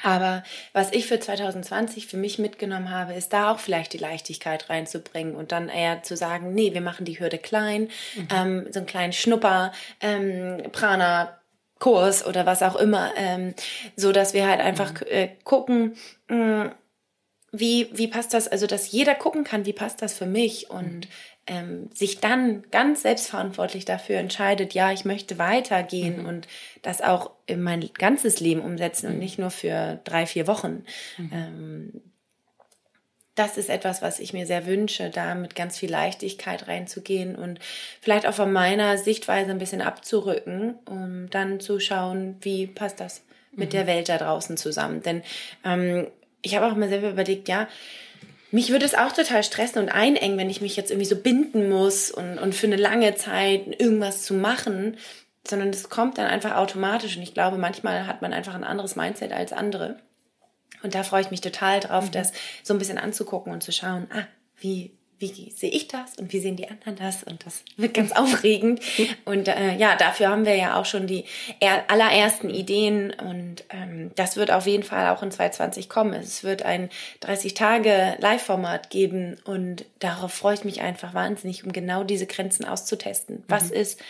Aber 0.03 0.43
was 0.72 0.93
ich 0.93 1.07
für 1.07 1.18
2020 1.18 2.07
für 2.07 2.16
mich 2.16 2.39
mitgenommen 2.39 2.91
habe, 2.91 3.14
ist 3.14 3.33
da 3.33 3.51
auch 3.51 3.59
vielleicht 3.59 3.93
die 3.93 3.99
Leichtigkeit 3.99 4.70
reinzubringen 4.70 5.35
und 5.35 5.51
dann 5.53 5.68
eher 5.68 6.03
zu 6.03 6.16
sagen, 6.16 6.55
nee, 6.55 6.72
wir 6.72 6.81
machen 6.81 7.05
die 7.05 7.18
Hürde 7.18 7.39
klein, 7.39 7.89
mhm. 8.14 8.29
ähm, 8.35 8.66
so 8.70 8.81
einen 8.81 8.87
kleinen 8.87 9.12
Schnupper, 9.12 9.72
ähm, 10.01 10.62
Prana, 10.72 11.39
Kurs 11.79 12.26
oder 12.26 12.45
was 12.45 12.62
auch 12.62 12.76
immer, 12.76 13.12
ähm, 13.16 13.55
so 13.97 14.12
dass 14.12 14.35
wir 14.35 14.49
halt 14.49 14.61
einfach 14.61 14.93
mhm. 14.93 15.07
äh, 15.09 15.29
gucken, 15.45 15.97
mh, 16.29 16.64
mm, 16.64 16.72
wie, 17.51 17.89
wie 17.93 18.09
passt 18.09 18.35
das, 18.35 18.47
also 18.47 18.66
dass 18.66 18.93
jeder 18.93 19.14
gucken 19.14 19.43
kann, 19.43 19.64
wie 19.64 19.72
passt 19.72 20.03
das 20.03 20.12
für 20.12 20.26
mich 20.26 20.68
und 20.70 21.07
mhm. 21.07 21.11
Ähm, 21.49 21.89
sich 21.93 22.21
dann 22.21 22.63
ganz 22.71 23.03
selbstverantwortlich 23.03 23.85
dafür 23.85 24.19
entscheidet, 24.19 24.75
ja, 24.75 24.93
ich 24.93 25.05
möchte 25.05 25.39
weitergehen 25.39 26.21
mhm. 26.21 26.29
und 26.29 26.49
das 26.83 27.01
auch 27.01 27.31
in 27.47 27.63
mein 27.63 27.89
ganzes 27.95 28.39
Leben 28.39 28.61
umsetzen 28.61 29.07
und 29.09 29.15
mhm. 29.15 29.19
nicht 29.19 29.39
nur 29.39 29.51
für 29.51 29.99
drei, 30.05 30.27
vier 30.27 30.47
Wochen. 30.47 30.85
Mhm. 31.17 31.31
Ähm, 31.33 31.93
das 33.35 33.57
ist 33.57 33.71
etwas, 33.71 34.03
was 34.03 34.19
ich 34.19 34.33
mir 34.33 34.47
sehr 34.47 34.67
wünsche, 34.67 35.11
da 35.11 35.35
mit 35.35 35.55
ganz 35.55 35.79
viel 35.79 35.91
Leichtigkeit 35.91 36.67
reinzugehen 36.67 37.37
und 37.37 37.61
vielleicht 38.01 38.27
auch 38.27 38.35
von 38.35 38.53
meiner 38.53 38.99
Sichtweise 38.99 39.51
ein 39.51 39.59
bisschen 39.59 39.81
abzurücken, 39.81 40.75
um 40.87 41.31
dann 41.31 41.61
zu 41.61 41.79
schauen, 41.79 42.37
wie 42.41 42.67
passt 42.67 43.01
das 43.01 43.23
mit 43.53 43.69
mhm. 43.69 43.73
der 43.73 43.87
Welt 43.87 44.09
da 44.09 44.19
draußen 44.19 44.57
zusammen. 44.57 45.03
Denn 45.03 45.23
ähm, 45.65 46.09
ich 46.43 46.57
habe 46.57 46.67
auch 46.67 46.77
mal 46.77 46.89
selber 46.89 47.11
überlegt, 47.11 47.49
ja, 47.49 47.69
mich 48.51 48.71
würde 48.71 48.87
es 48.87 48.95
auch 48.95 49.13
total 49.13 49.43
stressen 49.43 49.83
und 49.83 49.89
einengen, 49.91 50.39
wenn 50.39 50.51
ich 50.51 50.61
mich 50.61 50.77
jetzt 50.77 50.91
irgendwie 50.91 51.09
so 51.09 51.17
binden 51.17 51.69
muss 51.69 52.11
und, 52.11 52.39
und 52.39 52.55
für 52.55 52.67
eine 52.67 52.77
lange 52.77 53.15
Zeit 53.15 53.81
irgendwas 53.81 54.23
zu 54.23 54.35
machen, 54.35 54.97
sondern 55.47 55.69
es 55.71 55.89
kommt 55.89 56.19
dann 56.19 56.27
einfach 56.27 56.57
automatisch. 56.57 57.17
Und 57.17 57.23
ich 57.23 57.35
glaube, 57.35 57.59
manchmal 57.59 58.07
hat 58.07 58.23
man 58.23 58.33
einfach 58.33 58.55
ein 58.55 58.65
anderes 58.65 58.97
Mindset 58.97 59.33
als 59.33 59.53
andere. 59.53 59.99
Und 60.83 60.95
da 60.95 61.03
freue 61.03 61.23
ich 61.23 61.31
mich 61.31 61.41
total 61.41 61.81
drauf, 61.81 62.07
mhm. 62.07 62.13
das 62.13 62.33
so 62.63 62.75
ein 62.75 62.79
bisschen 62.79 62.99
anzugucken 62.99 63.53
und 63.53 63.63
zu 63.63 63.73
schauen, 63.73 64.07
ah, 64.13 64.25
wie, 64.57 64.98
wie 65.21 65.51
sehe 65.51 65.71
ich 65.71 65.89
das 65.89 66.16
und 66.16 66.33
wie 66.33 66.39
sehen 66.39 66.57
die 66.57 66.69
anderen 66.69 66.97
das? 66.97 67.25
Und 67.25 67.45
das 67.45 67.62
wird 67.77 67.95
ganz 67.95 68.12
aufregend. 68.16 68.81
Und 69.25 69.49
äh, 69.49 69.75
ja, 69.77 69.97
dafür 69.97 70.29
haben 70.29 70.47
wir 70.47 70.55
ja 70.55 70.79
auch 70.79 70.85
schon 70.85 71.07
die 71.07 71.25
allerersten 71.89 72.51
Ideen 72.51 73.12
und 73.12 73.64
ähm, 73.71 74.12
das 74.14 74.37
wird 74.37 74.51
auf 74.51 74.66
jeden 74.66 74.85
Fall 74.85 75.09
auch 75.09 75.23
in 75.23 75.31
2020 75.31 75.89
kommen. 75.89 76.14
Es 76.14 76.45
wird 76.45 76.62
ein 76.62 76.89
30-Tage-Live-Format 77.23 78.91
geben 78.91 79.37
und 79.45 79.85
darauf 79.99 80.33
freue 80.33 80.55
ich 80.55 80.64
mich 80.64 80.81
einfach 80.81 81.14
wahnsinnig, 81.14 81.64
um 81.64 81.73
genau 81.73 82.05
diese 82.05 82.27
Grenzen 82.27 82.64
auszutesten. 82.64 83.43
Was 83.49 83.71
mhm. 83.71 83.77
ist 83.77 84.01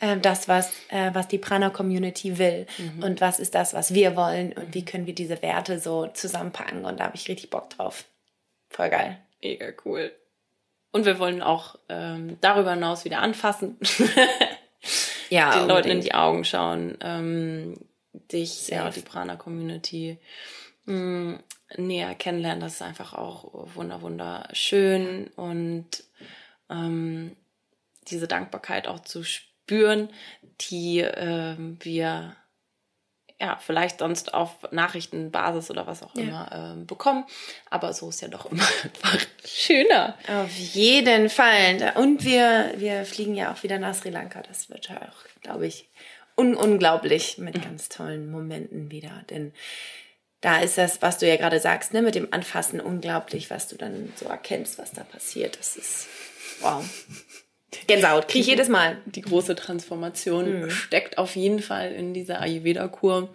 äh, 0.00 0.18
das, 0.18 0.48
was, 0.48 0.70
äh, 0.88 1.10
was 1.14 1.28
die 1.28 1.38
Prana-Community 1.38 2.38
will 2.38 2.66
mhm. 2.76 3.02
und 3.02 3.20
was 3.20 3.40
ist 3.40 3.54
das, 3.54 3.72
was 3.72 3.94
wir 3.94 4.16
wollen 4.16 4.52
und 4.52 4.74
wie 4.74 4.84
können 4.84 5.06
wir 5.06 5.14
diese 5.14 5.40
Werte 5.40 5.80
so 5.80 6.06
zusammenpacken 6.08 6.84
und 6.84 7.00
da 7.00 7.04
habe 7.04 7.16
ich 7.16 7.28
richtig 7.28 7.48
Bock 7.48 7.70
drauf. 7.70 8.04
Voll 8.68 8.90
geil. 8.90 9.18
Mega 9.42 9.72
cool. 9.84 10.12
Und 10.98 11.04
wir 11.04 11.20
wollen 11.20 11.42
auch 11.42 11.76
ähm, 11.88 12.38
darüber 12.40 12.72
hinaus 12.72 13.04
wieder 13.04 13.20
anfassen. 13.20 13.76
ja, 15.30 15.52
den 15.52 15.60
unbedingt. 15.60 15.68
Leuten 15.68 15.90
in 15.90 16.00
die 16.00 16.14
Augen 16.14 16.44
schauen. 16.44 16.98
Ähm, 17.00 17.76
dich, 18.32 18.50
Safe. 18.50 18.74
ja, 18.74 18.90
die 18.90 19.02
Prana-Community. 19.02 20.18
Mm, 20.86 21.34
näher 21.76 22.16
kennenlernen. 22.16 22.58
Das 22.58 22.74
ist 22.74 22.82
einfach 22.82 23.14
auch 23.14 23.68
wunder 23.76 24.02
wunderschön 24.02 25.28
und 25.36 26.02
ähm, 26.68 27.36
diese 28.08 28.26
Dankbarkeit 28.26 28.88
auch 28.88 28.98
zu 28.98 29.22
spüren, 29.22 30.08
die 30.62 30.98
äh, 30.98 31.54
wir 31.78 32.34
ja, 33.40 33.56
vielleicht 33.60 34.00
sonst 34.00 34.34
auf 34.34 34.50
Nachrichtenbasis 34.72 35.70
oder 35.70 35.86
was 35.86 36.02
auch 36.02 36.14
ja. 36.16 36.22
immer 36.22 36.76
äh, 36.80 36.84
bekommen. 36.84 37.24
Aber 37.70 37.92
so 37.92 38.08
ist 38.08 38.20
ja 38.20 38.28
doch 38.28 38.50
immer 38.50 38.66
einfach 38.82 39.18
schöner. 39.44 40.16
Auf 40.26 40.52
jeden 40.56 41.30
Fall. 41.30 41.92
Und 41.96 42.24
wir, 42.24 42.72
wir 42.76 43.04
fliegen 43.04 43.34
ja 43.34 43.52
auch 43.52 43.62
wieder 43.62 43.78
nach 43.78 43.94
Sri 43.94 44.10
Lanka. 44.10 44.42
Das 44.42 44.70
wird 44.70 44.88
ja 44.88 44.96
auch, 44.96 45.40
glaube 45.42 45.66
ich, 45.66 45.88
un 46.36 46.54
unglaublich 46.56 47.38
mit 47.38 47.56
mhm. 47.56 47.62
ganz 47.62 47.88
tollen 47.88 48.30
Momenten 48.30 48.90
wieder. 48.90 49.22
Denn 49.30 49.52
da 50.40 50.60
ist 50.60 50.76
das, 50.78 51.02
was 51.02 51.18
du 51.18 51.28
ja 51.28 51.36
gerade 51.36 51.60
sagst, 51.60 51.92
ne, 51.92 52.02
mit 52.02 52.16
dem 52.16 52.32
Anfassen 52.32 52.80
unglaublich, 52.80 53.50
was 53.50 53.68
du 53.68 53.76
dann 53.76 54.12
so 54.16 54.26
erkennst, 54.26 54.78
was 54.78 54.92
da 54.92 55.04
passiert. 55.04 55.58
Das 55.58 55.76
ist 55.76 56.08
wow. 56.60 56.84
Gänsehaut, 57.86 58.28
kriege 58.28 58.40
ich 58.40 58.46
jedes 58.46 58.68
Mal. 58.68 58.98
Die 59.06 59.20
große 59.20 59.54
Transformation 59.54 60.62
mhm. 60.62 60.70
steckt 60.70 61.18
auf 61.18 61.36
jeden 61.36 61.60
Fall 61.60 61.92
in 61.92 62.14
dieser 62.14 62.40
Ayurveda-Kur. 62.40 63.28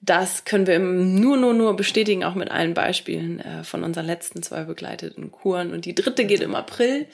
Das 0.00 0.44
können 0.44 0.66
wir 0.66 0.80
nur, 0.80 1.36
nur, 1.36 1.54
nur 1.54 1.76
bestätigen, 1.76 2.24
auch 2.24 2.34
mit 2.34 2.50
allen 2.50 2.74
Beispielen 2.74 3.38
äh, 3.38 3.62
von 3.62 3.84
unseren 3.84 4.06
letzten 4.06 4.42
zwei 4.42 4.64
begleiteten 4.64 5.30
Kuren. 5.30 5.72
Und 5.72 5.84
die 5.84 5.94
dritte 5.94 6.24
geht 6.24 6.40
im 6.40 6.56
April 6.56 7.06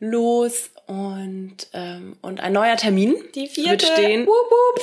los 0.00 0.70
und, 0.86 1.56
ähm, 1.72 2.16
und 2.20 2.40
ein 2.40 2.52
neuer 2.52 2.76
Termin 2.76 3.16
die 3.34 3.46
vierte. 3.46 3.70
wird 3.70 3.82
stehen. 3.82 4.26
Wup, 4.26 4.50
wup. 4.50 4.82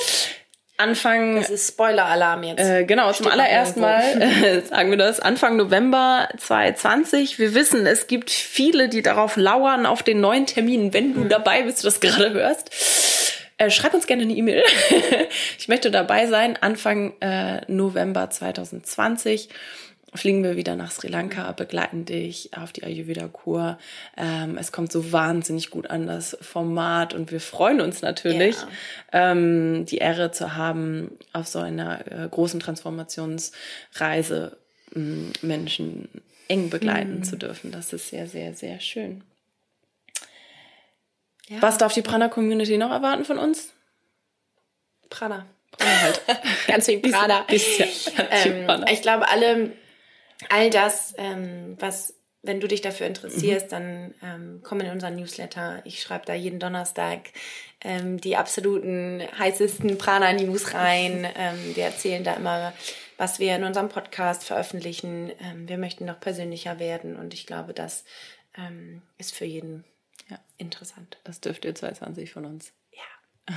Anfang. 0.76 1.36
Das 1.36 1.50
ist 1.50 1.68
Spoiler-Alarm 1.68 2.42
jetzt. 2.42 2.60
Äh, 2.60 2.84
genau, 2.84 3.12
zum 3.12 3.28
allerersten 3.28 3.80
Mal 3.80 4.02
äh, 4.20 4.60
sagen 4.62 4.90
wir 4.90 4.96
das. 4.96 5.20
Anfang 5.20 5.56
November 5.56 6.28
2020. 6.36 7.38
Wir 7.38 7.54
wissen, 7.54 7.86
es 7.86 8.08
gibt 8.08 8.30
viele, 8.30 8.88
die 8.88 9.02
darauf 9.02 9.36
lauern, 9.36 9.86
auf 9.86 10.02
den 10.02 10.20
neuen 10.20 10.46
Termin. 10.46 10.92
Wenn 10.92 11.14
du 11.14 11.24
dabei 11.24 11.62
bist, 11.62 11.82
du 11.82 11.86
das 11.86 12.00
gerade 12.00 12.32
hörst, 12.32 12.72
äh, 13.56 13.70
schreib 13.70 13.94
uns 13.94 14.06
gerne 14.06 14.22
eine 14.22 14.32
E-Mail. 14.32 14.64
ich 15.58 15.68
möchte 15.68 15.92
dabei 15.92 16.26
sein. 16.26 16.58
Anfang 16.60 17.12
äh, 17.20 17.60
November 17.68 18.28
2020 18.30 19.48
fliegen 20.14 20.44
wir 20.44 20.56
wieder 20.56 20.76
nach 20.76 20.92
Sri 20.92 21.08
Lanka, 21.08 21.50
begleiten 21.52 22.04
dich 22.04 22.50
auf 22.56 22.72
die 22.72 22.84
Ayurveda-Kur. 22.84 23.78
Ähm, 24.16 24.56
es 24.56 24.70
kommt 24.70 24.92
so 24.92 25.12
wahnsinnig 25.12 25.70
gut 25.70 25.90
an, 25.90 26.06
das 26.06 26.36
Format. 26.40 27.14
Und 27.14 27.32
wir 27.32 27.40
freuen 27.40 27.80
uns 27.80 28.00
natürlich, 28.00 28.56
ja. 29.12 29.32
ähm, 29.32 29.86
die 29.86 29.98
Ehre 29.98 30.30
zu 30.30 30.54
haben, 30.54 31.10
auf 31.32 31.48
so 31.48 31.58
einer 31.58 32.06
äh, 32.10 32.28
großen 32.28 32.60
Transformationsreise 32.60 34.56
äh, 34.94 35.00
Menschen 35.42 36.08
eng 36.46 36.70
begleiten 36.70 37.16
mhm. 37.18 37.24
zu 37.24 37.36
dürfen. 37.36 37.72
Das 37.72 37.92
ist 37.92 38.08
sehr, 38.08 38.28
sehr, 38.28 38.54
sehr 38.54 38.78
schön. 38.80 39.24
Ja. 41.48 41.60
Was 41.60 41.76
darf 41.78 41.92
die 41.92 42.02
Prana-Community 42.02 42.78
noch 42.78 42.90
erwarten 42.90 43.24
von 43.24 43.38
uns? 43.38 43.72
Prana. 45.10 45.46
Prana 45.72 46.00
halt. 46.00 46.20
ganz 46.68 46.86
viel 46.86 47.00
Prana. 47.00 47.42
Bisschen, 47.42 47.88
ganz 48.16 48.42
viel 48.42 48.52
ähm, 48.52 48.66
Prana. 48.66 48.90
ich 48.90 49.02
glaube, 49.02 49.28
alle 49.28 49.72
all 50.48 50.70
das, 50.70 51.14
ähm, 51.18 51.76
was, 51.78 52.14
wenn 52.42 52.60
du 52.60 52.68
dich 52.68 52.80
dafür 52.80 53.06
interessierst, 53.06 53.66
mhm. 53.66 53.70
dann 53.70 54.14
ähm, 54.22 54.60
komm 54.62 54.80
in 54.80 54.90
unseren 54.90 55.16
Newsletter. 55.16 55.82
Ich 55.84 56.02
schreibe 56.02 56.26
da 56.26 56.34
jeden 56.34 56.58
Donnerstag 56.58 57.30
ähm, 57.82 58.20
die 58.20 58.36
absoluten 58.36 59.22
heißesten 59.38 59.98
Prana-News 59.98 60.74
rein. 60.74 61.26
Ähm, 61.36 61.76
wir 61.76 61.84
erzählen 61.84 62.24
da 62.24 62.34
immer, 62.34 62.72
was 63.16 63.38
wir 63.38 63.54
in 63.54 63.64
unserem 63.64 63.88
Podcast 63.88 64.44
veröffentlichen. 64.44 65.30
Ähm, 65.40 65.68
wir 65.68 65.78
möchten 65.78 66.04
noch 66.04 66.20
persönlicher 66.20 66.78
werden 66.78 67.16
und 67.16 67.34
ich 67.34 67.46
glaube, 67.46 67.74
das 67.74 68.04
ähm, 68.56 69.02
ist 69.18 69.34
für 69.34 69.44
jeden 69.44 69.84
ja, 70.28 70.38
interessant. 70.58 71.18
Das 71.24 71.40
dürft 71.40 71.64
ihr 71.64 71.74
2020 71.74 72.32
von 72.32 72.44
uns 72.46 72.72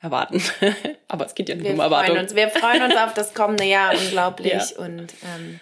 erwarten. 0.00 0.42
Aber 1.08 1.26
es 1.26 1.34
geht 1.34 1.48
ja 1.48 1.54
nicht 1.54 1.64
wir 1.64 1.74
um 1.74 1.80
Erwartung. 1.80 2.16
wir 2.34 2.48
freuen 2.50 2.82
uns 2.82 2.96
auf 2.96 3.14
das 3.14 3.34
kommende 3.34 3.64
Jahr 3.64 3.94
unglaublich 3.98 4.52
ja. 4.52 4.78
und 4.78 5.14
ähm, 5.24 5.60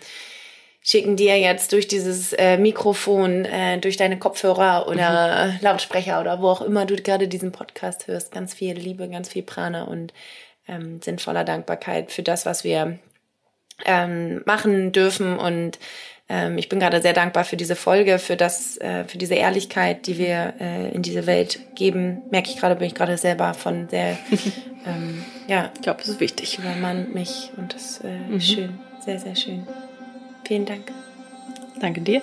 schicken 0.83 1.16
dir 1.16 1.39
jetzt 1.39 1.72
durch 1.72 1.89
dieses 1.89 2.33
äh, 2.33 2.57
Mikrofon, 2.57 3.45
äh, 3.45 3.78
durch 3.78 3.97
deine 3.97 4.18
Kopfhörer 4.18 4.89
oder 4.89 5.47
mhm. 5.47 5.59
Lautsprecher 5.61 6.20
oder 6.20 6.41
wo 6.41 6.49
auch 6.49 6.62
immer 6.62 6.87
du 6.87 6.97
gerade 6.97 7.28
diesen 7.28 7.53
Podcast 7.53 8.07
hörst, 8.07 8.33
ganz 8.33 8.55
viel 8.55 8.74
Liebe, 8.74 9.09
ganz 9.09 9.28
viel 9.28 9.43
Prana 9.43 9.85
und 9.85 10.12
ähm, 10.66 11.03
sind 11.03 11.20
voller 11.20 11.45
Dankbarkeit 11.45 12.11
für 12.11 12.22
das, 12.22 12.47
was 12.47 12.64
wir 12.64 12.99
ähm, 13.85 14.43
machen 14.47 14.93
dürfen 14.93 15.39
und 15.39 15.78
ähm, 16.31 16.59
ich 16.59 16.68
bin 16.68 16.78
gerade 16.78 17.03
sehr 17.03 17.12
dankbar 17.12 17.45
für 17.45 17.57
diese 17.57 17.74
Folge, 17.74 18.20
für 18.20 18.37
das, 18.37 18.76
äh, 18.78 19.05
für 19.05 19.18
diese 19.18 19.35
Ehrlichkeit, 19.35 20.07
die 20.07 20.16
wir 20.16 20.55
äh, 20.61 20.95
in 20.95 21.03
diese 21.03 21.26
Welt 21.26 21.59
geben. 21.74 22.22
Merke 22.31 22.51
ich 22.51 22.57
gerade, 22.57 22.76
bin 22.76 22.87
ich 22.87 22.95
gerade 22.95 23.18
selber 23.18 23.53
von 23.53 23.89
sehr, 23.89 24.16
ähm, 24.87 25.24
ja, 25.49 25.72
ich 25.74 25.83
glaube, 25.83 26.01
es 26.03 26.09
ist 26.09 26.20
wichtig. 26.20 26.59
Übermannt 26.59 27.12
mich 27.14 27.51
und 27.57 27.74
das 27.74 27.83
ist 27.83 28.05
äh, 28.05 28.16
mhm. 28.28 28.41
schön, 28.41 28.78
sehr, 29.05 29.18
sehr 29.18 29.35
schön. 29.35 29.66
Vielen 30.51 30.66
Dank. 30.66 30.90
Danke 31.78 32.01
dir. 32.01 32.22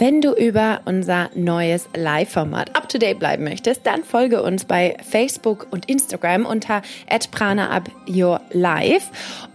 Wenn 0.00 0.22
du 0.22 0.32
über 0.32 0.80
unser 0.86 1.28
neues 1.34 1.86
Live-Format 1.94 2.74
up 2.74 2.88
to 2.88 2.96
date 2.96 3.18
bleiben 3.18 3.44
möchtest, 3.44 3.86
dann 3.86 4.02
folge 4.02 4.42
uns 4.42 4.64
bei 4.64 4.96
Facebook 5.06 5.66
und 5.72 5.90
Instagram 5.90 6.46
unter 6.46 6.80
@prana_up_your_life 7.30 9.02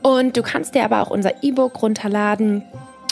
und 0.03 0.37
du 0.37 0.43
kannst 0.43 0.75
dir 0.75 0.83
aber 0.83 1.01
auch 1.01 1.09
unser 1.09 1.43
E-Book 1.43 1.81
runterladen 1.81 2.61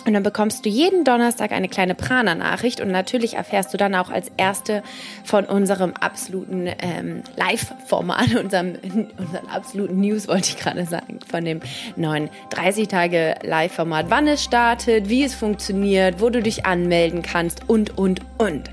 und 0.06 0.14
dann 0.14 0.24
bekommst 0.24 0.66
du 0.66 0.70
jeden 0.70 1.04
Donnerstag 1.04 1.52
eine 1.52 1.70
kleine 1.70 1.96
Prana-Nachricht 1.96 2.82
und 2.82 2.90
natürlich 2.90 3.36
erfährst 3.36 3.74
du 3.74 3.78
dann 3.78 3.96
auch 3.96 4.10
als 4.10 4.32
Erste 4.38 4.84
von 5.24 5.46
unserem 5.46 5.94
absoluten 5.94 6.68
ähm, 6.80 7.24
Live-Format, 7.38 8.36
unserem, 8.44 8.76
unserem 9.18 9.48
absoluten 9.48 10.02
News, 10.02 10.28
wollte 10.28 10.50
ich 10.50 10.58
gerade 10.58 10.86
sagen, 10.86 11.20
von 11.30 11.46
dem 11.46 11.62
neuen 11.96 12.30
30-Tage-Live-Format, 12.52 14.08
wann 14.10 14.28
es 14.28 14.44
startet, 14.44 15.10
wie 15.10 15.24
es 15.24 15.34
funktioniert, 15.34 16.20
wo 16.20 16.30
du 16.30 16.42
dich 16.42 16.66
anmelden 16.66 17.22
kannst 17.22 17.62
und, 17.68 17.98
und, 17.98 18.22
und. 18.38 18.70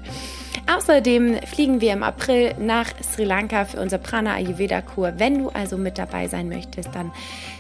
Außerdem 0.73 1.41
fliegen 1.47 1.81
wir 1.81 1.93
im 1.93 2.05
April 2.05 2.55
nach 2.59 2.87
Sri 3.03 3.25
Lanka 3.25 3.65
für 3.65 3.81
unsere 3.81 4.01
Prana 4.01 4.35
Ayurveda 4.35 4.83
Kur. 4.83 5.15
Wenn 5.17 5.39
du 5.39 5.49
also 5.49 5.77
mit 5.77 5.99
dabei 5.99 6.29
sein 6.29 6.49
möchtest, 6.49 6.95
dann 6.95 7.11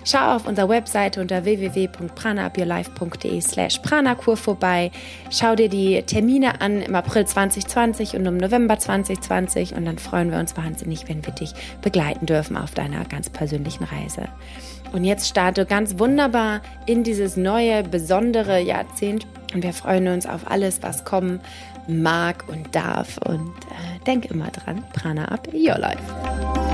schau 0.04 0.36
auf 0.36 0.46
unserer 0.46 0.68
Webseite 0.68 1.20
unter 1.20 1.44
www.pranaupyourlife.de 1.44 3.40
slash 3.40 3.78
pranakur 3.78 4.36
vorbei. 4.36 4.90
Schau 5.30 5.54
dir 5.54 5.68
die 5.68 6.02
Termine 6.02 6.60
an 6.60 6.82
im 6.82 6.94
April 6.94 7.26
2020 7.26 8.14
und 8.16 8.26
im 8.26 8.36
November 8.36 8.78
2020 8.78 9.74
und 9.74 9.84
dann 9.84 9.98
freuen 9.98 10.30
wir 10.30 10.38
uns 10.38 10.56
wahnsinnig, 10.56 11.08
wenn 11.08 11.24
wir 11.24 11.32
dich 11.32 11.52
begleiten 11.82 12.26
dürfen 12.26 12.56
auf 12.56 12.72
deiner 12.72 13.04
ganz 13.04 13.30
persönlichen 13.30 13.84
Reise. 13.84 14.28
Und 14.92 15.04
jetzt 15.04 15.28
starte 15.28 15.66
ganz 15.66 15.98
wunderbar 15.98 16.62
in 16.86 17.04
dieses 17.04 17.36
neue, 17.36 17.84
besondere 17.84 18.60
Jahrzehnt 18.60 19.26
und 19.54 19.62
wir 19.62 19.72
freuen 19.72 20.08
uns 20.08 20.26
auf 20.26 20.50
alles, 20.50 20.82
was 20.82 21.04
kommen 21.04 21.40
mag 21.86 22.44
und 22.48 22.74
darf. 22.74 23.18
Und 23.18 23.52
äh, 23.70 24.04
denk 24.06 24.26
immer 24.26 24.48
dran, 24.48 24.82
Prana 24.92 25.26
up 25.26 25.48
your 25.52 25.78
life. 25.78 26.69